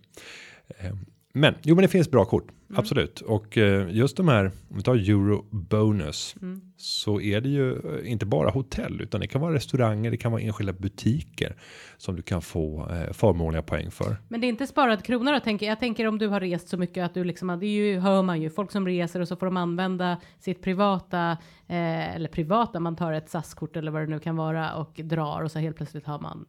Eh, 0.78 0.92
Men 1.32 1.54
jo, 1.62 1.74
men 1.74 1.82
det 1.82 1.88
finns 1.88 2.10
bra 2.10 2.24
kort. 2.24 2.50
Mm. 2.72 2.80
Absolut. 2.80 3.20
Och 3.20 3.58
eh, 3.58 3.90
just 3.90 4.16
de 4.16 4.28
här, 4.28 4.44
om 4.44 4.76
vi 4.76 4.82
tar 4.82 4.94
euro 4.94 5.44
bonus. 5.50 6.36
Mm. 6.42 6.60
Så 6.76 7.20
är 7.20 7.40
det 7.40 7.48
ju 7.48 7.72
eh, 7.72 8.10
inte 8.12 8.26
bara 8.26 8.50
hotell 8.50 9.00
utan 9.00 9.20
det 9.20 9.26
kan 9.26 9.40
vara 9.40 9.54
restauranger, 9.54 10.10
det 10.10 10.16
kan 10.16 10.32
vara 10.32 10.42
enskilda 10.42 10.72
butiker. 10.72 11.56
Som 11.96 12.16
du 12.16 12.22
kan 12.22 12.42
få 12.42 12.88
eh, 12.90 13.12
förmånliga 13.12 13.62
poäng 13.62 13.90
för. 13.90 14.16
Men 14.28 14.40
det 14.40 14.46
är 14.46 14.48
inte 14.48 14.66
sparad 14.66 15.04
krona 15.04 15.32
då 15.32 15.40
tänker 15.40 15.66
jag. 15.66 15.70
Jag 15.70 15.80
tänker 15.80 16.06
om 16.06 16.18
du 16.18 16.28
har 16.28 16.40
rest 16.40 16.68
så 16.68 16.76
mycket 16.76 17.04
att 17.04 17.14
du 17.14 17.24
liksom, 17.24 17.58
det 17.60 17.66
är 17.66 17.84
ju, 17.84 17.98
hör 17.98 18.22
man 18.22 18.42
ju, 18.42 18.50
folk 18.50 18.72
som 18.72 18.86
reser 18.86 19.20
och 19.20 19.28
så 19.28 19.36
får 19.36 19.46
de 19.46 19.56
använda 19.56 20.16
sitt 20.38 20.62
privata, 20.62 21.30
eh, 21.66 22.14
eller 22.14 22.28
privata, 22.28 22.80
man 22.80 22.96
tar 22.96 23.12
ett 23.12 23.30
SAS-kort 23.30 23.76
eller 23.76 23.90
vad 23.90 24.02
det 24.02 24.06
nu 24.06 24.18
kan 24.18 24.36
vara 24.36 24.74
och 24.74 25.00
drar 25.04 25.42
och 25.42 25.50
så 25.50 25.58
helt 25.58 25.76
plötsligt 25.76 26.06
har 26.06 26.18
man 26.18 26.46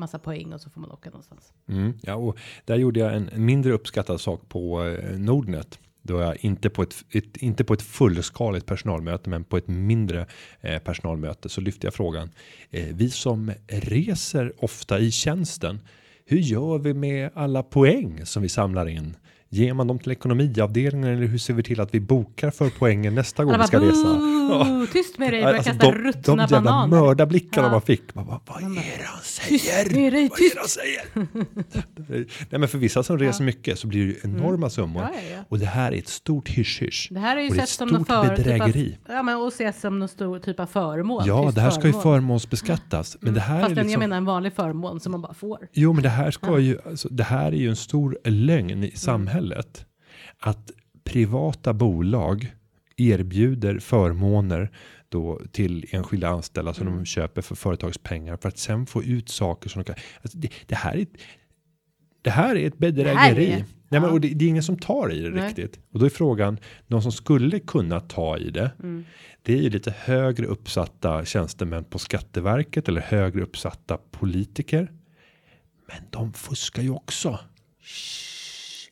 massa 0.00 0.18
poäng 0.18 0.52
och 0.52 0.60
så 0.60 0.70
får 0.70 0.80
man 0.80 0.90
åka 0.90 1.10
någonstans. 1.10 1.52
Mm, 1.68 1.98
ja, 2.02 2.14
och 2.14 2.38
där 2.64 2.76
gjorde 2.76 3.00
jag 3.00 3.16
en, 3.16 3.30
mindre 3.34 3.72
uppskattad 3.72 4.20
sak 4.20 4.48
på 4.48 4.84
eh, 4.84 5.18
Nordnet. 5.18 5.78
Då 6.02 6.20
jag 6.20 6.44
inte 6.44 6.70
på 6.70 6.82
ett, 6.82 7.04
ett, 7.10 7.36
inte 7.36 7.64
på 7.64 7.74
ett 7.74 7.82
fullskaligt 7.82 8.66
personalmöte, 8.66 9.30
men 9.30 9.44
på 9.44 9.56
ett 9.56 9.68
mindre 9.68 10.26
eh, 10.60 10.78
personalmöte 10.78 11.48
så 11.48 11.60
lyfte 11.60 11.86
jag 11.86 11.94
frågan. 11.94 12.30
Eh, 12.70 12.86
vi 12.92 13.10
som 13.10 13.52
reser 13.66 14.52
ofta 14.64 14.98
i 14.98 15.10
tjänsten. 15.10 15.80
Hur 16.26 16.38
gör 16.38 16.78
vi 16.78 16.94
med 16.94 17.30
alla 17.34 17.62
poäng 17.62 18.26
som 18.26 18.42
vi 18.42 18.48
samlar 18.48 18.88
in? 18.88 19.16
Ger 19.52 19.74
man 19.74 19.86
dem 19.86 19.98
till 19.98 20.12
ekonomiavdelningen 20.12 21.08
eller 21.16 21.26
hur 21.26 21.38
ser 21.38 21.54
vi 21.54 21.62
till 21.62 21.80
att 21.80 21.94
vi 21.94 22.00
bokar 22.00 22.50
för 22.50 22.70
poängen 22.78 23.14
nästa 23.14 23.44
gång 23.44 23.54
vi 23.60 23.66
ska 23.66 23.80
resa? 23.80 24.08
"Boo, 24.14 24.86
tyst 24.92 25.18
med 25.18 25.32
dig, 25.32 25.42
börjar 25.42 25.54
Alltså, 25.56 25.70
kasta 25.70 25.90
de, 25.92 25.98
ruttna 25.98 26.22
de 26.36 26.38
jävla 26.40 26.60
bananer. 26.60 27.00
mördarblickarna 27.00 27.66
Ja. 27.66 27.70
man 27.72 27.82
fick. 27.82 28.14
Man 28.14 28.26
bara, 28.26 28.40
vad 28.46 28.62
är 28.62 28.68
det 28.68 29.04
han 29.04 29.20
säger? 29.22 29.94
med 29.94 30.12
dig, 30.12 30.28
vad 30.28 30.40
är 30.40 30.54
det 30.54 30.58
han 30.58 30.68
säger? 30.68 31.02
Nej 32.50 32.60
men 32.60 32.68
för 32.68 32.78
vissa 32.78 33.02
som 33.02 33.18
reser 33.18 33.44
mycket 33.44 33.78
så 33.78 33.86
blir 33.86 34.00
det 34.00 34.06
ju 34.12 34.16
enorma 34.24 34.70
summor. 34.70 35.00
Mm. 35.02 35.12
Ja, 35.14 35.20
ja, 35.30 35.36
ja. 35.36 35.44
Och 35.48 35.58
det 35.58 35.66
här 35.66 35.92
är 35.92 35.98
ett 35.98 36.08
stort 36.08 36.48
hysch-hysch. 36.48 37.08
Det 37.10 37.20
här 37.20 37.36
är 37.36 37.40
ju 37.40 37.48
och 37.48 37.54
sett 37.54 37.62
ett 37.64 37.70
som 37.70 38.04
för, 38.04 38.28
bedrägeri. 38.36 38.72
Typ 38.90 39.08
av, 39.08 39.14
ja, 39.14 39.22
men 39.22 39.36
och 39.36 39.48
ses 39.48 39.80
som 39.80 39.98
någon 39.98 40.08
stor 40.08 40.38
typ 40.38 40.60
av 40.60 40.66
förmån. 40.66 41.22
Ja, 41.26 41.44
tyst 41.44 41.54
det 41.54 41.60
här 41.60 41.70
ska 41.70 41.86
ju 41.86 41.92
förmån. 41.92 42.02
förmånsbeskattas. 42.02 43.16
Men 43.20 43.34
det 43.34 43.40
här 43.40 43.60
Fast 43.60 43.70
är 43.70 43.74
liksom... 43.74 43.90
jag 43.90 43.98
menar 43.98 44.16
en 44.16 44.24
vanlig 44.24 44.52
förmån 44.52 45.00
som 45.00 45.12
man 45.12 45.22
bara 45.22 45.34
får. 45.34 45.58
Jo, 45.72 45.92
men 45.92 46.02
det 46.02 46.08
här 46.08 46.30
ska 46.30 46.58
ju, 46.58 46.78
alltså, 46.90 47.08
det 47.08 47.24
här 47.24 47.46
är 47.52 47.56
ju 47.56 47.68
en 47.68 47.76
stor 47.76 48.18
lögn 48.24 48.84
i 48.84 48.90
samhället. 48.96 49.39
Att 50.38 50.70
privata 51.04 51.72
bolag 51.74 52.54
erbjuder 52.96 53.78
förmåner 53.78 54.70
då 55.08 55.40
till 55.52 55.86
enskilda 55.90 56.28
anställda 56.28 56.74
som 56.74 56.86
de 56.86 57.04
köper 57.04 57.42
för 57.42 57.54
företagspengar 57.54 58.36
för 58.36 58.48
att 58.48 58.58
sen 58.58 58.86
få 58.86 59.02
ut 59.02 59.28
saker 59.28 59.68
som 59.70 59.82
de 59.82 59.86
kan. 59.92 60.02
Alltså, 60.22 60.38
det, 60.38 60.48
det 60.66 60.74
här 60.74 60.96
är 60.96 61.06
det 62.22 62.30
här 62.30 62.56
är 62.56 62.66
ett 62.66 62.78
bedrägeri. 62.78 63.50
är- 63.52 63.64
Nej, 63.92 64.00
men, 64.00 64.10
och 64.10 64.20
det, 64.20 64.28
det 64.28 64.44
är 64.44 64.48
ingen 64.48 64.62
som 64.62 64.78
tar 64.78 65.12
i 65.12 65.20
det 65.20 65.30
Nej. 65.30 65.46
riktigt. 65.48 65.78
Och 65.92 65.98
då 65.98 66.06
är 66.06 66.10
frågan, 66.10 66.58
de 66.88 67.02
som 67.02 67.12
skulle 67.12 67.58
kunna 67.58 68.00
ta 68.00 68.38
i 68.38 68.50
det. 68.50 68.70
Mm. 68.82 69.04
Det 69.42 69.52
är 69.58 69.62
ju 69.62 69.70
lite 69.70 69.94
högre 69.98 70.46
uppsatta 70.46 71.24
tjänstemän 71.24 71.84
på 71.84 71.98
Skatteverket 71.98 72.88
eller 72.88 73.00
högre 73.00 73.42
uppsatta 73.42 73.98
politiker. 74.10 74.92
Men 75.88 75.96
de 76.10 76.32
fuskar 76.32 76.82
ju 76.82 76.90
också. 76.90 77.38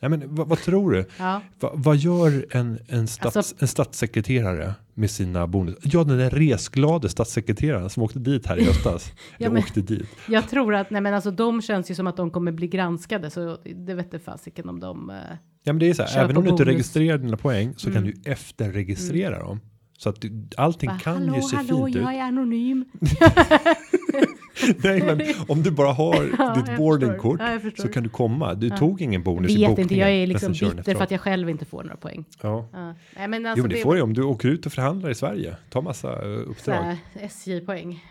Nej, 0.00 0.11
men 0.11 0.34
vad, 0.34 0.48
vad 0.48 0.58
tror 0.58 0.90
du? 0.92 1.04
Ja. 1.18 1.40
Va, 1.61 1.70
vad 1.74 1.96
gör 1.96 2.46
en, 2.50 2.78
en, 2.88 3.08
stats, 3.08 3.37
Alltså- 3.37 3.54
en 3.58 3.68
statssekreterare 3.68 4.74
med 4.94 5.11
sina 5.11 5.46
bonus? 5.46 5.74
Ja, 5.82 6.04
den 6.04 6.18
där 6.18 6.30
resglade 6.30 7.08
statssekreteraren 7.08 7.90
som 7.90 8.02
åkte 8.02 8.18
dit 8.18 8.46
här 8.46 8.56
i 8.56 8.64
höstas. 8.64 9.12
Ja, 9.38 9.50
men- 9.50 9.58
åkte 9.62 9.80
dit. 9.80 10.08
Jag 10.28 10.48
tror 10.48 10.74
att, 10.74 10.90
nej 10.90 11.00
men 11.00 11.14
alltså 11.14 11.30
de 11.30 11.62
känns 11.62 11.90
ju 11.90 11.94
som 11.94 12.06
att 12.06 12.16
de 12.16 12.30
kommer 12.30 12.52
bli 12.52 12.68
granskade 12.68 13.30
så 13.30 13.58
det 13.87 13.94
vet 13.94 14.24
fasiken 14.24 14.68
om 14.68 14.80
de. 14.80 15.11
eh, 15.11 15.16
Ja, 15.64 15.72
men 15.72 15.78
det 15.78 15.88
är 15.90 15.94
så 15.94 16.02
här, 16.02 16.24
även 16.24 16.37
om 16.37 16.44
du 16.44 16.50
inte 16.50 16.64
bonus. 16.64 16.74
registrerar 16.74 17.18
dina 17.18 17.37
poäng 17.37 17.74
så 17.76 17.92
kan 17.92 18.04
du 18.04 18.14
efterregistrera 18.24 19.38
dem. 19.38 19.61
Så 20.00 20.08
att 20.08 20.20
du, 20.20 20.32
allting 20.56 20.88
bara, 20.88 20.98
kan 20.98 21.14
hallå, 21.14 21.37
ju 21.37 21.42
se 21.42 21.56
hallå, 21.56 21.87
fint 21.87 21.96
ut. 21.96 22.02
jag 22.02 22.14
är 22.14 22.20
anonym. 22.22 22.84
Nej, 24.84 25.02
men 25.02 25.20
om 25.48 25.62
du 25.62 25.70
bara 25.70 25.92
har 25.92 26.14
Ja, 26.38 26.54
ditt 26.54 26.76
boardingkort. 26.76 27.40
Ja, 27.40 27.58
så 27.76 27.88
kan 27.88 28.02
du 28.02 28.08
komma. 28.08 28.54
Du 28.54 28.70
tog 28.70 29.02
ingen 29.02 29.22
bonus 29.22 29.50
i 29.50 29.54
Vet 29.56 29.68
bokningen. 29.68 29.80
inte, 29.82 29.94
jag 29.94 30.11
är 30.11 30.26
liksom 30.26 30.52
bitter 30.52 30.94
för 30.94 31.02
att 31.04 31.11
jag 31.11 31.20
själv 31.20 31.50
inte 31.50 31.64
får 31.64 31.82
några 31.82 31.96
poäng. 31.96 32.24
Ja. 32.42 32.68
Ja. 32.72 32.94
Nej, 33.16 33.28
men 33.28 33.42
Jo, 33.42 33.48
alltså 33.48 33.62
men 33.62 33.70
det 33.70 33.76
det 33.76 33.82
får 33.82 33.94
du 33.94 34.00
om 34.02 34.14
du 34.14 34.22
åker 34.22 34.48
ut 34.48 34.66
och 34.66 34.72
förhandlar 34.72 35.11
i 35.11 35.14
Sverige. 35.14 35.56
Ta 35.70 35.80
massa 35.80 36.12
eh, 36.12 36.50
uppdrag. 36.50 36.96
SJ-poäng. 37.14 38.04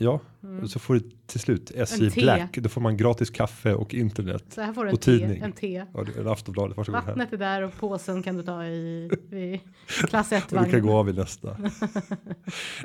Ja, 0.00 0.20
och 0.62 0.70
så 0.70 0.78
får 0.78 0.94
du 0.94 1.00
till 1.26 1.40
slut 1.40 1.70
SJ. 1.70 2.10
Black. 2.10 2.58
Då 2.58 2.68
får 2.68 2.80
man 2.80 2.96
gratis 2.96 3.30
kaffe 3.30 3.74
och 3.74 3.94
internet. 3.94 4.44
Så 4.48 4.60
här 4.60 4.72
får 4.72 4.84
du 4.84 4.88
en 4.90 4.94
Och 4.94 5.00
te. 5.00 5.18
tidning. 5.18 5.42
En 5.42 5.52
te. 5.52 5.84
Ja, 5.94 6.04
det 6.04 6.20
är 6.20 6.32
Aftonbladet, 6.32 6.76
varsågod 6.76 7.00
här. 7.00 7.06
Vattnet 7.06 7.32
är 7.32 7.36
där 7.36 7.62
och 7.62 7.72
påsen 7.80 8.22
kan 8.22 8.36
du 8.36 8.42
ta 8.42 8.64
i, 8.64 9.10
i 9.32 9.60
klass 10.08 10.32
1 10.32 10.52
Och 10.52 10.64
du 10.64 10.70
kan 10.70 10.82
gå 10.86 10.96
av 10.96 11.08
i 11.08 11.12
nästa. 11.12 11.56
Nej, 11.58 11.68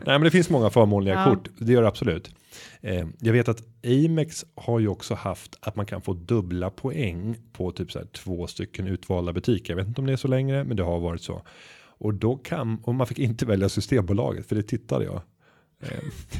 men 0.05 0.21
det 0.21 0.31
finns 0.31 0.49
många 0.49 0.69
förmånliga 0.69 1.13
Ja. 1.25 1.25
kort. 1.35 1.49
Det 1.57 1.73
gör 1.73 1.81
det 1.81 1.87
absolut. 1.87 2.35
Eh, 2.81 3.07
jag 3.19 3.33
vet 3.33 3.47
att 3.49 3.63
Amex 3.85 4.45
har 4.55 4.79
ju 4.79 4.87
också 4.87 5.13
haft 5.15 5.57
att 5.61 5.75
man 5.75 5.85
kan 5.85 6.01
få 6.01 6.13
dubbla 6.13 6.69
poäng 6.69 7.35
på 7.53 7.71
typ 7.71 7.91
så 7.91 7.99
här 7.99 8.05
två 8.05 8.47
stycken 8.47 8.87
utvalda 8.87 9.33
butiker. 9.33 9.73
Jag 9.73 9.77
vet 9.77 9.87
inte 9.87 10.01
om 10.01 10.07
det 10.07 10.13
är 10.13 10.17
så 10.17 10.27
längre, 10.27 10.63
men 10.63 10.77
det 10.77 10.83
har 10.83 10.99
varit 10.99 11.21
så. 11.21 11.41
Och 11.97 12.13
då 12.13 12.35
kan, 12.35 12.79
och 12.83 12.95
man 12.95 13.07
fick 13.07 13.19
inte 13.19 13.45
välja 13.45 13.69
Systembolaget, 13.69 14.45
för 14.45 14.55
det 14.55 14.63
tittade 14.63 15.05
jag. 15.05 15.21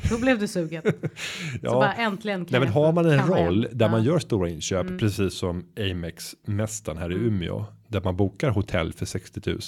Då 0.10 0.18
blev 0.18 0.40
du 0.40 0.48
sugen. 0.48 0.82
Ja. 1.62 1.70
Så 1.70 1.76
bara 1.76 1.94
äntligen 1.94 2.46
Nej, 2.50 2.60
men 2.60 2.70
har 2.70 2.92
man 2.94 3.06
en 3.06 3.28
roll 3.28 3.62
där 3.62 3.70
Ja. 3.72 3.76
Mm. 3.76 3.92
man 3.92 4.04
gör 4.04 4.20
stora 4.20 4.50
inköp, 4.50 5.00
precis 5.00 5.34
som 5.34 5.66
Amex 5.92 6.36
mästaren 6.46 6.98
här 6.98 7.12
i 7.12 7.16
Umeå, 7.16 7.66
där 7.88 8.02
man 8.02 8.16
bokar 8.18 8.50
hotell 8.50 8.94
för 8.94 9.06
60 9.06 9.42
000. 9.46 9.60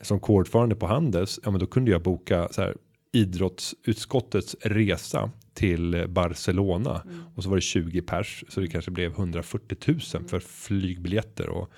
Som 0.00 0.20
kodförande 0.20 0.74
på 0.76 0.86
Handels, 0.86 1.40
ja 1.44 1.50
men 1.50 1.60
då 1.60 1.66
kunde 1.66 1.90
jag 1.90 2.02
boka 2.02 2.48
så 2.50 2.62
här 2.62 2.74
idrottsutskottets 3.12 4.56
resa 4.60 5.30
till 5.54 6.04
Barcelona 6.08 7.02
Mm. 7.04 7.20
och 7.34 7.42
så 7.42 7.48
var 7.48 7.56
det 7.56 7.60
20 7.62 8.02
pers 8.02 8.44
så 8.48 8.60
det 8.60 8.66
kanske 8.66 8.90
blev 8.90 9.10
140 9.10 9.76
000 9.86 10.00
för 10.28 10.40
flygbiljetter 10.40 11.48
och 11.48 11.70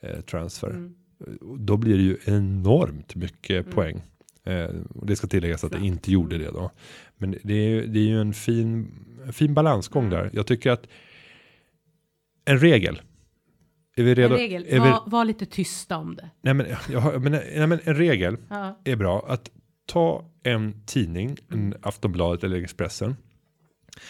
eh, 0.00 0.20
transfer. 0.20 0.70
Mm. 0.70 0.94
Och 1.40 1.58
Då 1.60 1.76
blir 1.76 1.96
det 1.96 2.02
ju 2.02 2.16
enormt 2.24 3.14
mycket 3.14 3.70
poäng. 3.70 4.02
Eh, 4.44 4.70
och 4.94 5.06
det 5.06 5.16
ska 5.16 5.26
tilläggas 5.26 5.64
att 5.64 5.72
det 5.72 5.78
inte 5.86 6.12
gjorde 6.12 6.38
det 6.38 6.50
då. 6.50 6.70
Men 7.16 7.30
det 7.42 7.54
är, 7.54 7.68
ju- 7.68 7.86
det 7.86 7.98
är 7.98 8.04
ju 8.04 8.20
en 8.20 8.32
fin, 8.34 8.88
en 9.26 9.32
fin 9.32 9.54
balansgång 9.54 10.04
Mm. 10.06 10.18
där. 10.18 10.30
Jag 10.32 10.46
tycker 10.46 10.70
att 10.70 10.86
en 12.44 12.58
regel. 12.58 13.00
Är 13.96 14.02
vi 14.02 14.14
redo? 14.14 14.34
En 14.34 14.40
regel, 14.40 14.64
Är 14.68 14.72
vi, 14.72 14.78
var, 14.78 15.02
var 15.06 15.24
lite 15.24 15.46
tysta 15.46 15.96
om 15.96 16.14
det. 16.16 16.30
nej, 16.42 16.54
men, 16.54 16.66
jag 16.92 17.22
men, 17.22 17.32
nej, 17.32 17.66
men 17.66 17.80
en 17.84 17.94
regel 17.94 18.36
Ja. 18.50 18.80
är 18.84 18.96
bra. 18.96 19.24
Att 19.28 19.50
ta 19.86 20.24
en 20.42 20.82
tidning, 20.86 21.36
en 21.48 21.74
Aftonbladet 21.82 22.44
eller 22.44 22.62
Expressen. 22.62 23.16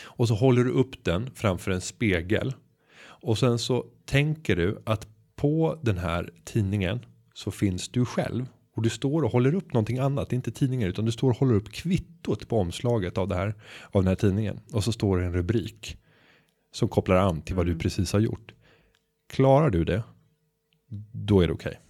Och 0.02 0.28
så 0.28 0.34
håller 0.34 0.64
du 0.64 0.70
upp 0.70 1.04
den 1.04 1.30
framför 1.34 1.70
en 1.70 1.80
spegel. 1.80 2.54
Och 3.02 3.38
sen 3.38 3.58
så 3.58 3.84
tänker 4.06 4.56
du 4.56 4.82
att 4.86 5.06
på 5.36 5.78
den 5.82 5.98
här 5.98 6.30
tidningen 6.44 7.00
så 7.34 7.50
finns 7.50 7.88
du 7.88 8.04
själv. 8.04 8.46
Och 8.80 8.84
du 8.84 8.90
står 8.90 9.22
och 9.22 9.30
håller 9.30 9.54
upp 9.54 9.72
någonting 9.72 9.98
annat, 9.98 10.32
inte 10.32 10.50
tidningar 10.50 10.88
utan 10.88 11.04
du 11.04 11.12
står 11.12 11.30
och 11.30 11.36
håller 11.36 11.54
upp 11.54 11.72
kvittot 11.72 12.48
på 12.48 12.58
omslaget 12.58 13.18
av 13.18 13.28
det 13.28 13.34
här 13.34 13.54
av 13.90 14.02
den 14.02 14.06
här 14.08 14.14
tidningen 14.14 14.60
och 14.72 14.84
så 14.84 14.92
står 14.92 15.18
det 15.18 15.24
en 15.24 15.32
rubrik 15.32 15.96
som 16.72 16.88
kopplar 16.88 17.16
an 17.16 17.42
till 17.42 17.54
vad 17.54 17.66
Mm. 17.66 17.78
du 17.78 17.82
precis 17.82 18.12
har 18.12 18.20
gjort. 18.20 18.54
Klarar 19.32 19.70
du 19.70 19.84
det? 19.84 20.02
Då 21.12 21.40
är 21.40 21.46
det 21.46 21.52
okej. 21.52 21.80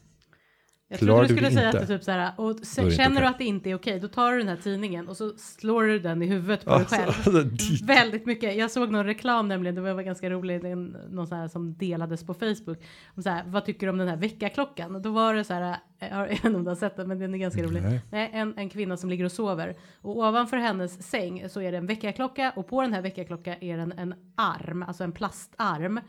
Jag 0.92 1.00
trodde 1.00 1.22
du 1.22 1.28
skulle 1.28 1.48
det 1.48 1.54
säga 1.54 1.68
att 1.68 1.74
inte? 1.74 1.86
du 1.86 1.96
typ 1.98 2.04
så 2.04 2.10
här, 2.10 2.32
och 2.36 2.44
Då 2.44 2.50
är 2.50 2.54
det 2.60 2.66
se, 2.66 2.82
inte 2.82 2.94
känner 2.96 3.10
okej. 3.16 3.20
du 3.22 3.26
att 3.28 3.38
det 3.38 3.44
inte 3.44 3.70
är 3.70 3.74
okej, 3.74 4.00
då 4.00 4.08
tar 4.08 4.32
du 4.32 4.38
den 4.38 4.48
här 4.48 4.56
tidningen 4.56 5.08
och 5.08 5.16
så 5.16 5.32
slår 5.36 5.82
du 5.82 5.98
den 5.98 6.22
i 6.22 6.26
huvudet 6.26 6.64
på 6.64 6.70
Alltså, 6.70 6.96
dig 6.96 7.06
själv. 7.12 7.50
dit. 7.56 7.82
Väldigt 7.82 8.26
mycket. 8.26 8.56
Jag 8.56 8.70
såg 8.70 8.90
någon 8.90 9.04
reklam 9.06 9.48
nämligen, 9.48 9.74
det 9.74 9.80
var 9.94 10.02
ganska 10.02 10.30
roligt, 10.30 10.62
någon 11.10 11.26
så 11.26 11.34
här 11.34 11.48
som 11.48 11.74
delades 11.78 12.26
på 12.26 12.34
Facebook. 12.34 12.78
Om 13.16 13.22
så 13.22 13.30
här, 13.30 13.42
vad 13.46 13.64
tycker 13.64 13.86
du 13.86 13.90
om 13.90 13.98
den 13.98 14.08
här 14.08 14.16
väckarklockan? 14.16 14.94
Och 14.94 15.02
då 15.02 15.10
var 15.10 15.34
det 15.34 15.44
så 15.44 15.54
här, 15.54 15.76
jag 15.98 16.08
har- 16.08 16.22
jag 16.26 16.28
vet 16.28 16.44
inte 16.44 16.56
om 16.58 16.64
du 16.64 16.70
har 16.70 16.76
sett 16.76 16.96
den, 16.96 17.08
men 17.08 17.18
den 17.18 17.34
är 17.34 17.38
ganska 17.38 17.62
rolig. 17.62 17.82
Nej. 17.82 18.00
Nej, 18.10 18.30
en, 18.32 18.54
en 18.58 18.68
kvinna 18.68 18.96
som 18.96 19.10
ligger 19.10 19.24
och 19.24 19.32
sover 19.32 19.76
och 20.00 20.16
ovanför 20.18 20.56
hennes 20.56 21.02
säng 21.10 21.48
så 21.48 21.60
är 21.60 21.72
det 21.72 21.78
en 21.78 21.86
väckarklocka 21.86 22.52
och 22.56 22.66
på 22.68 22.82
den 22.82 22.92
här 22.94 23.02
väckarklockan 23.02 23.54
är 23.60 23.76
det 23.76 23.82
en, 23.82 23.92
en 23.92 24.14
arm, 24.34 24.82
alltså 24.82 25.04
en 25.04 25.12
plastarm. 25.12 26.00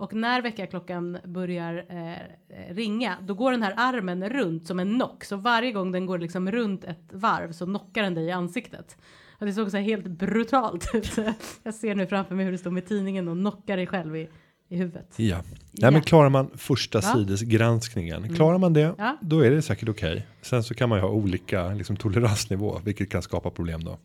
Och 0.00 0.14
när 0.14 0.42
väckarklockan 0.42 1.18
börjar 1.24 1.84
eh, 1.88 2.74
ringa, 2.74 3.16
då 3.26 3.34
går 3.34 3.50
den 3.52 3.62
här 3.62 3.74
armen 3.76 4.28
runt 4.28 4.66
som 4.66 4.78
en 4.80 4.94
knock. 4.94 5.24
Så 5.24 5.36
varje 5.36 5.72
gång 5.72 5.92
den 5.92 6.06
går 6.06 6.18
liksom 6.18 6.50
runt 6.50 6.84
ett 6.84 7.12
varv 7.12 7.52
så 7.52 7.64
knockar 7.66 8.02
den 8.02 8.14
dig 8.14 8.24
i 8.24 8.30
ansiktet. 8.30 8.96
Och 9.38 9.46
det 9.46 9.52
såg 9.52 9.70
så 9.70 9.76
här 9.76 9.84
helt 9.84 10.06
brutalt 10.06 10.90
ut. 10.94 11.16
Jag 11.62 11.74
ser 11.74 11.94
nu 11.94 12.06
framför 12.06 12.34
mig 12.34 12.44
hur 12.44 12.52
det 12.52 12.58
står 12.58 12.70
med 12.70 12.86
tidningen 12.86 13.28
och 13.28 13.36
knockar 13.36 13.76
dig 13.76 13.86
själv 13.86 14.16
i, 14.16 14.28
i 14.68 14.76
huvudet. 14.76 15.14
Ja. 15.16 15.36
Nej, 15.36 15.44
Ja. 15.72 15.90
men 15.90 16.02
klarar 16.02 16.28
man 16.28 16.50
första 16.56 17.00
Ja. 17.02 17.12
Mm. 17.12 17.24
sidesgranskningen, 17.26 18.34
klarar 18.34 18.58
man 18.58 18.72
det, 18.72 18.94
Ja. 18.98 19.16
då 19.20 19.40
är 19.40 19.50
det 19.50 19.62
säkert 19.62 19.88
okej. 19.88 20.26
Sen 20.42 20.62
så 20.64 20.74
kan 20.74 20.88
man 20.88 20.98
ju 20.98 21.02
ha 21.02 21.10
olika 21.10 21.68
liksom, 21.68 21.96
toleransnivå, 21.96 22.80
vilket 22.84 23.10
kan 23.10 23.22
skapa 23.22 23.50
problem 23.50 23.84
då. 23.84 23.98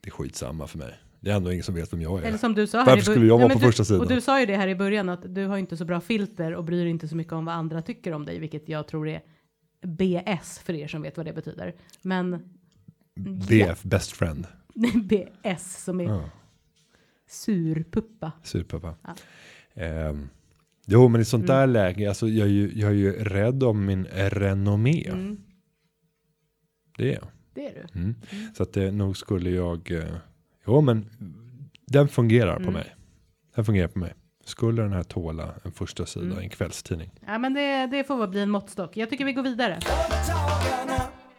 Det 0.00 0.08
är 0.08 0.10
skitsamma 0.10 0.66
för 0.66 0.78
mig. 0.78 0.94
Det 1.20 1.30
är 1.30 1.36
ändå 1.36 1.52
ingen 1.52 1.64
som 1.64 1.74
vet 1.74 1.92
vem 1.92 2.02
jag 2.02 2.12
är. 2.12 2.16
Mm. 2.18 2.28
Eller 2.28 2.38
som 2.38 2.54
du 2.54 2.66
sa 2.66 2.84
Varför 2.84 3.02
skulle 3.02 3.26
jag 3.26 3.38
vara 3.38 3.48
på 3.48 3.58
du, 3.58 3.64
första 3.64 3.84
sidan? 3.84 4.00
Och 4.00 4.08
du 4.08 4.20
sa 4.20 4.40
ju 4.40 4.46
det 4.46 4.56
här 4.56 4.68
i 4.68 4.74
början 4.74 5.08
att 5.08 5.34
du 5.34 5.46
har 5.46 5.56
inte 5.58 5.76
så 5.76 5.84
bra 5.84 6.00
filter 6.00 6.54
och 6.54 6.64
bryr 6.64 6.80
dig 6.80 6.90
inte 6.90 7.08
så 7.08 7.16
mycket 7.16 7.32
om 7.32 7.44
vad 7.44 7.54
andra 7.54 7.82
tycker 7.82 8.12
om 8.12 8.24
dig, 8.24 8.38
vilket 8.38 8.68
jag 8.68 8.88
tror 8.88 9.08
är 9.08 9.22
BS 9.86 10.58
för 10.58 10.72
er 10.74 10.88
som 10.88 11.02
vet 11.02 11.16
vad 11.16 11.26
det 11.26 11.32
betyder. 11.32 11.74
Men 12.02 12.42
BF, 13.48 13.82
best 13.82 14.12
friend. 14.12 14.46
BS 15.04 15.84
som 15.84 16.00
är 16.00 16.04
Ja. 16.04 16.30
surpuppa. 17.28 18.32
Superpappa. 18.42 18.94
Ja. 19.02 19.14
Ehm, 19.82 20.28
jo, 20.86 21.08
men 21.08 21.20
i 21.20 21.24
sånt 21.24 21.44
Mm. 21.44 21.56
där 21.56 21.66
läge, 21.66 22.08
alltså 22.08 22.28
jag 22.28 22.46
är, 22.48 22.52
ju, 22.52 22.72
jag 22.74 22.90
är 22.90 22.94
ju 22.94 23.12
rädd 23.12 23.62
om 23.62 23.84
min 23.86 24.04
renommé. 24.14 25.08
Mm, 25.08 25.36
Det 26.98 27.08
är 27.10 27.14
jag. 27.14 27.26
det 27.54 27.66
är 27.68 27.74
du. 27.92 27.98
Mm. 28.00 28.14
Så 28.56 28.62
att 28.62 28.72
det 28.72 28.90
nog 28.92 29.16
skulle 29.16 29.50
jag, 29.50 29.90
eh, 29.90 30.04
jo 30.66 30.80
men 30.80 31.06
den 31.86 32.08
fungerar 32.08 32.56
på 32.56 32.60
Mm. 32.62 32.72
mig. 32.74 32.94
Den 33.56 33.64
fungerar 33.64 33.88
på 33.88 33.98
mig. 33.98 34.14
Skulle 34.44 34.82
den 34.82 34.92
här 34.92 35.02
tåla 35.02 35.54
en 35.64 35.72
första 35.72 36.06
sida 36.06 36.26
Mm. 36.26 36.38
i 36.40 36.42
en 36.44 36.50
kvällstidning? 36.50 37.10
Ja, 37.26 37.38
men 37.38 37.54
det, 37.54 37.86
det 37.86 38.04
får 38.04 38.16
väl 38.18 38.28
bli 38.28 38.40
en 38.40 38.50
måttstock. 38.50 38.96
Jag 38.96 39.10
tycker 39.10 39.24
vi 39.24 39.32
går 39.32 39.42
vidare. 39.42 39.78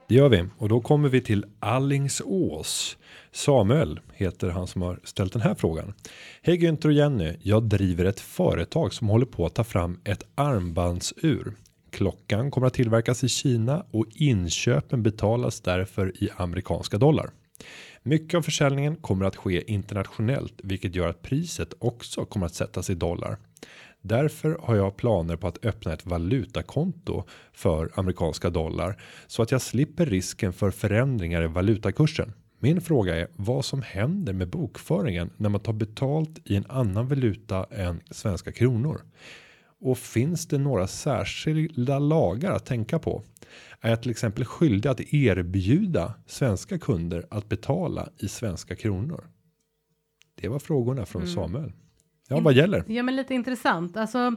Det 0.08 0.16
gör 0.16 0.30
vi 0.30 0.44
och 0.58 0.70
då 0.70 0.82
kommer 0.82 1.10
vi 1.10 1.22
till 1.22 1.46
Allingsås. 1.60 2.98
Samuel 3.32 4.00
heter 4.14 4.50
han 4.50 4.68
som 4.68 4.82
har 4.82 5.00
ställt 5.04 5.34
den 5.34 5.42
här 5.42 5.56
frågan. 5.56 5.94
Hej 6.42 6.58
Günther 6.58 6.86
och 6.86 6.94
Jenny, 6.94 7.38
jag 7.42 7.64
driver 7.64 8.06
ett 8.06 8.20
företag 8.20 8.94
som 8.94 9.10
håller 9.10 9.26
på 9.26 9.46
att 9.46 9.56
ta 9.56 9.64
fram 9.64 10.00
ett 10.04 10.24
armbandsur. 10.36 11.54
Klockan 11.92 12.52
kommer 12.52 12.68
att 12.68 12.74
tillverkas 12.74 13.24
i 13.24 13.30
Kina 13.30 13.86
och 13.92 14.06
inköpen 14.16 15.04
betalas 15.04 15.62
därför 15.62 16.24
i 16.24 16.30
amerikanska 16.38 16.98
dollar. 16.98 17.30
Mycket 18.04 18.38
av 18.38 18.42
försäljningen 18.42 18.96
kommer 18.96 19.26
att 19.26 19.36
ske 19.36 19.72
internationellt, 19.72 20.54
vilket 20.64 20.96
gör 20.96 21.10
att 21.10 21.22
priset 21.22 21.74
också 21.80 22.26
kommer 22.26 22.46
att 22.46 22.54
sättas 22.54 22.90
i 22.90 22.96
dollar. 22.96 23.38
Därför 24.02 24.58
har 24.62 24.76
jag 24.76 24.98
planer 24.98 25.36
på 25.36 25.48
att 25.48 25.66
öppna 25.66 25.94
ett 25.94 26.06
valutakonto 26.06 27.24
för 27.54 27.92
amerikanska 27.96 28.50
dollar 28.50 29.02
så 29.28 29.42
att 29.42 29.52
jag 29.52 29.62
slipper 29.62 30.06
risken 30.06 30.54
för 30.54 30.72
förändringar 30.72 31.44
i 31.44 31.48
valutakursen. 31.48 32.34
Min 32.60 32.82
fråga 32.82 33.16
är 33.16 33.28
vad 33.36 33.66
som 33.66 33.82
händer 33.82 34.34
med 34.34 34.50
bokföringen 34.50 35.30
när 35.38 35.50
man 35.50 35.62
tar 35.62 35.74
betalt 35.74 36.40
i 36.44 36.56
en 36.56 36.66
annan 36.70 37.08
valuta 37.08 37.64
än 37.72 38.02
svenska 38.12 38.52
kronor. 38.52 39.02
Och 39.82 39.98
finns 39.98 40.48
det 40.48 40.58
några 40.58 40.88
särskilda 40.88 42.00
lagar 42.00 42.52
att 42.52 42.66
tänka 42.66 43.00
på? 43.00 43.24
Är 43.82 43.90
jag 43.90 44.02
till 44.02 44.12
exempel 44.12 44.46
skyldig 44.46 44.90
att 44.90 45.14
erbjuda 45.14 46.14
svenska 46.26 46.80
kunder 46.80 47.26
att 47.30 47.50
betala 47.50 48.10
i 48.18 48.28
svenska 48.28 48.76
kronor? 48.76 49.24
Det 50.36 50.48
var 50.48 50.60
frågorna 50.60 51.06
från 51.06 51.28
Samuel. 51.28 51.72
Ja, 52.30 52.40
vad 52.40 52.54
gäller? 52.54 52.84
Ja, 52.88 53.04
men 53.04 53.16
lite 53.16 53.34
intressant. 53.34 53.98
Alltså, 53.98 54.36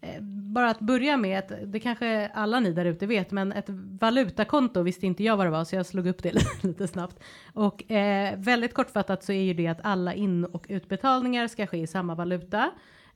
eh, 0.00 0.22
bara 0.22 0.70
att 0.70 0.80
börja 0.80 1.16
med, 1.16 1.66
det 1.66 1.80
kanske 1.80 2.28
alla 2.28 2.60
ni 2.60 2.72
där 2.72 2.84
ute 2.84 3.06
vet, 3.06 3.30
men 3.30 3.52
ett 3.52 3.68
valutakonto 4.00 4.82
visste 4.82 5.06
inte 5.06 5.24
jag 5.24 5.36
vad 5.36 5.46
det 5.46 5.50
var, 5.50 5.64
så 5.64 5.76
jag 5.76 5.86
slog 5.86 6.06
upp 6.06 6.22
det 6.22 6.32
lite 6.62 6.88
snabbt. 6.88 7.18
Och 7.54 7.90
eh, 7.90 8.38
väldigt 8.38 8.74
kortfattat 8.74 9.24
så 9.24 9.32
är 9.32 9.42
ju 9.42 9.54
det 9.54 9.66
att 9.66 9.80
alla 9.82 10.14
in 10.14 10.44
och 10.44 10.66
utbetalningar 10.68 11.48
ska 11.48 11.66
ske 11.66 11.78
i 11.78 11.86
samma 11.86 12.14
valuta. 12.14 12.70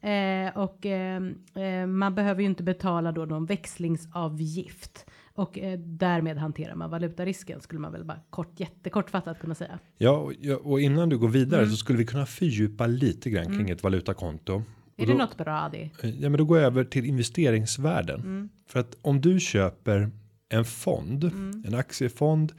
Eh, 0.05 0.57
och 0.57 0.86
eh, 0.86 1.22
eh, 1.55 1.86
man 1.86 2.14
behöver 2.14 2.40
ju 2.40 2.46
inte 2.46 2.62
betala 2.62 3.12
då 3.12 3.24
någon 3.24 3.46
växlingsavgift. 3.46 5.07
Och 5.34 5.59
eh, 5.59 5.78
därmed 5.78 6.36
hanterar 6.38 6.74
man 6.74 6.90
valutarisken 6.90 7.61
skulle 7.61 7.80
man 7.80 7.92
väl 7.92 8.05
bara 8.05 8.20
kort, 8.30 8.61
jättekortfattat 8.61 9.38
kunna 9.38 9.55
säga. 9.55 9.78
Ja, 9.98 10.30
och, 10.62 10.80
innan 10.80 11.09
du 11.09 11.18
går 11.18 11.28
vidare 11.28 11.61
Mm. 11.61 11.70
så 11.70 11.76
skulle 11.76 11.98
vi 11.98 12.07
kunna 12.07 12.26
fördjupa 12.26 12.86
lite 12.86 13.30
grann 13.30 13.46
kring 13.46 13.70
ett 13.70 13.82
valutakonto. 13.82 14.52
Är 14.52 14.59
Och 14.59 15.07
det 15.07 15.12
då- 15.12 15.18
något 15.18 15.36
bra 15.36 15.68
det? 15.72 15.90
Ja, 16.02 16.28
men 16.28 16.38
då 16.38 16.44
går 16.44 16.59
jag 16.59 16.66
över 16.66 16.84
till 16.84 17.05
investeringsvärden. 17.05 18.20
Mm. 18.20 18.48
För 18.68 18.80
att 18.80 18.96
om 19.02 19.20
du 19.20 19.40
köper 19.40 20.11
en 20.48 20.64
fond, 20.64 21.24
Mm. 21.24 21.64
en 21.66 21.74
aktiefond, 21.74 22.52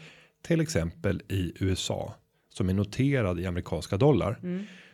till 0.47 0.61
exempel 0.61 1.21
i 1.29 1.53
USA 1.59 2.13
som 2.49 2.69
är 2.69 2.73
noterad 2.73 3.39
i 3.39 3.45
amerikanska 3.45 3.97
dollar. 3.97 4.39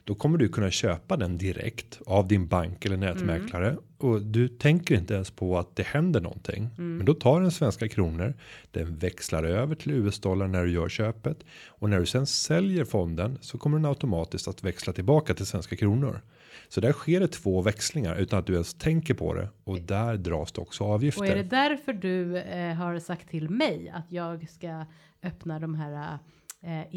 Mm. 0.02 0.06
Då 0.06 0.16
kommer 0.16 0.38
du 0.38 0.50
kunna 0.50 0.72
köpa 0.72 1.18
den 1.18 1.38
direkt 1.38 2.02
av 2.06 2.28
din 2.28 2.48
bank 2.48 2.86
eller 2.86 2.98
nätmäklare 2.98 3.78
och 3.98 4.22
du 4.22 4.48
tänker 4.48 4.96
inte 4.96 5.14
ens 5.14 5.32
på 5.32 5.60
att 5.60 5.76
det 5.76 5.84
händer 5.84 6.22
någonting. 6.22 6.70
Men 6.78 7.06
då 7.06 7.14
tar 7.14 7.42
den 7.42 7.52
svenska 7.52 7.88
kronor. 7.88 8.34
Den 8.72 8.96
växlar 8.96 9.44
över 9.44 9.76
till 9.76 9.92
US-dollar 9.92 10.48
när 10.48 10.66
du 10.66 10.72
gör 10.72 10.90
köpet 10.90 11.38
och 11.68 11.90
när 11.90 12.00
du 12.00 12.06
sen 12.06 12.28
säljer 12.28 12.86
fonden 12.86 13.38
så 13.42 13.58
kommer 13.58 13.78
den 13.78 13.86
automatiskt 13.86 14.48
att 14.48 14.64
växla 14.64 14.94
tillbaka 14.94 15.34
till 15.34 15.46
svenska 15.46 15.76
kronor. 15.76 16.22
Så 16.70 16.82
där 16.82 16.92
sker 16.92 17.20
det 17.20 17.28
två 17.28 17.62
växlingar 17.62 18.16
utan 18.16 18.40
att 18.40 18.46
du 18.46 18.54
ens 18.54 18.74
tänker 18.74 19.14
på 19.14 19.34
det 19.34 19.50
och 19.64 19.82
där 19.82 20.18
dras 20.18 20.52
det 20.52 20.62
också 20.62 20.84
avgifter. 20.84 21.22
Och 21.22 21.28
är 21.28 21.36
det 21.36 21.44
därför 21.44 21.94
du 21.94 22.38
eh, 22.38 22.74
har 22.74 23.00
sagt 23.00 23.30
till 23.30 23.50
mig 23.50 23.90
att 23.90 24.12
jag 24.12 24.50
ska 24.50 24.86
öppna 25.24 25.60
de 25.60 25.76
här 25.76 26.18
eh, 26.62 26.96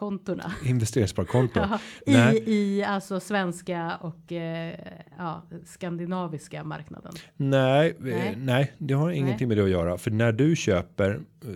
indexkontona? 0.00 0.52
Investeringssparkonto. 0.64 1.60
Ja, 1.60 1.78
Nej. 2.06 2.36
I, 2.46 2.78
I 2.78 2.84
alltså 2.84 3.20
svenska 3.20 3.96
och 4.00 4.32
eh, 4.32 4.74
ja, 5.18 5.42
skandinaviska 5.64 6.64
marknaden. 6.64 7.12
Nej, 7.36 7.96
Nej. 7.98 8.12
nej. 8.12 8.34
nej, 8.38 8.72
det 8.78 8.94
har 8.94 9.10
ingenting 9.10 9.48
med 9.48 9.56
det 9.56 9.64
att 9.64 9.70
göra. 9.70 9.98
För 9.98 10.10
när 10.10 10.32
du 10.32 10.56
köper 10.56 11.10
eh, 11.44 11.48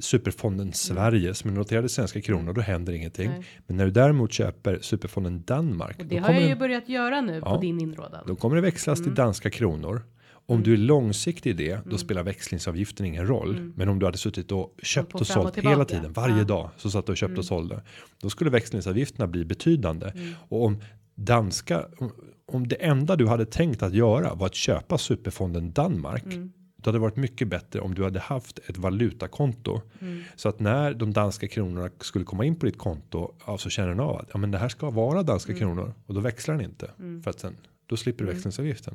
superfonden 0.00 0.72
Sverige 0.72 1.34
som 1.34 1.50
är 1.50 1.54
noterade 1.54 1.86
i 1.86 1.88
svenska 1.88 2.20
kronor, 2.20 2.52
då 2.52 2.60
händer 2.60 2.92
ingenting. 2.92 3.26
Mm. 3.26 3.38
Nej. 3.38 3.48
Men 3.66 3.76
när 3.76 3.84
du 3.84 3.90
däremot 3.90 4.32
köper 4.32 4.78
superfonden 4.80 5.42
Danmark, 5.46 5.98
Och 5.98 6.04
det 6.06 6.16
har 6.18 6.32
jag 6.32 6.42
ju 6.48 6.54
börjat 6.54 6.88
göra 6.88 7.20
nu 7.20 7.40
Ja. 7.44 7.54
på 7.54 7.60
din 7.60 7.80
inrådan. 7.80 8.24
då 8.26 8.36
kommer 8.36 8.56
det 8.56 8.62
växlas 8.62 8.98
Mm. 8.98 9.08
till 9.10 9.14
danska 9.14 9.50
kronor. 9.50 10.02
Om 10.50 10.62
du 10.62 10.72
är 10.72 10.76
långsiktig 10.76 11.50
i 11.50 11.52
det, 11.52 11.80
då 11.90 11.98
spelar 11.98 12.22
växlingsavgiften 12.22 13.06
ingen 13.06 13.26
roll. 13.26 13.72
Men 13.76 13.88
om 13.88 13.98
du 13.98 14.06
hade 14.06 14.18
suttit 14.18 14.52
och 14.52 14.74
köpt 14.82 15.14
och 15.14 15.20
och 15.20 15.26
sålt 15.26 15.54
tillbaka. 15.54 15.74
hela 15.74 15.84
tiden, 15.84 16.12
varje 16.12 16.28
Ja. 16.32 16.34
Mm. 16.36 16.46
dag, 16.46 16.70
så 16.76 16.90
satt 16.90 17.06
du 17.06 17.12
och 17.12 17.16
köpte 17.18 17.38
och 17.38 17.44
sålde. 17.44 17.82
Då 18.22 18.30
skulle 18.30 18.50
växlingsavgifterna 18.50 19.26
bli 19.26 19.44
betydande. 19.44 20.12
Och 20.48 20.64
om 20.64 20.82
danska, 21.14 21.86
om- 21.98 22.12
om 22.46 22.68
det 22.68 22.74
enda 22.76 23.16
du 23.16 23.26
hade 23.28 23.46
tänkt 23.46 23.82
att 23.82 23.94
göra 23.94 24.34
var 24.34 24.46
att 24.46 24.54
köpa 24.54 24.98
superfonden 24.98 25.72
Danmark. 25.72 26.24
Mm. 26.24 26.52
Då 26.76 26.88
hade 26.88 26.98
det 26.98 27.02
varit 27.02 27.16
mycket 27.16 27.48
bättre 27.48 27.80
om 27.80 27.94
du 27.94 28.04
hade 28.04 28.20
haft 28.20 28.58
ett 28.58 28.76
valutakonto. 28.78 29.80
Mm. 30.00 30.22
Så 30.36 30.48
att 30.48 30.60
när 30.60 30.94
de 30.94 31.12
danska 31.12 31.48
kronorna 31.48 31.90
skulle 32.00 32.24
komma 32.24 32.44
in 32.44 32.56
på 32.56 32.66
ditt 32.66 32.78
konto. 32.78 33.34
Så 33.58 33.70
känner 33.70 33.88
den 33.88 34.00
av 34.00 34.16
att 34.16 34.28
ja, 34.32 34.38
men 34.38 34.50
det 34.50 34.58
här 34.58 34.68
ska 34.68 34.90
vara 34.90 35.22
danska 35.22 35.52
Mm. 35.52 35.60
kronor. 35.60 35.94
Och 36.06 36.14
då 36.14 36.20
växlar 36.20 36.54
den 36.54 36.64
inte. 36.64 36.90
För 37.24 37.30
att 37.30 37.40
sen 37.40 37.56
då 37.90 37.96
slipper 37.96 38.24
du 38.24 38.32
växlingsavgiften. 38.32 38.94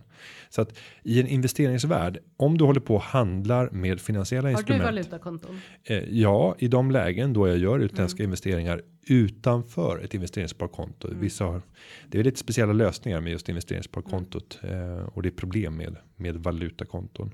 Så 0.49 0.61
att 0.61 0.77
i 1.03 1.21
en 1.21 1.27
investeringsvärld. 1.27 2.17
Om 2.37 2.57
du 2.57 2.63
håller 2.65 2.79
på 2.79 2.95
och 2.95 3.01
handlar 3.01 3.69
med 3.69 4.01
finansiella 4.01 4.47
har 4.47 4.53
du 4.53 4.59
instrument. 4.59 4.83
valutakonton? 4.83 5.59
Eh, 5.83 6.03
ja, 6.09 6.55
i 6.59 6.67
de 6.67 6.91
lägen 6.91 7.33
då 7.33 7.47
jag 7.47 7.57
gör 7.57 7.79
utländska 7.79 8.23
Mm. 8.23 8.29
investeringar 8.29 8.81
utanför 9.07 9.99
ett 10.03 10.13
investeringssparkonto. 10.13 11.07
Mm. 11.07 11.19
Vissa 11.19 11.45
har, 11.45 11.61
det 12.07 12.19
är 12.19 12.23
lite 12.23 12.39
speciella 12.39 12.73
lösningar 12.73 13.21
med 13.21 13.31
just 13.31 13.49
investeringssparkontot 13.49 14.59
eh, 14.63 14.97
och 14.97 15.21
det 15.21 15.29
är 15.29 15.31
problem 15.31 15.77
med 15.77 15.95
med 16.15 16.35
valutakonton. 16.35 17.31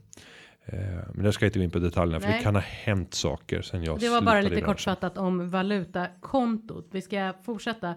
Eh, 0.66 0.80
men 1.14 1.26
jag 1.26 1.34
ska 1.34 1.46
inte 1.46 1.60
gå 1.60 1.64
in 1.64 1.72
på 1.72 1.80
detaljerna 1.80 2.20
för 2.20 2.28
Nej. 2.28 2.38
det 2.38 2.44
kan 2.44 2.56
ha 2.56 2.62
hänt 2.62 3.14
saker 3.14 3.62
sen 3.62 3.84
jag 3.84 4.00
Det 4.00 4.10
var 4.10 4.22
bara 4.22 4.42
lite 4.42 4.62
kortfattat 4.62 5.18
om 5.18 5.50
valutakontot. 5.50 6.88
Vi 6.92 7.02
ska 7.02 7.34
fortsätta. 7.44 7.90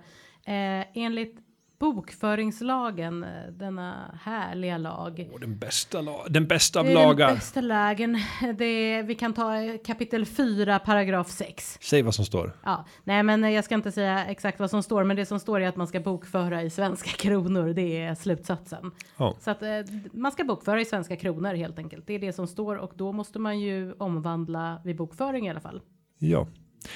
Eh, 0.47 0.85
enligt 0.95 1.37
bokföringslagen, 1.79 3.25
eh, 3.25 3.31
denna 3.53 4.19
härliga 4.23 4.79
lag. 4.79 5.29
Åh, 5.33 5.41
den 5.41 5.59
bästa, 5.59 6.01
la- 6.01 6.27
den 6.29 6.47
bästa 6.47 6.81
av 6.81 6.85
Det 6.87 6.93
är 6.93 6.97
den 6.97 7.07
lagar. 7.09 7.35
bästa 7.35 7.61
lagen. 7.61 8.19
Det 8.59 8.65
är, 8.65 9.03
vi 9.03 9.15
kan 9.15 9.33
ta 9.33 9.57
eh, 9.57 9.77
kapitel 9.87 10.27
4, 10.27 10.79
paragraf 10.79 11.29
6. 11.31 11.79
Säg 11.83 12.03
vad 12.03 12.15
som 12.15 12.25
står. 12.25 12.53
Ja, 12.65 12.85
nej 13.05 13.23
men 13.23 13.53
jag 13.53 13.65
ska 13.65 13.75
inte 13.75 13.93
säga 13.93 14.25
exakt 14.27 14.61
vad 14.61 14.71
som 14.71 14.83
står, 14.83 15.05
men 15.05 15.17
det 15.17 15.27
som 15.27 15.41
står 15.41 15.61
är 15.61 15.69
att 15.69 15.77
man 15.77 15.87
ska 15.87 16.01
bokföra 16.01 16.63
i 16.63 16.71
svenska 16.71 17.11
kronor. 17.19 17.73
Det 17.73 18.03
är 18.03 18.15
slutsatsen. 18.15 18.91
Ja. 19.17 19.35
Så 19.41 19.51
att 19.51 19.63
eh, 19.63 19.69
man 20.13 20.33
ska 20.33 20.45
bokföra 20.45 20.81
i 20.81 20.85
svenska 20.85 21.17
kronor 21.17 21.55
helt 21.55 21.79
enkelt. 21.79 22.07
Det 22.07 22.15
är 22.15 22.19
det 22.19 22.33
som 22.33 22.47
står 22.47 22.77
och 22.77 22.93
då 22.95 23.13
måste 23.13 23.39
man 23.39 23.61
ju 23.61 23.93
omvandla 23.93 24.81
vid 24.85 24.97
bokföring 24.97 25.47
i 25.47 25.51
alla 25.51 25.61
fall. 25.61 25.81
Ja, 26.19 26.47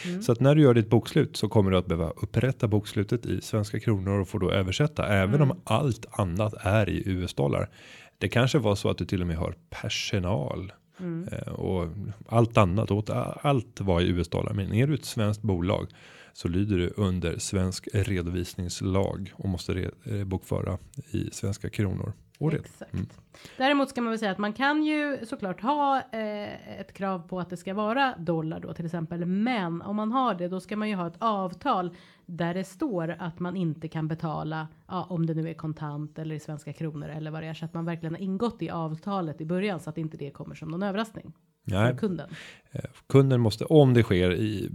Mm. 0.06 0.22
så 0.22 0.32
att 0.32 0.40
när 0.40 0.54
du 0.54 0.62
gör 0.62 0.74
ditt 0.74 0.90
bokslut 0.90 1.36
så 1.36 1.48
kommer 1.48 1.70
du 1.70 1.76
att 1.76 1.86
behöva 1.86 2.10
upprätta 2.10 2.68
bokslutet 2.68 3.26
i 3.26 3.40
svenska 3.40 3.80
kronor 3.80 4.20
och 4.20 4.28
får 4.28 4.38
då 4.38 4.50
översätta 4.50 5.06
även 5.08 5.34
Mm. 5.34 5.50
om 5.50 5.60
allt 5.64 6.06
annat 6.10 6.54
är 6.60 6.88
i 6.88 7.02
US-dollar. 7.06 7.70
Det 8.18 8.28
kanske 8.28 8.58
var 8.58 8.74
så 8.74 8.90
att 8.90 8.98
du 8.98 9.04
till 9.04 9.20
och 9.20 9.26
med 9.26 9.36
har 9.36 9.54
personal 9.70 10.72
Mm. 11.00 11.28
eh, 11.32 11.52
och 11.52 11.88
allt 12.28 12.56
annat 12.58 12.90
åt 12.90 13.10
allt 13.42 13.80
var 13.80 14.00
i 14.00 14.08
US-dollar. 14.08 14.52
Men 14.54 14.72
är 14.74 14.86
du 14.86 14.94
ett 14.94 15.04
svenskt 15.04 15.42
bolag 15.42 15.86
så 16.32 16.48
lyder 16.48 16.76
du 16.78 16.92
under 16.96 17.38
svensk 17.38 17.88
redovisningslag 17.94 19.32
och 19.34 19.48
måste 19.48 19.74
re, 19.74 19.90
eh, 20.04 20.24
bokföra 20.24 20.78
i 21.10 21.28
svenska 21.32 21.70
kronor. 21.70 22.12
Det. 22.38 22.56
Exakt. 22.56 23.20
Däremot 23.56 23.88
ska 23.90 24.00
man 24.00 24.10
väl 24.10 24.18
säga 24.18 24.30
att 24.32 24.38
man 24.38 24.52
kan 24.52 24.82
ju 24.84 25.18
såklart 25.26 25.60
ha 25.60 25.96
eh, 26.12 26.80
ett 26.80 26.92
krav 26.92 27.28
på 27.28 27.40
att 27.40 27.50
det 27.50 27.56
ska 27.56 27.74
vara 27.74 28.14
dollar 28.18 28.60
då 28.60 28.74
till 28.74 28.84
exempel. 28.84 29.26
Men 29.26 29.82
om 29.82 29.96
man 29.96 30.12
har 30.12 30.34
det 30.34 30.48
då 30.48 30.60
ska 30.60 30.76
man 30.76 30.88
ju 30.88 30.94
ha 30.94 31.06
ett 31.06 31.16
avtal 31.18 31.96
där 32.26 32.54
det 32.54 32.64
står 32.64 33.16
att 33.18 33.40
man 33.40 33.56
inte 33.56 33.88
kan 33.88 34.08
betala 34.08 34.68
ja, 34.88 35.06
om 35.10 35.26
det 35.26 35.34
nu 35.34 35.48
är 35.48 35.54
kontant 35.54 36.18
eller 36.18 36.34
i 36.34 36.40
svenska 36.40 36.72
kronor 36.72 37.08
eller 37.08 37.30
vad 37.30 37.42
det 37.42 37.46
är 37.46 37.54
så 37.54 37.64
att 37.64 37.74
man 37.74 37.84
verkligen 37.84 38.14
har 38.14 38.20
ingått 38.22 38.62
i 38.62 38.70
avtalet 38.70 39.40
i 39.40 39.44
början 39.46 39.80
så 39.80 39.90
att 39.90 39.98
inte 39.98 40.16
det 40.16 40.30
kommer 40.30 40.54
som 40.54 40.68
någon 40.68 40.82
överraskning 40.82 41.32
Nej, 41.64 41.92
för 41.92 41.98
kunden. 41.98 42.30
eh, 42.72 42.80
kunden 43.08 43.40
måste 43.40 43.64
om 43.64 43.94
det 43.94 44.02
sker 44.02 44.32
i, 44.34 44.70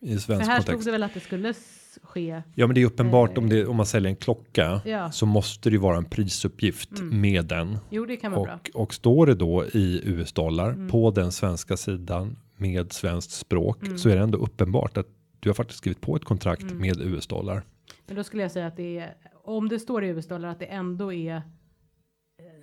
i 0.00 0.12
För 0.14 0.20
svensk 0.20 0.46
här 0.46 0.60
stod 0.60 0.66
kontext. 0.66 0.84
det 0.84 0.92
väl 0.92 1.02
att 1.02 1.14
det 1.14 1.20
skulle 1.20 1.54
ske. 2.02 2.42
Ja, 2.54 2.66
men 2.66 2.74
det 2.74 2.82
är 2.82 2.86
uppenbart 2.86 3.38
om, 3.38 3.48
det, 3.48 3.66
om 3.66 3.76
man 3.76 3.86
säljer 3.86 4.10
en 4.10 4.16
klocka 4.16 4.80
Ja. 4.84 4.98
Mm. 4.98 5.12
så 5.12 5.26
måste 5.26 5.70
det 5.70 5.74
ju 5.74 5.80
vara 5.80 5.96
en 5.96 6.04
prisuppgift 6.04 6.90
med 7.00 7.44
den. 7.44 7.78
Jo, 7.90 8.04
det 8.06 8.16
kan 8.16 8.32
vara 8.32 8.44
bra. 8.44 8.54
Och, 8.74 8.82
och 8.82 8.94
står 8.94 9.26
det 9.26 9.34
då 9.34 9.64
i 9.66 10.00
US-dollar 10.04 10.70
Mm. 10.70 10.88
på 10.88 11.10
den 11.10 11.32
svenska 11.32 11.76
sidan 11.76 12.36
med 12.56 12.92
svenskt 12.92 13.30
språk 13.30 13.82
Mm. 13.86 13.98
så 13.98 14.08
är 14.08 14.16
det 14.16 14.22
ändå 14.22 14.38
uppenbart 14.38 14.96
att 14.96 15.06
du 15.40 15.48
har 15.48 15.54
faktiskt 15.54 15.78
skrivit 15.78 16.00
på 16.00 16.16
ett 16.16 16.24
kontrakt 16.24 16.62
Mm. 16.62 16.78
med 16.78 17.00
US-dollar. 17.00 17.62
Men 18.06 18.16
då 18.16 18.24
skulle 18.24 18.42
jag 18.42 18.50
säga 18.52 18.66
att 18.66 18.76
det 18.76 18.98
är 18.98 19.14
om 19.44 19.68
det 19.68 19.78
står 19.78 20.04
i 20.04 20.08
US-dollar 20.08 20.48
att 20.48 20.58
det 20.58 20.66
ändå 20.66 21.12
är 21.12 21.36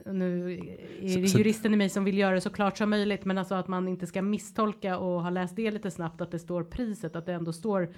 eh, 0.05 0.13
nu 0.13 0.53
är 0.53 1.17
det 1.21 1.27
så- 1.27 1.37
juristen 1.37 1.73
i 1.73 1.77
mig 1.77 1.89
som 1.89 2.03
vill 2.03 2.17
göra 2.17 2.35
det 2.35 2.41
så 2.41 2.49
klart 2.49 2.77
som 2.77 2.89
möjligt, 2.89 3.25
men 3.25 3.37
alltså 3.37 3.55
att 3.55 3.67
man 3.67 3.87
inte 3.87 4.07
ska 4.07 4.21
misstolka 4.21 4.97
och 4.97 5.21
ha 5.23 5.29
läst 5.29 5.55
det 5.55 5.71
lite 5.71 5.91
snabbt 5.91 6.21
att 6.21 6.31
det 6.31 6.39
står 6.39 6.63
priset, 6.63 7.15
att 7.15 7.25
det 7.25 7.33
ändå 7.33 7.53
står 7.53 7.93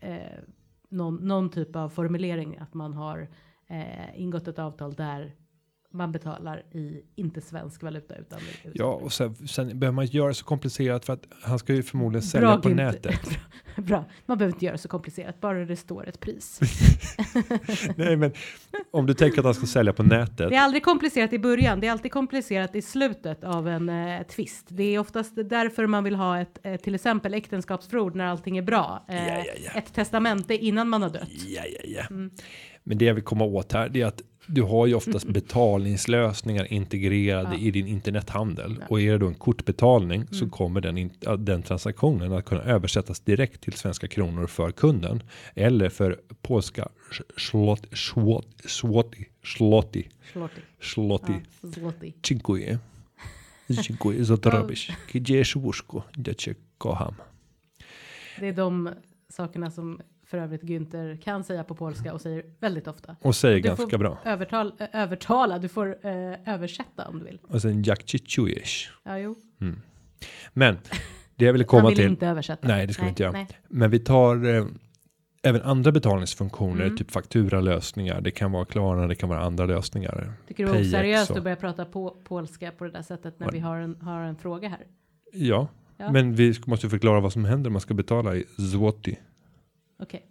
eh, 0.00 0.16
någon, 0.90 1.14
någon 1.16 1.50
typ 1.50 1.76
av 1.76 1.88
formulering 1.88 2.58
att 2.58 2.74
man 2.74 2.94
har 2.94 3.28
eh, 3.66 4.20
ingått 4.20 4.48
ett 4.48 4.58
avtal 4.58 4.94
där 4.94 5.34
man 5.92 6.12
betalar 6.12 6.62
i 6.72 7.02
inte 7.16 7.40
svensk 7.40 7.82
valuta 7.82 8.14
utan 8.16 8.38
Ja, 8.74 8.84
och 8.84 9.12
sen, 9.12 9.34
sen 9.34 9.78
behöver 9.78 9.94
man 9.94 10.04
inte 10.04 10.16
göra 10.16 10.34
så 10.34 10.44
komplicerat 10.44 11.04
för 11.04 11.12
att 11.12 11.26
han 11.42 11.58
ska 11.58 11.74
ju 11.74 11.82
förmodligen 11.82 12.22
sälja 12.22 12.56
på 12.56 12.68
Günther. 12.68 12.74
nätet. 12.74 13.20
Bra, 13.76 14.04
man 14.26 14.38
behöver 14.38 14.54
inte 14.54 14.64
göra 14.64 14.78
så 14.78 14.88
komplicerat, 14.88 15.40
bara 15.40 15.64
det 15.64 15.76
står 15.76 16.08
ett 16.08 16.20
pris. 16.20 16.60
Nej, 17.96 18.16
men 18.16 18.32
om 18.90 19.06
du 19.06 19.14
tänker 19.14 19.38
att 19.38 19.44
han 19.44 19.54
ska 19.54 19.66
sälja 19.66 19.92
på 19.92 20.02
nätet. 20.02 20.48
Det 20.48 20.56
är 20.56 20.60
aldrig 20.60 20.84
komplicerat 20.84 21.32
i 21.32 21.38
början, 21.38 21.80
det 21.80 21.86
är 21.86 21.90
alltid 21.92 22.12
komplicerat 22.12 22.74
i 22.76 22.82
slutet 22.82 23.44
av 23.44 23.68
en 23.68 23.88
eh, 23.88 24.22
tvist. 24.22 24.66
Det 24.68 24.94
är 24.94 24.98
oftast 24.98 25.32
därför 25.36 25.86
man 25.86 26.04
vill 26.04 26.14
ha 26.14 26.40
ett 26.40 26.58
eh, 26.62 26.76
till 26.76 26.94
exempel 26.94 27.34
äktenskapsförord 27.34 28.14
när 28.16 28.26
allting 28.26 28.58
är 28.58 28.62
bra. 28.62 29.04
Eh, 29.08 29.28
Ja, 29.28 29.38
ja, 29.46 29.52
ja. 29.64 29.70
Ett 29.78 29.94
testamente 29.94 30.54
innan 30.56 30.88
man 30.88 31.02
har 31.02 31.10
dött. 31.10 31.28
Mm. 32.10 32.30
Men 32.84 32.98
det 32.98 33.04
jag 33.04 33.14
vill 33.14 33.24
komma 33.24 33.44
åt 33.44 33.72
här 33.72 33.88
det 33.88 34.02
är 34.02 34.06
att 34.06 34.22
du 34.46 34.62
har 34.62 34.86
ju 34.86 34.94
oftast 34.94 35.26
betalningslösningar 35.38 36.72
integrerade 36.72 37.56
i 37.56 37.70
din 37.70 37.86
internethandel 37.86 38.84
och 38.88 39.00
är 39.00 39.12
det 39.12 39.18
då 39.18 39.26
en 39.26 39.34
kortbetalning 39.34 40.26
så 40.30 40.44
Mm. 40.44 40.50
kommer 40.50 40.80
den, 40.80 40.98
in, 40.98 41.10
ja, 41.20 41.36
den 41.36 41.62
transaktionen 41.62 42.32
att 42.32 42.44
kunna 42.44 42.62
översättas 42.62 43.20
direkt 43.20 43.60
till 43.60 43.72
svenska 43.72 44.08
kronor 44.08 44.46
för 44.46 44.70
kunden 44.72 45.22
eller 45.54 45.88
för 45.88 46.20
polska 46.42 46.88
slot, 47.36 47.86
slot, 47.92 48.46
Zloty. 48.64 49.24
sloti, 49.44 50.04
Ja, 50.34 51.68
zloty. 51.72 52.12
dziękuję. 52.22 52.78
Dziękuję 53.70 54.24
za 54.24 54.36
to 54.36 54.50
robisz. 54.50 54.92
Gdzie 55.12 55.44
łóżko? 55.56 56.02
Ja 56.26 56.34
cię 56.34 56.54
kocham. 56.78 57.14
Det 58.40 58.48
är 58.48 58.52
de 58.52 58.88
sakerna 59.28 59.70
som 59.70 60.00
för 60.30 60.38
övrigt 60.38 60.62
Günther 60.62 61.16
kan 61.16 61.44
säga 61.44 61.64
på 61.64 61.74
polska 61.74 62.12
och 62.14 62.20
säger 62.20 62.44
väldigt 62.60 62.88
ofta. 62.88 63.16
Och 63.22 63.36
säger 63.36 63.56
Du 63.56 63.62
ganska 63.62 63.98
bra. 63.98 64.18
Övertal, 64.24 64.72
ö- 64.78 64.86
övertala, 64.92 65.58
du 65.58 65.68
får 65.68 66.06
eh, 66.06 66.54
översätta 66.54 67.08
om 67.08 67.18
du 67.18 67.24
vill. 67.24 67.38
Och 67.48 67.62
sen 67.62 67.82
jak 67.82 68.04
czujesz. 68.06 68.88
Ja, 69.04 69.18
jo. 69.18 69.36
Men 70.52 70.78
det 71.36 71.44
jag 71.44 71.52
ville 71.52 71.62
Han 71.64 71.68
komma 71.68 71.88
vill 71.88 71.96
till. 71.98 72.06
inte 72.08 72.26
översätta. 72.26 72.68
Nej, 72.68 72.86
det 72.86 72.92
ska 72.92 73.02
vi 73.02 73.08
inte 73.08 73.22
göra. 73.22 73.32
nej. 73.32 73.48
Men 73.68 73.90
vi 73.90 73.98
tar 73.98 74.54
eh, 74.54 74.64
även 75.42 75.62
andra 75.62 75.92
betalningsfunktioner, 75.92 76.84
Mm. 76.84 76.96
typ 76.96 77.10
fakturalösningar. 77.10 78.20
Det 78.20 78.30
kan 78.30 78.52
vara 78.52 78.64
Klarna, 78.64 79.06
det 79.06 79.14
kan 79.14 79.28
vara 79.28 79.40
andra 79.40 79.66
lösningar. 79.66 80.32
Tycker 80.48 80.64
du 80.66 80.70
det 80.72 80.76
Payx 80.78 80.88
oseriöst 80.88 81.30
och- 81.30 81.36
att 81.36 81.42
börja 81.44 81.56
prata 81.56 81.84
på 81.84 82.16
polska 82.24 82.70
på 82.70 82.84
det 82.84 82.90
där 82.90 83.02
sättet 83.02 83.38
när 83.40 83.46
Ja. 83.46 83.50
vi 83.52 83.58
har 83.58 83.76
en, 83.76 83.96
har 84.00 84.20
en 84.20 84.36
fråga 84.36 84.68
här? 84.68 84.86
Ja, 85.32 85.68
Ja. 85.96 86.12
men 86.12 86.34
vi 86.34 86.54
måste 86.66 86.88
förklara 86.88 87.20
vad 87.20 87.32
som 87.32 87.44
händer 87.44 87.68
om 87.68 87.72
man 87.72 87.80
ska 87.80 87.94
betala 87.94 88.36
i 88.36 88.44
zloty. 88.70 89.14
Okej. 90.02 90.26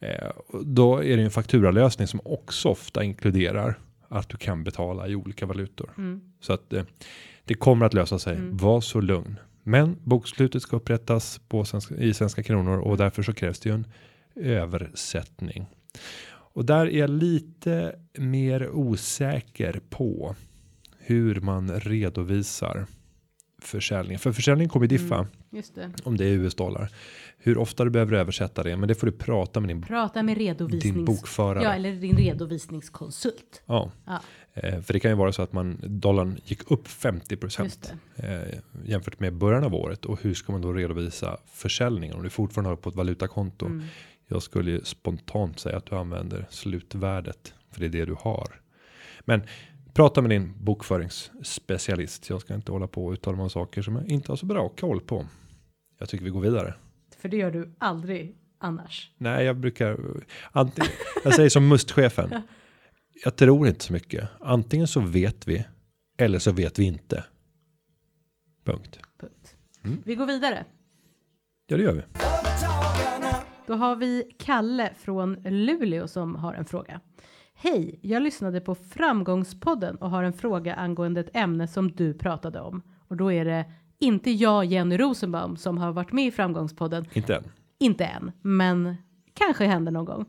Eh, 0.00 0.28
och 0.28 0.66
då 0.66 1.04
är 1.04 1.16
det 1.16 1.22
en 1.22 1.30
fakturalösning 1.30 2.06
som 2.06 2.20
också 2.24 2.68
ofta 2.68 3.04
inkluderar 3.04 3.78
att 4.08 4.28
du 4.28 4.36
kan 4.36 4.64
betala 4.64 5.08
i 5.08 5.16
olika 5.16 5.46
valutor. 5.46 5.90
Mm. 5.98 6.20
Så 6.40 6.52
att 6.52 6.72
eh, 6.72 6.84
det 7.44 7.54
kommer 7.54 7.86
att 7.86 7.94
lösa 7.94 8.18
sig. 8.18 8.38
Var 8.40 8.80
så 8.80 9.00
lugn. 9.00 9.38
Men 9.62 9.96
bokslutet 10.04 10.62
ska 10.62 10.76
upprättas 10.76 11.40
på 11.48 11.64
svenska, 11.64 11.94
i 11.94 12.14
svenska 12.14 12.42
kronor 12.42 12.78
och 12.78 12.96
därför 12.96 13.22
så 13.22 13.32
krävs 13.32 13.60
det 13.60 13.68
ju 13.68 13.74
en 13.74 13.86
översättning. 14.34 15.66
Och 16.54 16.64
där 16.64 16.86
är 16.86 16.98
jag 16.98 17.10
lite 17.10 17.96
mer 18.18 18.70
osäker 18.70 19.80
på 19.90 20.36
hur 20.98 21.40
man 21.40 21.80
redovisar 21.80 22.86
försäljningen. 23.62 24.18
För 24.18 24.32
försäljningen 24.32 24.68
kommer 24.68 24.86
diffa 24.86 25.26
Just 25.50 25.74
det. 25.74 25.90
om 26.04 26.16
det 26.16 26.24
är 26.24 26.28
US-dollar. 26.32 26.90
Hur 27.38 27.58
ofta 27.58 27.84
du 27.84 27.90
behöver 27.90 28.16
översätta 28.16 28.62
det, 28.62 28.76
men 28.76 28.88
det 28.88 28.94
får 28.94 29.06
du 29.06 29.12
prata 29.12 29.60
med 29.60 29.68
din, 29.68 29.82
Prata 29.82 30.22
med 30.22 30.38
redovisnings... 30.38 30.94
din 30.94 31.04
bokförare. 31.04 31.62
Ja, 31.64 31.74
eller 31.74 31.92
din 31.92 32.16
redovisningskonsult. 32.16 33.62
Ja, 33.66 33.90
Ja, 34.06 34.20
eh, 34.54 34.80
för 34.80 34.92
det 34.92 35.00
kan 35.00 35.10
ju 35.10 35.16
vara 35.16 35.32
så 35.32 35.42
att 35.42 35.52
man 35.52 35.78
dollarn 35.82 36.40
gick 36.44 36.70
upp 36.70 36.88
50 36.88 37.26
just 37.30 37.40
procent 37.40 37.92
eh, 38.16 38.40
jämfört 38.84 39.20
med 39.20 39.34
början 39.34 39.64
av 39.64 39.74
året 39.74 40.04
och 40.04 40.22
hur 40.22 40.34
ska 40.34 40.52
man 40.52 40.60
då 40.60 40.72
redovisa 40.72 41.36
försäljningen 41.52 42.16
om 42.16 42.22
du 42.22 42.30
fortfarande 42.30 42.70
har 42.70 42.76
på 42.76 42.88
ett 42.88 42.96
valutakonto? 42.96 43.66
Mm. 43.66 43.84
Jag 44.28 44.42
skulle 44.42 44.70
ju 44.70 44.80
spontant 44.84 45.58
säga 45.58 45.76
att 45.76 45.86
du 45.86 45.96
använder 45.96 46.46
slutvärdet 46.50 47.54
för 47.70 47.80
det 47.80 47.86
är 47.86 47.90
det 47.90 48.04
du 48.04 48.16
har. 48.18 48.60
Men 49.20 49.42
prata 49.94 50.20
med 50.20 50.30
din 50.30 50.64
bokföringsspecialist. 50.64 52.30
Jag 52.30 52.40
ska 52.40 52.54
inte 52.54 52.72
hålla 52.72 52.86
på 52.86 53.06
och 53.06 53.12
uttala 53.12 53.36
mig 53.36 53.44
om 53.44 53.50
saker 53.50 53.82
som 53.82 53.96
jag 53.96 54.08
inte 54.08 54.32
har 54.32 54.36
så 54.36 54.46
bra 54.46 54.68
koll 54.68 55.00
på. 55.00 55.26
Jag 55.98 56.08
tycker 56.08 56.24
vi 56.24 56.30
går 56.30 56.40
vidare. 56.40 56.74
För 57.18 57.28
det 57.28 57.36
gör 57.36 57.50
du 57.50 57.74
aldrig 57.78 58.36
annars. 58.58 59.10
Nej, 59.18 59.44
jag 59.44 59.56
brukar 59.56 59.98
antingen, 60.52 60.90
jag 61.24 61.34
säger 61.34 61.48
som 61.48 61.68
mustchefen. 61.68 62.42
Jag 63.24 63.36
tror 63.36 63.68
inte 63.68 63.84
så 63.84 63.92
mycket. 63.92 64.28
Antingen 64.40 64.86
så 64.86 65.00
vet 65.00 65.48
vi 65.48 65.64
eller 66.18 66.38
så 66.38 66.52
vet 66.52 66.78
vi 66.78 66.84
inte. 66.84 67.24
Punkt. 68.64 68.98
Punkt. 69.20 69.56
Mm. 69.84 70.02
Vi 70.04 70.14
går 70.14 70.26
vidare. 70.26 70.64
Ja, 71.66 71.76
det 71.76 71.82
gör 71.82 71.92
vi. 71.92 72.02
Då 73.66 73.74
har 73.74 73.96
vi 73.96 74.24
Kalle 74.38 74.94
från 74.98 75.34
Luleå 75.34 76.08
som 76.08 76.34
har 76.36 76.54
en 76.54 76.64
fråga. 76.64 77.00
Hej, 77.64 77.98
jag 78.02 78.22
lyssnade 78.22 78.60
på 78.60 78.74
Framgångspodden 78.74 79.96
och 79.96 80.10
har 80.10 80.24
en 80.24 80.32
fråga 80.32 80.74
angående 80.74 81.20
ett 81.20 81.36
ämne 81.36 81.68
som 81.68 81.92
du 81.92 82.14
pratade 82.14 82.60
om. 82.60 82.82
Och 83.08 83.16
då 83.16 83.32
är 83.32 83.44
det 83.44 83.64
inte 83.98 84.30
jag, 84.30 84.64
Jenny 84.64 84.96
Rosenbaum, 84.96 85.56
som 85.56 85.78
har 85.78 85.92
varit 85.92 86.12
med 86.12 86.26
i 86.26 86.30
Framgångspodden. 86.30 87.06
Inte 87.12 87.34
än. 87.34 87.44
Inte 87.78 88.04
än, 88.04 88.32
men 88.40 88.96
kanske 89.34 89.64
händer 89.64 89.92
någon 89.92 90.04
gång. 90.04 90.24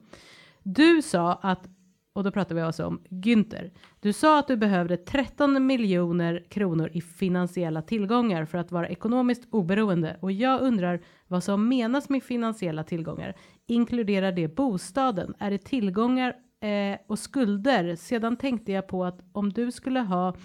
Du 0.64 1.02
sa 1.02 1.34
att 1.34 1.68
Och 2.14 2.24
då 2.24 2.32
pratar 2.32 2.56
vi 2.56 2.62
alltså 2.62 2.86
om 2.86 3.02
Günther. 3.10 3.72
Du 4.00 4.14
sa 4.14 4.40
att 4.40 4.48
du 4.48 4.58
behövde 4.58 4.98
13 4.98 5.66
miljoner 5.66 6.46
kronor 6.50 6.90
i 6.94 7.02
finansiella 7.02 7.82
tillgångar 7.82 8.46
för 8.46 8.58
att 8.58 8.72
vara 8.72 8.88
ekonomiskt 8.88 9.48
oberoende. 9.52 10.18
Och 10.22 10.32
jag 10.32 10.62
undrar 10.62 11.02
vad 11.28 11.44
som 11.44 11.70
menas 11.70 12.10
med 12.10 12.24
finansiella 12.24 12.84
tillgångar. 12.84 13.36
Inkluderar 13.68 14.32
det 14.32 14.56
bostaden? 14.56 15.34
Är 15.40 15.52
det 15.52 15.58
tillgångar 15.58 16.36
eh, 16.64 16.98
och 17.08 17.20
skulder? 17.20 17.96
Sedan 17.96 18.38
tänkte 18.38 18.72
jag 18.72 18.88
på 18.88 19.06
att 19.06 19.20
om 19.32 19.54
du 19.54 19.72
skulle 19.72 20.00
ha 20.00 20.36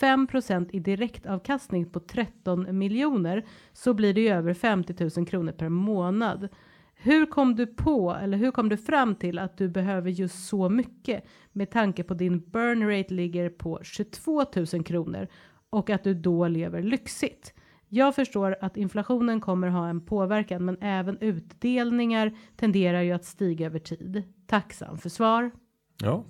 5% 0.00 0.70
i 0.72 0.80
direktavkastning 0.80 1.90
på 1.90 2.00
13 2.00 2.78
miljoner 2.78 3.44
så 3.72 3.94
blir 3.94 4.14
det 4.14 4.20
ju 4.20 4.28
över 4.28 4.54
50 4.54 5.10
000 5.16 5.26
kronor 5.26 5.52
per 5.52 5.68
månad. 5.68 6.48
Hur 6.94 7.26
kom 7.26 7.54
du 7.54 7.66
på 7.66 8.18
eller 8.22 8.38
hur 8.38 8.50
kom 8.50 8.68
du 8.68 8.76
fram 8.76 9.14
till 9.14 9.38
att 9.38 9.56
du 9.56 9.68
behöver 9.68 10.10
just 10.10 10.46
så 10.46 10.68
mycket 10.68 11.24
med 11.52 11.70
tanke 11.70 12.02
på 12.02 12.14
din 12.14 12.40
burn 12.50 12.88
rate 12.90 13.14
ligger 13.14 13.50
på 13.50 13.80
22 13.82 14.44
000 14.72 14.84
kronor 14.84 15.28
och 15.70 15.90
att 15.90 16.04
du 16.04 16.14
då 16.14 16.48
lever 16.48 16.82
lyxigt? 16.82 17.54
Jag 17.94 18.14
förstår 18.14 18.56
att 18.60 18.76
inflationen 18.76 19.40
kommer 19.40 19.68
ha 19.68 19.88
en 19.88 20.00
påverkan, 20.00 20.64
men 20.64 20.76
även 20.80 21.18
utdelningar 21.20 22.32
tenderar 22.56 23.02
ju 23.02 23.12
att 23.12 23.24
stiga 23.24 23.66
över 23.66 23.78
tid. 23.78 24.22
Tacksam 24.46 24.98
för 24.98 25.08
svar. 25.08 25.50
Ja, 26.02 26.24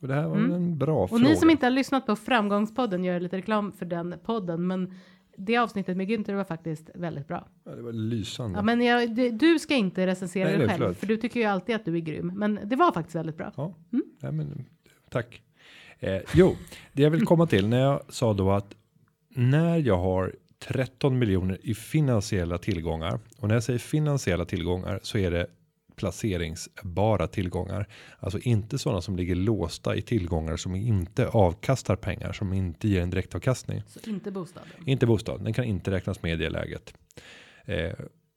och 0.00 0.08
det 0.08 0.14
här 0.14 0.28
var 0.28 0.36
Mm. 0.36 0.52
en 0.52 0.78
bra 0.78 1.02
Och 1.02 1.08
fråga. 1.10 1.22
ni 1.24 1.36
som 1.36 1.50
inte 1.50 1.66
har 1.66 1.70
lyssnat 1.70 2.06
på 2.06 2.16
framgångspodden 2.16 3.04
gör 3.04 3.20
lite 3.20 3.36
reklam 3.36 3.72
för 3.72 3.86
den 3.86 4.14
podden, 4.24 4.66
men 4.66 4.94
det 5.36 5.56
avsnittet 5.56 5.96
med 5.96 6.08
Günther 6.10 6.34
var 6.34 6.44
faktiskt 6.44 6.90
väldigt 6.94 7.28
bra. 7.28 7.48
Ja, 7.64 7.70
det 7.74 7.82
var 7.82 7.92
lysande. 7.92 8.58
Ja, 8.58 8.62
men 8.62 8.80
jag, 8.82 9.14
du, 9.16 9.30
du 9.30 9.58
ska 9.58 9.74
inte 9.74 10.06
recensera 10.06 10.44
Nej, 10.48 10.58
dig 10.58 10.66
nej, 10.66 10.68
själv, 10.76 10.82
förlåt. 10.84 10.96
för 10.98 11.06
du 11.06 11.16
tycker 11.16 11.40
ju 11.40 11.46
alltid 11.46 11.74
att 11.74 11.84
du 11.84 11.96
är 11.96 12.00
grym. 12.00 12.32
Men 12.36 12.60
det 12.64 12.76
var 12.76 12.92
faktiskt 12.92 13.16
väldigt 13.16 13.36
bra. 13.36 13.52
Ja, 13.56 13.74
nej, 14.22 14.32
men, 14.32 14.64
tack. 15.10 15.42
Eh, 15.98 16.18
jo, 16.34 16.56
det 16.92 17.02
jag 17.02 17.10
vill 17.10 17.24
komma 17.26 17.46
till 17.46 17.68
när 17.68 17.80
jag 17.80 18.00
sa 18.08 18.32
då 18.34 18.50
att 18.50 18.74
när 19.28 19.76
jag 19.76 19.96
har 19.98 20.34
13 20.58 21.18
miljoner 21.18 21.58
i 21.62 21.74
finansiella 21.74 22.58
tillgångar 22.58 23.20
och 23.38 23.48
när 23.48 23.54
jag 23.54 23.62
säger 23.62 23.78
finansiella 23.78 24.44
tillgångar 24.44 25.00
så 25.02 25.18
är 25.18 25.30
det 25.30 25.46
placeringsbara 25.98 27.26
tillgångar, 27.26 27.88
alltså 28.18 28.38
inte 28.38 28.78
sådana 28.78 29.00
som 29.00 29.16
ligger 29.16 29.34
låsta 29.34 29.96
i 29.96 30.02
tillgångar 30.02 30.56
som 30.56 30.74
inte 30.74 31.28
avkastar 31.28 31.96
pengar 31.96 32.32
som 32.32 32.52
inte 32.52 32.88
ger 32.88 33.02
en 33.02 33.10
direktavkastning. 33.10 33.82
Så 33.86 34.10
inte 34.10 34.30
bostaden. 34.30 34.68
Inte 34.86 35.06
bostad, 35.06 35.44
den 35.44 35.52
kan 35.52 35.64
inte 35.64 35.90
räknas 35.90 36.22
med 36.22 36.32
i 36.32 36.36
det 36.36 36.50
läget. 36.50 36.94
Eh, 37.64 37.92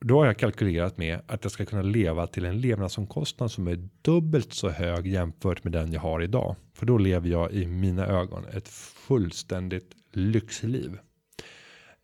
då 0.06 0.20
har 0.20 0.26
jag 0.26 0.38
kalkylerat 0.38 0.98
med 0.98 1.20
att 1.28 1.44
jag 1.44 1.52
ska 1.52 1.66
kunna 1.66 1.82
leva 1.82 2.28
till 2.28 2.46
en 2.46 2.62
levnadsomkostnad 2.62 3.52
som 3.52 3.68
är 3.68 3.90
dubbelt 4.02 4.54
så 4.54 4.70
hög 4.70 5.08
jämfört 5.08 5.64
med 5.64 5.74
den 5.74 5.92
jag 5.92 6.02
har 6.02 6.22
idag. 6.22 6.56
För 6.74 6.86
då 6.86 6.98
lever 6.98 7.30
jag 7.30 7.52
i 7.52 7.68
mina 7.68 8.08
ögon 8.08 8.46
ett 8.54 8.68
fullständigt 8.68 9.96
lyxliv. 10.12 10.98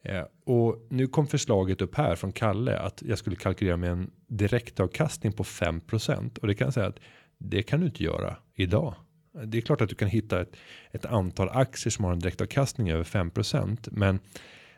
Eh, 0.08 0.24
och 0.46 0.88
nu 0.90 1.08
kom 1.08 1.28
förslaget 1.28 1.82
upp 1.82 1.96
här 1.96 2.16
från 2.16 2.32
Kalle 2.32 2.80
att 2.80 3.04
jag 3.06 3.18
skulle 3.18 3.36
kalkylera 3.36 3.78
med 3.78 3.92
en 3.92 4.12
direktavkastning 4.28 5.34
på 5.34 5.44
5% 5.44 6.40
och 6.40 6.48
det 6.48 6.56
kan 6.56 6.66
jag 6.66 6.74
säga 6.74 6.88
att 6.88 7.00
det 7.38 7.64
kan 7.64 7.80
du 7.80 7.86
inte 7.86 8.04
göra 8.04 8.38
idag. 8.56 8.96
Det 9.46 9.58
är 9.58 9.62
klart 9.62 9.82
att 9.82 9.90
du 9.90 9.96
kan 9.96 10.08
hitta 10.08 10.42
ett, 10.42 10.56
ett 10.92 11.06
antal 11.06 11.50
aktier 11.50 11.92
som 11.92 12.06
har 12.06 12.12
en 12.12 12.20
direktavkastning 12.20 12.92
över 12.92 13.04
5% 13.04 13.90
men 13.92 14.20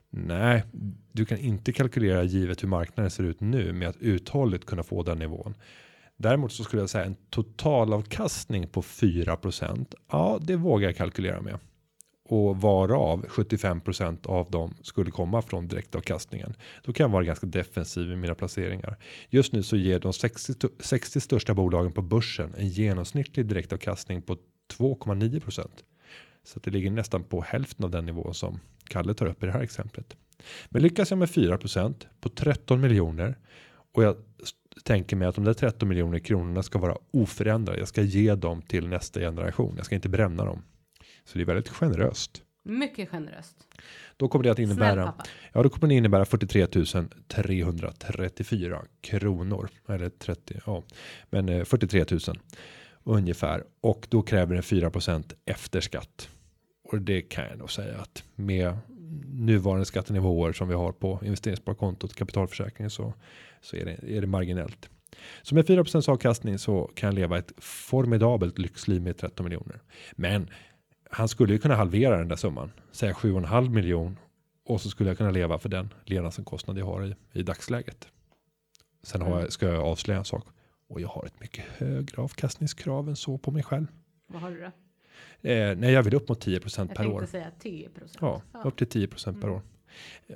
nej, 0.09 0.63
du 1.11 1.25
kan 1.25 1.37
inte 1.37 1.73
kalkylera 1.73 2.23
givet 2.23 2.63
hur 2.63 2.67
marknaden 2.67 3.11
ser 3.11 3.23
ut 3.23 3.41
nu 3.41 3.73
med 3.73 3.89
att 3.89 3.97
uthålligt 3.97 4.65
kunna 4.65 4.83
få 4.83 5.03
den 5.03 5.19
nivån. 5.19 5.55
Däremot 6.17 6.51
så 6.51 6.63
skulle 6.63 6.81
jag 6.81 6.89
säga 6.89 7.05
en 7.05 7.15
totalavkastning 7.29 8.67
på 8.67 8.81
4%. 8.81 9.93
Ja, 10.11 10.39
det 10.41 10.55
vågar 10.55 10.87
jag 10.87 10.95
kalkylera 10.95 11.41
med 11.41 11.59
och 12.31 12.61
varav 12.61 13.25
75% 13.25 14.27
av 14.27 14.51
dem 14.51 14.73
skulle 14.81 15.11
komma 15.11 15.41
från 15.41 15.67
direktavkastningen. 15.67 16.53
Då 16.83 16.93
kan 16.93 17.03
jag 17.03 17.09
vara 17.09 17.23
ganska 17.23 17.47
defensiv 17.47 18.11
i 18.11 18.15
mina 18.15 18.35
placeringar. 18.35 18.97
Just 19.29 19.53
nu 19.53 19.63
så 19.63 19.77
ger 19.77 19.99
de 19.99 20.13
60, 20.13 20.53
60 20.79 21.19
största 21.19 21.53
bolagen 21.53 21.91
på 21.91 22.01
börsen 22.01 22.53
en 22.57 22.67
genomsnittlig 22.67 23.45
direktavkastning 23.45 24.21
på 24.21 24.37
2,9%. 24.77 25.67
Så 26.43 26.57
att 26.57 26.63
det 26.63 26.71
ligger 26.71 26.91
nästan 26.91 27.23
på 27.23 27.41
hälften 27.41 27.85
av 27.85 27.91
den 27.91 28.05
nivå 28.05 28.33
som 28.33 28.59
Kalle 28.83 29.13
tar 29.13 29.25
upp 29.25 29.43
i 29.43 29.45
det 29.45 29.51
här 29.51 29.61
exemplet. 29.61 30.15
Men 30.69 30.81
lyckas 30.81 31.09
jag 31.09 31.17
med 31.17 31.29
4% 31.29 31.93
på 32.21 32.29
13 32.29 32.81
miljoner 32.81 33.37
och 33.93 34.03
jag 34.03 34.15
tänker 34.83 35.15
mig 35.15 35.27
att 35.27 35.35
de 35.35 35.43
där 35.43 35.53
13 35.53 35.89
miljoner 35.89 36.19
kronorna 36.19 36.63
ska 36.63 36.79
vara 36.79 36.97
oförändrade. 37.11 37.79
Jag 37.79 37.87
ska 37.87 38.01
ge 38.01 38.35
dem 38.35 38.61
till 38.61 38.87
nästa 38.87 39.19
generation. 39.19 39.73
Jag 39.77 39.85
ska 39.85 39.95
inte 39.95 40.09
bränna 40.09 40.45
dem. 40.45 40.61
Så 41.29 41.37
det 41.37 41.43
är 41.43 41.45
väldigt 41.45 41.69
generöst. 41.69 42.43
Mycket 42.63 43.09
generöst. 43.09 43.55
Då 44.17 44.27
kommer 44.27 44.43
det 44.43 44.51
att 44.51 44.59
innebära. 44.59 45.13
Ja, 45.53 45.63
då 45.63 45.69
kommer 45.69 45.87
det 45.87 45.95
innebära 45.95 46.25
43 46.25 46.67
334 47.27 48.81
kronor 49.01 49.69
eller 49.87 50.09
30. 50.09 50.59
Ja, 50.65 50.83
men 51.29 51.49
eh, 51.49 51.63
43 51.63 52.05
000 52.11 52.19
ungefär 53.03 53.63
och 53.81 54.07
då 54.09 54.21
kräver 54.21 54.53
den 54.53 54.63
4 54.63 54.91
efter 55.45 55.81
skatt. 55.81 56.29
Och 56.83 57.01
det 57.01 57.21
kan 57.21 57.45
jag 57.45 57.57
nog 57.57 57.71
säga 57.71 57.97
att 57.97 58.23
med 58.35 58.77
nuvarande 59.25 59.85
skattenivåer 59.85 60.53
som 60.53 60.67
vi 60.67 60.73
har 60.73 60.91
på 60.91 61.19
investeringssparkontot 61.23 62.15
kapitalförsäkringen 62.15 62.89
så 62.89 63.13
så 63.61 63.75
är 63.75 63.85
det 63.85 64.17
är 64.17 64.21
det 64.21 64.27
marginellt. 64.27 64.89
Så 65.41 65.55
med 65.55 65.65
4% 65.65 66.09
avkastning 66.09 66.59
så 66.59 66.91
kan 66.95 67.07
jag 67.07 67.15
leva 67.15 67.37
ett 67.37 67.51
formidabelt 67.57 68.57
lyxliv 68.57 69.01
med 69.01 69.17
13 69.17 69.43
miljoner. 69.43 69.79
Men 70.11 70.49
han 71.09 71.27
skulle 71.27 71.53
ju 71.53 71.59
kunna 71.59 71.75
halvera 71.75 72.17
den 72.17 72.27
där 72.27 72.35
summan, 72.35 72.71
säga 72.91 73.13
7,5 73.13 73.69
miljon 73.69 74.19
och 74.65 74.81
så 74.81 74.89
skulle 74.89 75.09
jag 75.09 75.17
kunna 75.17 75.31
leva 75.31 75.59
för 75.59 75.69
den 75.69 75.93
levnadsomkostnad 76.05 76.77
jag 76.77 76.85
har 76.85 77.05
i, 77.05 77.15
i 77.33 77.43
dagsläget. 77.43 78.07
Sen 79.03 79.21
har 79.21 79.39
jag, 79.39 79.51
ska 79.51 79.65
jag 79.67 79.83
avslöja 79.83 80.19
en 80.19 80.25
sak 80.25 80.47
och 80.87 81.01
jag 81.01 81.07
har 81.07 81.25
ett 81.25 81.39
mycket 81.39 81.65
högre 81.65 82.21
avkastningskrav 82.21 83.09
än 83.09 83.15
så 83.15 83.37
på 83.37 83.51
mig 83.51 83.63
själv. 83.63 83.87
Vad 84.27 84.41
har 84.41 84.51
du 84.51 84.59
då? 84.59 84.71
Eh, 85.49 85.75
när 85.77 85.89
jag 85.89 86.03
vill 86.03 86.13
upp 86.15 86.29
mot 86.29 86.41
10 86.41 86.53
Jag 86.53 86.63
per 86.63 86.85
tänkte 86.85 87.05
år. 87.07 87.25
säga 87.25 87.51
10 87.59 87.89
procent. 87.89 88.17
Ja, 88.21 88.41
upp 88.63 88.77
till 88.77 88.87
10% 88.87 89.41
per 89.41 89.49
år. 89.49 89.61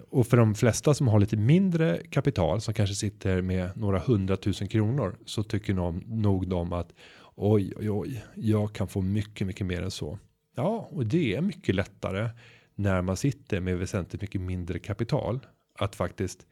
Och 0.10 0.28
för 0.28 0.38
de 0.38 0.56
flesta 0.56 0.94
som 0.94 1.08
har 1.08 1.20
lite 1.20 1.38
mindre 1.38 2.02
kapital 2.10 2.62
som 2.62 2.74
kanske 2.74 2.96
sitter 2.96 3.42
med 3.42 3.78
några 3.78 4.00
hundratusen 4.00 4.68
kronor 4.68 5.16
så 5.26 5.44
tycker 5.44 5.74
nog, 5.74 6.08
nog 6.08 6.48
de 6.48 6.74
att 6.74 6.94
oj, 7.36 7.74
oj, 7.78 7.90
oj, 7.90 8.24
jag 8.36 8.74
kan 8.74 8.88
få 8.88 9.02
mycket, 9.02 9.48
mycket 9.48 9.68
mer 9.68 9.82
än 9.82 9.92
så. 9.92 10.20
Ja, 10.56 10.90
och 10.92 11.06
det 11.06 11.36
är 11.36 11.42
mycket 11.42 11.76
lättare 11.76 12.30
när 12.76 13.02
man 13.02 13.18
sitter 13.18 13.60
med 13.60 13.78
väsentligt 13.78 14.22
mycket 14.22 14.42
mindre 14.42 14.80
kapital 14.80 15.40
att 15.80 15.96
faktiskt 15.96 16.48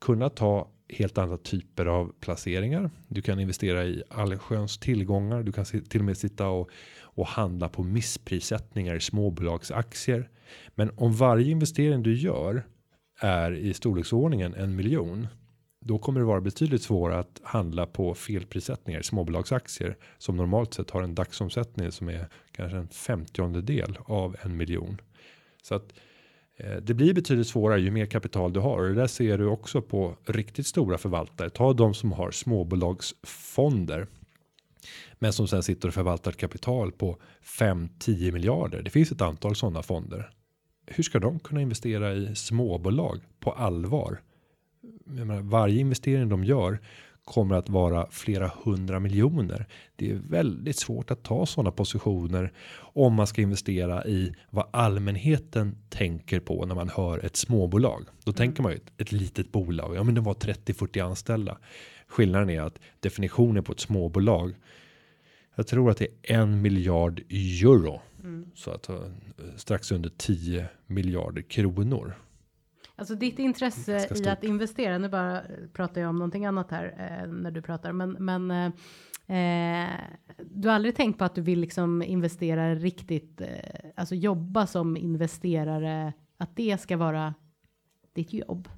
kunna 0.00 0.28
ta 0.28 0.70
helt 0.88 1.18
andra 1.18 1.36
typer 1.36 1.86
av 1.86 2.12
placeringar. 2.20 2.90
Du 3.08 3.22
kan 3.22 3.40
investera 3.40 3.84
i 3.84 4.02
allsköns 4.10 4.78
tillgångar. 4.78 5.42
Du 5.42 5.52
kan 5.52 5.64
till 5.64 6.00
och 6.00 6.04
med 6.04 6.16
sitta 6.16 6.48
och, 6.48 6.70
och 7.00 7.26
handla 7.26 7.68
på 7.68 7.82
missprissättningar 7.82 8.94
i 8.94 9.00
småbolagsaktier. 9.00 10.30
Men 10.74 10.90
om 10.96 11.12
varje 11.12 11.50
investering 11.50 12.02
du 12.02 12.14
gör 12.14 12.66
är 13.20 13.52
i 13.52 13.74
storleksordningen 13.74 14.54
en 14.54 14.76
miljon. 14.76 15.26
Då 15.86 15.98
kommer 15.98 16.20
det 16.20 16.26
vara 16.26 16.40
betydligt 16.40 16.82
svårare 16.82 17.18
att 17.18 17.40
handla 17.42 17.86
på 17.86 18.14
felprissättningar 18.14 19.00
i 19.00 19.02
småbolagsaktier 19.02 19.96
som 20.18 20.36
normalt 20.36 20.74
sett 20.74 20.90
har 20.90 21.02
en 21.02 21.14
dagsomsättning 21.14 21.92
som 21.92 22.08
är 22.08 22.28
kanske 22.52 22.78
en 22.78 22.88
femtionde 22.88 23.62
del 23.62 23.98
av 24.04 24.36
en 24.42 24.56
miljon. 24.56 25.00
Så 25.62 25.74
att 25.74 25.92
eh, 26.56 26.76
det 26.76 26.94
blir 26.94 27.14
betydligt 27.14 27.46
svårare 27.46 27.80
ju 27.80 27.90
mer 27.90 28.06
kapital 28.06 28.52
du 28.52 28.60
har 28.60 28.78
och 28.78 28.88
det 28.88 28.94
där 28.94 29.06
ser 29.06 29.38
du 29.38 29.46
också 29.46 29.82
på 29.82 30.16
riktigt 30.24 30.66
stora 30.66 30.98
förvaltare. 30.98 31.50
Ta 31.50 31.72
de 31.72 31.94
som 31.94 32.12
har 32.12 32.30
småbolagsfonder. 32.30 34.06
Men 35.18 35.32
som 35.32 35.48
sen 35.48 35.62
sitter 35.62 35.88
och 35.88 35.94
förvaltar 35.94 36.30
ett 36.30 36.36
kapital 36.36 36.92
på 36.92 37.18
5-10 37.58 38.32
miljarder. 38.32 38.82
Det 38.82 38.90
finns 38.90 39.12
ett 39.12 39.22
antal 39.22 39.56
sådana 39.56 39.82
fonder. 39.82 40.30
Hur 40.86 41.02
ska 41.04 41.18
de 41.18 41.38
kunna 41.38 41.60
investera 41.60 42.14
i 42.14 42.34
småbolag 42.34 43.20
på 43.40 43.52
allvar? 43.52 44.20
Menar, 45.06 45.40
varje 45.40 45.80
investering 45.80 46.28
de 46.28 46.44
gör 46.44 46.78
kommer 47.24 47.54
att 47.54 47.68
vara 47.68 48.06
flera 48.10 48.50
hundra 48.64 49.00
miljoner. 49.00 49.66
Det 49.96 50.10
är 50.10 50.14
väldigt 50.14 50.76
svårt 50.76 51.10
att 51.10 51.22
ta 51.22 51.46
sådana 51.46 51.70
positioner 51.70 52.52
om 52.78 53.14
man 53.14 53.26
ska 53.26 53.42
investera 53.42 54.04
i 54.04 54.34
vad 54.50 54.66
allmänheten 54.70 55.76
tänker 55.88 56.40
på 56.40 56.66
när 56.66 56.74
man 56.74 56.88
hör 56.88 57.24
ett 57.24 57.36
småbolag. 57.36 58.04
Då 58.24 58.32
tänker 58.32 58.62
man 58.62 58.72
ju 58.72 58.78
ett, 58.78 58.92
ett 59.00 59.12
litet 59.12 59.52
bolag. 59.52 59.96
Ja, 59.96 60.02
men 60.02 60.14
det 60.14 60.20
var 60.20 60.34
30-40 60.34 61.04
anställda. 61.04 61.58
Skillnaden 62.06 62.50
är 62.50 62.60
att 62.60 62.78
definitionen 63.00 63.64
på 63.64 63.72
ett 63.72 63.80
småbolag. 63.80 64.54
Jag 65.54 65.66
tror 65.66 65.90
att 65.90 65.98
det 65.98 66.08
är 66.22 66.38
en 66.38 66.62
miljard 66.62 67.22
euro. 67.30 68.00
Så 68.54 68.70
att 68.70 68.88
eh, 68.88 68.96
strax 69.56 69.92
under 69.92 70.10
10 70.16 70.66
miljarder 70.86 71.42
kronor. 71.42 72.14
Alltså 72.98 73.14
ditt 73.14 73.38
intresse 73.38 74.08
i 74.24 74.28
att 74.28 74.44
investera, 74.44 74.98
nu 74.98 75.08
bara 75.08 75.42
pratar 75.72 76.00
jag 76.00 76.10
om 76.10 76.16
någonting 76.16 76.46
annat 76.46 76.70
här 76.70 76.84
eh, 76.98 77.32
när 77.32 77.50
du 77.50 77.62
pratar, 77.62 77.92
men, 77.92 78.10
men 78.10 78.50
eh, 78.50 78.72
Eh, 79.28 79.88
du 80.50 80.68
har 80.68 80.74
aldrig 80.74 80.94
tänkt 80.94 81.18
på 81.18 81.24
att 81.24 81.34
du 81.34 81.40
vill 81.40 81.60
liksom 81.60 82.02
investera 82.02 82.74
riktigt, 82.74 83.40
eh, 83.40 83.46
alltså 83.96 84.14
jobba 84.14 84.66
som 84.66 84.96
investerare, 84.96 86.12
att 86.38 86.56
det 86.56 86.80
ska 86.80 86.96
vara 86.96 87.34
ditt 88.14 88.32
jobb? 88.32 88.68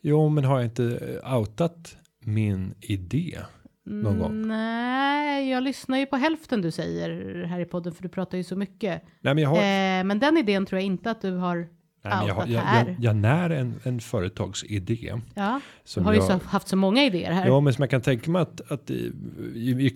Jo, 0.00 0.28
men 0.28 0.44
har 0.44 0.56
jag 0.56 0.64
inte 0.64 1.18
eh, 1.24 1.36
outat 1.36 1.96
min 2.24 2.74
idé 2.80 3.38
någon 3.84 4.18
gång? 4.18 4.48
Nej, 4.48 5.50
jag 5.50 5.62
lyssnar 5.62 5.98
ju 5.98 6.06
på 6.06 6.16
hälften 6.16 6.62
du 6.62 6.70
säger 6.70 7.44
här 7.44 7.60
i 7.60 7.64
podden, 7.64 7.92
för 7.92 8.02
du 8.02 8.08
pratar 8.08 8.38
ju 8.38 8.44
så 8.44 8.56
mycket. 8.56 9.02
Nej, 9.20 9.34
men 9.34 9.42
jag 9.42 9.50
har. 9.50 9.56
Eh, 9.56 10.04
men 10.04 10.18
den 10.18 10.36
idén 10.36 10.66
tror 10.66 10.80
jag 10.80 10.86
inte 10.86 11.10
att 11.10 11.20
du 11.20 11.30
har 11.30 11.68
nej, 12.08 12.18
men 12.18 12.26
jag, 12.26 12.48
jag, 12.48 12.86
jag, 12.88 12.96
jag 13.00 13.16
när 13.16 13.50
en, 13.50 13.74
en 13.82 14.00
företagsidé. 14.00 15.14
ja, 15.34 15.60
du 15.94 16.00
har 16.00 16.12
ju 16.14 16.18
jag- 16.18 16.38
haft 16.44 16.68
så 16.68 16.76
många 16.76 17.04
idéer 17.04 17.32
här. 17.32 17.46
Ja, 17.46 17.60
men 17.60 17.72
som 17.74 17.82
jag 17.82 17.90
kan 17.90 18.00
tänka 18.00 18.30
mig 18.30 18.42
att, 18.42 18.72
att 18.72 18.90
i, 18.90 19.12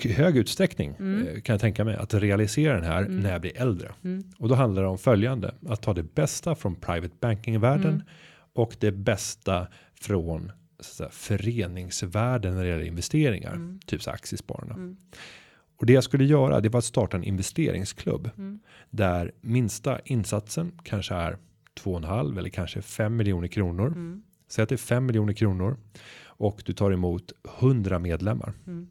i, 0.05 0.13
hög 0.13 0.37
utsträckning 0.37 0.95
Mm. 0.99 1.27
eh, 1.29 1.41
kan 1.41 1.53
jag 1.55 1.61
tänka 1.61 1.85
mig 1.85 1.97
att 1.97 2.15
realisera 2.15 2.75
den 2.75 2.85
här 2.85 3.03
när 3.09 3.33
jag 3.33 3.41
blir 3.41 3.57
äldre. 3.61 3.93
Mm. 4.05 4.25
Och 4.39 4.49
då 4.49 4.55
handlar 4.55 4.83
det 4.83 4.89
om 4.89 4.99
följande. 4.99 5.55
Att 5.69 5.83
ta 5.83 5.95
det 5.95 6.15
bästa 6.15 6.55
från 6.55 6.75
private 6.75 7.15
banking-världen 7.21 7.93
Mm. 7.95 8.03
och 8.55 8.77
det 8.81 8.93
bästa 8.93 9.67
från 10.01 10.53
så 10.81 10.95
säga, 10.95 11.11
föreningsvärlden 11.13 12.55
när 12.55 12.63
det 12.63 12.69
gäller 12.69 12.85
investeringar. 12.85 13.53
Mm. 13.53 13.81
Typ 13.87 14.03
så 14.03 14.11
aktiespararna. 14.11 14.95
Och 15.81 15.87
det 15.87 15.93
jag 15.93 16.05
skulle 16.05 16.25
göra 16.25 16.61
det 16.61 16.69
var 16.69 16.79
att 16.79 16.85
starta 16.85 17.17
en 17.17 17.25
investeringsklubb. 17.25 18.31
Mm. 18.39 18.61
Där 18.91 19.33
minsta 19.41 20.01
insatsen 20.05 20.73
kanske 20.85 21.15
är 21.15 21.37
2,5 21.85 22.39
eller 22.39 22.49
kanske 22.49 22.83
5 22.83 23.17
miljoner 23.17 23.49
kronor. 23.49 23.87
Mm. 23.87 24.23
Säg 24.49 24.63
att 24.63 24.69
det 24.69 24.75
är 24.75 24.77
5 24.77 25.07
miljoner 25.07 25.33
kronor. 25.33 25.77
Och 26.25 26.63
du 26.67 26.73
tar 26.73 26.91
emot 26.91 27.33
100 27.61 27.99
medlemmar. 27.99 28.53
Mm. 28.67 28.89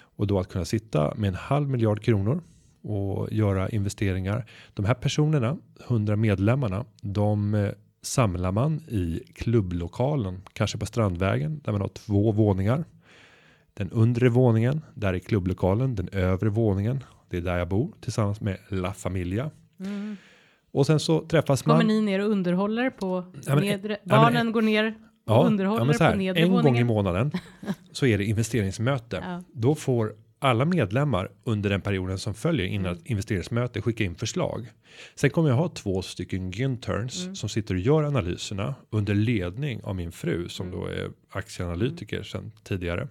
Och 0.00 0.26
då 0.26 0.38
att 0.38 0.48
kunna 0.48 0.64
sitta 0.64 1.14
med 1.14 1.28
en 1.28 1.34
halv 1.34 1.68
miljard 1.68 2.02
kronor 2.02 2.42
och 2.82 3.32
göra 3.32 3.68
investeringar. 3.68 4.46
De 4.74 4.84
här 4.84 4.94
personerna, 4.94 5.58
100 5.86 6.16
medlemmarna, 6.16 6.84
de 7.02 7.54
eh, 7.54 7.70
samlar 8.02 8.52
man 8.52 8.80
i 8.88 9.22
klubblokalen, 9.34 10.42
kanske 10.52 10.78
på 10.78 10.86
Strandvägen 10.86 11.60
där 11.64 11.72
man 11.72 11.80
har 11.80 11.88
två 11.88 12.32
våningar. 12.32 12.84
Den 13.74 13.90
undre 13.90 14.28
våningen, 14.28 14.80
där 14.94 15.14
är 15.14 15.18
klubblokalen, 15.18 15.94
den 15.94 16.08
övre 16.12 16.48
våningen, 16.48 17.04
det 17.28 17.36
är 17.36 17.40
där 17.40 17.58
jag 17.58 17.68
bor 17.68 17.92
tillsammans 18.00 18.40
med 18.40 18.58
La 18.68 18.92
Familia. 18.92 19.50
Mm. 19.80 20.16
Och 20.72 20.86
sen 20.86 21.00
så 21.00 21.26
träffas 21.26 21.62
Kommer 21.62 21.76
man. 21.76 21.86
ni 21.86 22.00
ner 22.00 22.24
och 22.24 22.30
underhåller 22.30 22.90
på 22.90 23.24
Ja, 23.46 23.54
men- 23.54 23.64
nedre, 23.64 23.92
ja, 23.92 23.98
men- 24.04 24.18
barnen 24.20 24.52
går 24.52 24.62
ner 24.62 24.84
och 24.86 24.92
Ja, 25.34 25.44
underhåller 25.46 25.80
ja, 25.80 25.84
men 25.84 25.94
så 25.94 26.04
här, 26.04 26.12
på 26.12 26.18
nedre 26.18 26.42
en 26.42 26.50
gång 26.52 26.78
i 26.78 26.84
månaden 26.84 27.30
så 27.92 28.06
är 28.06 28.18
det 28.18 28.24
investeringsmöte. 28.24 29.22
Ja. 29.26 29.42
Då 29.52 29.74
får 29.74 30.12
alla 30.40 30.64
medlemmar 30.64 31.30
under 31.44 31.70
den 31.70 31.80
perioden 31.80 32.18
som 32.18 32.34
följer 32.34 32.66
innan 32.66 32.92
Mm. 32.92 33.02
investeringsmöte 33.04 33.82
skicka 33.82 34.04
in 34.04 34.14
förslag. 34.14 34.66
Sen 35.14 35.30
kommer 35.30 35.48
jag 35.48 35.56
ha 35.56 35.68
två 35.68 36.02
stycken 36.02 36.50
Ginterns 36.50 37.22
Mm. 37.22 37.36
som 37.36 37.48
sitter 37.48 37.74
och 37.74 37.80
gör 37.80 38.02
analyserna 38.02 38.74
under 38.90 39.14
ledning 39.14 39.80
av 39.84 39.96
min 39.96 40.12
fru 40.12 40.48
som 40.48 40.66
Mm. 40.68 40.80
då 40.80 40.86
är 40.86 41.10
aktieanalytiker 41.30 42.22
sedan 42.22 42.52
tidigare. 42.64 43.08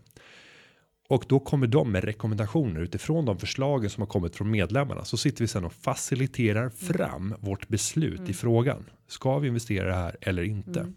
Och 1.09 1.25
då 1.27 1.39
kommer 1.39 1.67
de 1.67 1.91
med 1.91 2.03
rekommendationer 2.03 2.81
utifrån 2.81 3.25
de 3.25 3.37
förslagen 3.37 3.89
som 3.89 4.01
har 4.01 4.07
kommit 4.07 4.35
från 4.35 4.51
medlemmarna. 4.51 5.05
Så 5.05 5.17
sitter 5.17 5.43
vi 5.43 5.47
sen 5.47 5.65
och 5.65 5.73
faciliterar 5.73 6.59
Mm. 6.61 6.71
fram 6.71 7.33
vårt 7.39 7.67
beslut 7.67 8.29
i 8.29 8.33
frågan. 8.33 8.85
Ska 9.07 9.39
vi 9.39 9.47
investera 9.47 9.93
här 9.95 10.15
eller 10.21 10.43
inte? 10.43 10.79
Mm. 10.79 10.95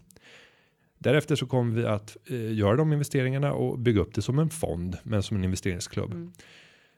Därefter 0.99 1.35
så 1.35 1.45
kommer 1.45 1.75
vi 1.75 1.85
att 1.85 2.17
eh, 2.29 2.53
göra 2.53 2.75
de 2.75 2.93
investeringarna 2.93 3.53
och 3.53 3.79
bygga 3.79 4.01
upp 4.01 4.13
det 4.13 4.21
som 4.21 4.39
en 4.39 4.49
fond, 4.49 4.97
men 5.03 5.23
som 5.23 5.37
en 5.37 5.43
investeringsklubb. 5.43 6.11
Mm. 6.11 6.31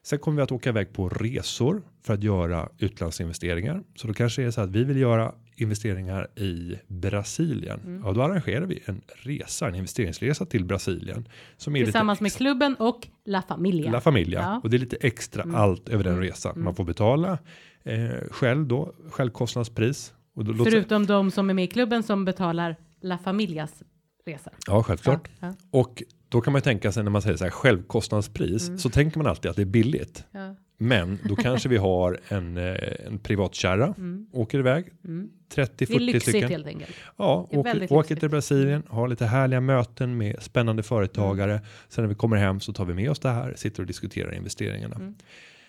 Sen 0.02 0.18
kommer 0.18 0.36
vi 0.36 0.42
att 0.42 0.52
åka 0.52 0.68
iväg 0.68 0.92
på 0.92 1.08
resor 1.08 1.82
för 2.02 2.14
att 2.14 2.22
göra 2.22 2.68
utlandsinvesteringar. 2.78 3.82
Så 3.94 4.06
då 4.06 4.14
kanske 4.14 4.42
det 4.42 4.46
är 4.48 4.50
så 4.50 4.60
att 4.60 4.70
vi 4.70 4.84
vill 4.84 4.96
göra 4.96 5.34
investeringar 5.56 6.38
i 6.38 6.78
Brasilien. 6.86 7.80
Mm. 7.80 8.02
Ja, 8.04 8.12
då 8.12 8.22
arrangerar 8.22 8.66
vi 8.66 8.82
en 8.84 9.00
resa, 9.22 9.68
en 9.68 9.74
investeringsresa 9.74 10.46
till 10.46 10.64
Brasilien. 10.64 11.28
Som 11.56 11.76
är 11.76 11.84
Tillsammans 11.84 12.20
med 12.20 12.32
klubben 12.32 12.74
och 12.74 13.08
La 13.24 13.42
Familia. 13.42 13.90
La 13.92 14.00
Familia. 14.00 14.40
Ja. 14.40 14.60
Och 14.62 14.70
det 14.70 14.76
är 14.76 14.78
lite 14.78 14.96
extra 15.00 15.42
Mm. 15.42 15.54
allt 15.56 15.88
över 15.88 16.04
den 16.04 16.12
Mm. 16.12 16.24
resan. 16.24 16.62
Man 16.62 16.74
får 16.74 16.84
betala 16.84 17.38
eh, 17.84 18.08
själv 18.30 18.66
då, 18.66 18.94
självkostnadspris. 19.10 20.14
Och 20.34 20.44
då, 20.44 20.64
Förutom 20.64 21.06
de 21.06 21.30
som 21.30 21.50
är 21.50 21.54
med 21.54 21.64
i 21.64 21.68
klubben 21.68 22.02
som 22.02 22.24
betalar 22.24 22.76
La 23.00 23.18
Familias 23.18 23.82
resa. 24.26 24.50
ja, 24.66 24.82
självklart. 24.82 25.28
Ja, 25.40 25.46
ja, 25.48 25.54
Och 25.70 26.02
då 26.28 26.40
kan 26.40 26.52
man 26.52 26.58
ju 26.58 26.62
tänka 26.62 26.92
sig 26.92 27.02
när 27.04 27.10
man 27.10 27.22
säger 27.22 27.36
så 27.36 27.44
här 27.44 27.50
självkostnadspris 27.50 28.68
Mm. 28.68 28.78
så 28.78 28.90
tänker 28.90 29.18
man 29.18 29.26
alltid 29.26 29.50
att 29.50 29.56
det 29.56 29.62
är 29.62 29.66
billigt. 29.66 30.24
ja. 30.30 30.56
Men 30.76 31.18
då 31.24 31.36
kanske 31.36 31.68
vi 31.68 31.76
har 31.76 32.18
en, 32.28 32.56
eh, 32.56 32.74
en 33.06 33.18
privatkärra, 33.18 33.94
Mm. 33.98 34.26
åker 34.32 34.58
iväg, 34.58 34.84
Mm. 35.04 35.30
30-40 35.48 35.86
Det 35.86 35.94
är 35.94 36.00
lyxigt 36.00 36.28
stycken. 36.28 36.50
helt 36.50 36.66
enkelt. 36.66 36.90
Ja, 37.16 37.48
åker, 37.50 37.92
åker 37.92 38.16
till 38.16 38.28
Brasilien, 38.28 38.82
har 38.88 39.08
lite 39.08 39.26
härliga 39.26 39.60
möten 39.60 40.16
med 40.16 40.42
spännande 40.42 40.82
företagare. 40.82 41.52
Mm. 41.52 41.64
Sen 41.88 42.04
när 42.04 42.08
vi 42.08 42.14
kommer 42.14 42.36
hem 42.36 42.60
så 42.60 42.72
tar 42.72 42.84
vi 42.84 42.94
med 42.94 43.10
oss 43.10 43.18
det 43.18 43.28
här, 43.28 43.54
sitter 43.56 43.82
och 43.82 43.86
diskuterar 43.86 44.34
investeringarna. 44.34 44.94
Mm. 44.96 45.14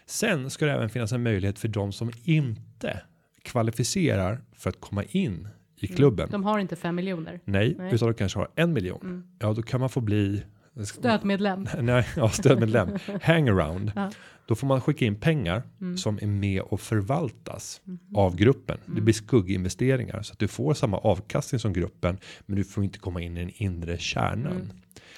Sen 0.05 0.49
ska 0.49 0.65
det 0.65 0.71
även 0.71 0.89
finnas 0.89 1.11
en 1.11 1.23
möjlighet 1.23 1.59
för 1.59 1.67
de 1.67 1.91
som 1.91 2.11
inte 2.23 3.01
kvalificerar 3.43 4.41
för 4.53 4.69
att 4.69 4.79
komma 4.81 5.03
in 5.03 5.47
i 5.79 5.87
klubben. 5.87 6.29
De 6.31 6.43
har 6.43 6.59
inte 6.59 6.75
fem 6.75 6.95
miljoner. 6.95 7.39
Nej, 7.45 7.65
Mm. 7.73 7.77
Nej. 7.85 7.95
utan 7.95 8.07
de 8.07 8.13
kanske 8.13 8.39
har 8.39 8.47
en 8.55 8.73
miljon. 8.73 8.99
Mm. 9.03 9.23
Ja, 9.39 9.53
då 9.53 9.61
kan 9.61 9.79
man 9.79 9.89
få 9.89 10.01
bli 10.01 10.43
Stödmedlem. 10.83 11.67
Nej, 11.81 12.07
ja, 12.15 12.29
stödmedlem. 12.29 12.89
Hangaround. 13.21 13.91
Ja. 13.95 14.11
Då 14.47 14.55
får 14.55 14.67
man 14.67 14.81
skicka 14.81 15.05
in 15.05 15.15
pengar 15.15 15.63
Mm. 15.81 15.97
som 15.97 16.19
är 16.21 16.27
med 16.27 16.61
och 16.61 16.81
förvaltas 16.81 17.81
Mhm. 17.83 17.99
av 18.15 18.35
gruppen. 18.35 18.77
Det 18.85 18.91
Mm. 18.91 19.03
blir 19.03 19.13
skugginvesteringar 19.13 20.21
så 20.21 20.33
att 20.33 20.39
du 20.39 20.47
får 20.47 20.73
samma 20.73 20.97
avkastning 20.97 21.59
som 21.59 21.73
gruppen, 21.73 22.17
men 22.45 22.55
du 22.57 22.63
får 22.63 22.83
inte 22.83 22.99
komma 22.99 23.21
in 23.21 23.37
i 23.37 23.39
den 23.39 23.51
inre 23.55 23.97
kärnan. 23.97 24.71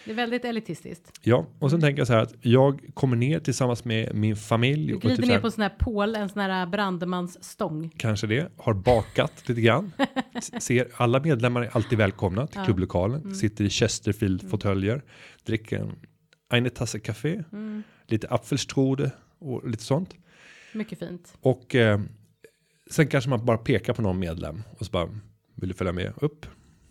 Mm. 0.07 0.15
Det 0.17 0.21
är 0.21 0.25
väldigt 0.25 0.45
elitistiskt. 0.45 1.19
Ja, 1.21 1.47
och 1.59 1.71
sen 1.71 1.81
tänker 1.81 1.99
jag 1.99 2.07
så 2.07 2.13
här 2.13 2.21
att 2.21 2.33
jag 2.41 2.81
kommer 2.93 3.15
ner 3.15 3.39
tillsammans 3.39 3.85
med 3.85 4.15
min 4.15 4.35
familj. 4.35 4.87
Du 4.87 4.93
och 4.95 5.01
glider 5.01 5.15
typ 5.15 5.25
så 5.25 5.27
ner 5.27 5.33
här, 5.35 5.41
på 5.41 5.47
en 5.47 5.51
sån 5.51 5.61
här 5.61 5.75
pål, 5.79 6.15
en 6.15 6.29
sån 6.29 6.41
här 6.41 6.65
brandmansstång. 6.65 7.91
Kanske 7.97 8.27
det, 8.27 8.51
har 8.57 8.73
bakat 8.73 9.33
lite 9.49 9.61
grann. 9.61 9.91
Ser 10.59 10.87
alla 10.95 11.19
medlemmar 11.19 11.61
är 11.61 11.69
alltid 11.75 11.97
välkomna 11.97 12.47
till 12.47 12.57
Ja. 12.59 12.65
klubblokalen. 12.65 13.21
Mm. 13.21 13.35
Sitter 13.35 13.63
i 13.65 13.69
Chesterfield 13.69 14.49
fåtöljer. 14.49 15.03
Dricker 15.45 15.79
en 15.79 15.95
eine 16.53 16.69
Tasse 16.69 16.99
kaffe. 16.99 17.43
Mm. 17.51 17.83
Lite 18.07 18.27
apfelstrode 18.29 19.11
och 19.39 19.69
lite 19.69 19.83
sånt. 19.83 20.15
Mycket 20.73 20.99
fint. 20.99 21.37
Och 21.41 21.75
eh, 21.75 21.99
sen 22.91 23.07
kanske 23.07 23.29
man 23.29 23.45
bara 23.45 23.57
pekar 23.57 23.93
på 23.93 24.01
någon 24.01 24.19
medlem 24.19 24.63
och 24.79 24.85
så 24.85 24.91
bara 24.91 25.09
vill 25.55 25.69
du 25.69 25.75
följa 25.75 25.93
med 25.93 26.13
upp? 26.15 26.45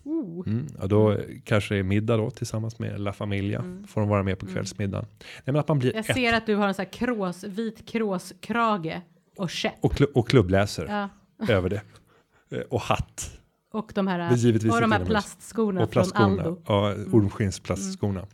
Oh. 0.07 0.47
Mm, 0.47 0.67
ja, 0.79 0.87
då 0.87 1.11
eh, 1.11 1.19
kanske 1.43 1.73
det 1.73 1.79
är 1.79 1.83
middag 1.83 2.17
då 2.17 2.29
tillsammans 2.31 2.79
med 2.79 2.99
La 2.99 3.13
Familia. 3.13 3.59
Mm. 3.59 3.87
Får 3.87 4.01
de 4.01 4.09
vara 4.09 4.23
med 4.23 4.39
på 4.39 4.45
kvällsmiddagen. 4.47 5.05
Nej, 5.19 5.41
men 5.45 5.55
att 5.55 5.67
man 5.67 5.79
blir 5.79 5.95
Jag 5.95 6.09
ett 6.09 6.15
ser 6.15 6.33
att 6.33 6.45
du 6.45 6.55
har 6.55 6.67
en 6.67 6.73
sån 6.73 6.85
här 6.85 6.91
krås, 6.91 7.43
vit 7.43 7.85
kråskrage 7.87 9.01
och 9.37 9.49
käpp. 9.49 9.73
och, 9.81 9.93
klu- 9.93 10.11
och 10.15 10.27
klubbläser 10.29 10.85
Ja. 10.89 11.09
över 11.53 11.69
det. 11.69 11.81
Eh, 12.51 12.59
Och 12.61 12.81
hatt. 12.81 13.31
Och 13.71 13.91
de 13.95 14.07
här, 14.07 14.31
och 14.71 14.81
de 14.81 14.91
här 14.91 15.05
plastskorna 15.05 15.81
Och 15.81 15.87
från 15.87 15.91
plastskorna. 15.91 16.43
Aldo. 16.43 16.61
Ja, 16.67 16.93
ormskinnsplastskorna. 17.11 18.25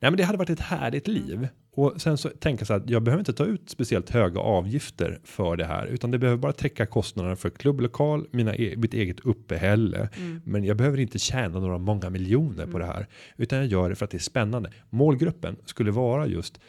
Nej 0.00 0.10
men 0.10 0.16
det 0.16 0.24
hade 0.24 0.38
varit 0.38 0.50
ett 0.50 0.60
härligt 0.60 1.08
liv. 1.08 1.48
Och 1.72 2.00
sen 2.00 2.18
så 2.18 2.28
tänker 2.28 2.60
jag 2.60 2.66
så 2.66 2.74
att 2.74 2.90
jag 2.90 3.02
behöver 3.02 3.20
inte 3.20 3.32
ta 3.32 3.44
ut 3.44 3.70
speciellt 3.70 4.10
höga 4.10 4.40
avgifter 4.40 5.20
för 5.24 5.56
det 5.56 5.64
här. 5.64 5.86
Utan 5.86 6.10
det 6.10 6.18
behöver 6.18 6.38
bara 6.38 6.52
täcka 6.52 6.86
kostnaderna 6.86 7.36
för 7.36 7.50
klubblokal, 7.50 8.26
mina 8.30 8.54
e 8.54 8.74
mitt 8.76 8.94
eget 8.94 9.20
uppehälle. 9.20 10.08
Mm. 10.16 10.40
Men 10.44 10.64
jag 10.64 10.76
behöver 10.76 11.00
inte 11.00 11.18
tjäna 11.18 11.60
några 11.60 11.78
många 11.78 12.10
miljoner 12.10 12.66
på 12.66 12.78
det 12.78 12.84
här. 12.84 13.06
Utan 13.36 13.58
jag 13.58 13.66
gör 13.66 13.88
det 13.88 13.94
för 13.94 14.04
att 14.04 14.10
det 14.10 14.16
är 14.16 14.18
spännande. 14.18 14.72
Målgruppen 14.90 15.56
skulle 15.64 15.90
vara 15.90 16.26
just 16.26 16.60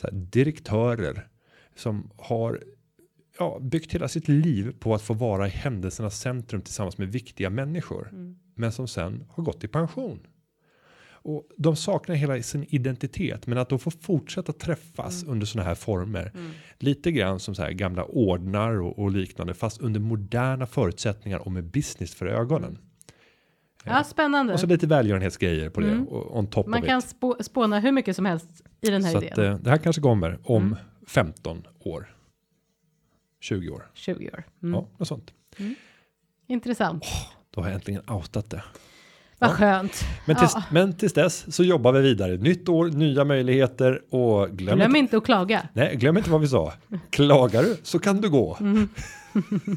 så 0.00 0.06
här, 0.06 0.14
direktörer 0.14 1.26
som 1.76 2.10
har 2.16 2.62
ja, 3.38 3.58
byggt 3.60 3.94
hela 3.94 4.08
sitt 4.08 4.28
liv 4.28 4.72
på 4.78 4.94
att 4.94 5.02
få 5.02 5.14
vara 5.14 5.46
i 5.46 5.50
händelsernas 5.50 6.20
centrum 6.20 6.62
tillsammans 6.62 6.98
med 6.98 7.08
viktiga 7.08 7.50
människor. 7.50 8.08
Mm. 8.12 8.36
Men 8.54 8.72
som 8.72 8.88
sen 8.88 9.24
har 9.30 9.44
gått 9.44 9.64
i 9.64 9.68
pension. 9.68 10.26
Och 11.24 11.48
de 11.56 11.76
saknar 11.76 12.14
hela 12.14 12.42
sin 12.42 12.66
identitet, 12.68 13.46
men 13.46 13.58
att 13.58 13.68
de 13.68 13.78
får 13.78 13.90
fortsätta 13.90 14.52
träffas 14.52 15.24
under 15.24 15.46
sådana 15.46 15.68
här 15.68 15.74
former. 15.74 16.30
Mm. 16.34 16.50
Lite 16.78 17.12
grann 17.12 17.40
som 17.40 17.54
så 17.54 17.62
här 17.62 17.70
gamla 17.70 18.04
ordnar 18.04 18.80
och, 18.80 18.98
och 18.98 19.10
liknande, 19.10 19.54
fast 19.54 19.80
under 19.80 20.00
moderna 20.00 20.66
förutsättningar 20.66 21.38
och 21.38 21.52
med 21.52 21.64
business 21.64 22.14
för 22.14 22.26
ögonen. 22.26 22.78
Ja, 23.84 24.04
spännande. 24.04 24.52
Och 24.52 24.60
så 24.60 24.66
lite 24.66 24.86
välgörenhetsgrejer 24.86 25.70
på 25.70 25.80
det, 25.80 25.90
Mm. 25.90 26.06
on 26.10 26.46
top 26.46 26.66
Man 26.66 26.82
kan 26.82 27.02
spå, 27.02 27.36
spåna 27.40 27.80
hur 27.80 27.92
mycket 27.92 28.16
som 28.16 28.24
helst 28.24 28.62
i 28.80 28.90
den 28.90 29.04
här 29.04 29.12
Så 29.12 29.18
idén. 29.18 29.32
att, 29.32 29.38
eh, 29.38 29.56
det 29.56 29.70
här 29.70 29.78
kanske 29.78 30.02
kommer 30.02 30.38
om 30.44 30.62
Mm. 30.66 30.78
15 31.06 31.66
år. 31.80 32.14
20 33.40 33.68
år. 33.70 33.90
20 33.94 34.30
år. 34.30 34.44
Mm. 34.62 34.74
Ja, 34.74 34.88
något 34.98 35.08
sånt. 35.08 35.32
Intressant. 36.46 37.04
Då 37.50 37.60
har 37.60 37.68
jag 37.68 37.74
äntligen 37.74 38.10
outat 38.10 38.50
det. 38.50 38.62
Vad 39.38 39.50
skönt. 39.50 40.04
Men 40.26 40.36
tills, 40.36 40.52
Ja. 40.54 40.62
men 40.70 40.92
tills 40.92 41.12
dess 41.12 41.54
så 41.54 41.64
jobbar 41.64 41.92
vi 41.92 42.00
vidare. 42.00 42.36
Nytt 42.36 42.68
år, 42.68 42.86
nya 42.88 43.24
möjligheter 43.24 44.00
och 44.14 44.48
glöm, 44.50 44.76
Glöm 44.76 44.88
inte, 44.90 44.98
inte 44.98 45.16
att 45.16 45.24
klaga. 45.24 45.68
nej, 45.72 45.96
glöm 45.96 46.16
inte 46.16 46.30
vad 46.30 46.40
vi 46.40 46.48
sa. 46.48 46.72
Klagar 47.10 47.62
du 47.62 47.76
så 47.82 47.98
kan 47.98 48.20
du 48.20 48.30
gå. 48.30 48.56
Mm. 48.60 48.88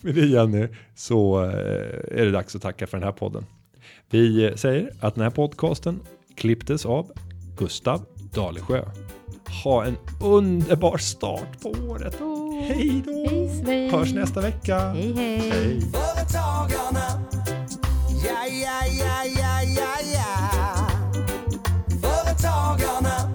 Med 0.00 0.14
det 0.14 0.26
Jenny 0.26 0.68
så 0.94 1.44
eh, 1.44 1.50
är 2.20 2.24
det 2.24 2.30
dags 2.30 2.56
att 2.56 2.62
tacka 2.62 2.86
för 2.86 2.96
den 2.98 3.04
här 3.04 3.12
podden. 3.12 3.46
Vi 4.10 4.44
eh, 4.46 4.54
säger 4.54 4.90
att 5.00 5.14
den 5.14 5.24
här 5.24 5.30
podcasten 5.30 6.00
klipptes 6.36 6.86
av 6.86 7.12
Gustav 7.58 8.04
Dalesjö. 8.34 8.82
Ha 9.64 9.84
en 9.84 9.96
underbar 10.22 10.98
start 10.98 11.60
på 11.62 11.68
året. 11.68 12.16
Hej 12.68 13.02
då! 13.06 13.28
Hej. 13.66 13.88
Hörs 13.90 14.12
nästa 14.14 14.40
vecka. 14.40 14.78
Hej 14.78 15.12
hej. 15.16 15.50
Hej. 15.50 15.80
Ja, 18.24 18.44
ja, 18.46 18.84
ja, 18.86 19.24
ja, 19.24 19.62
ja, 19.62 20.00
ja. 20.14 20.88
Företagarna. 22.02 23.27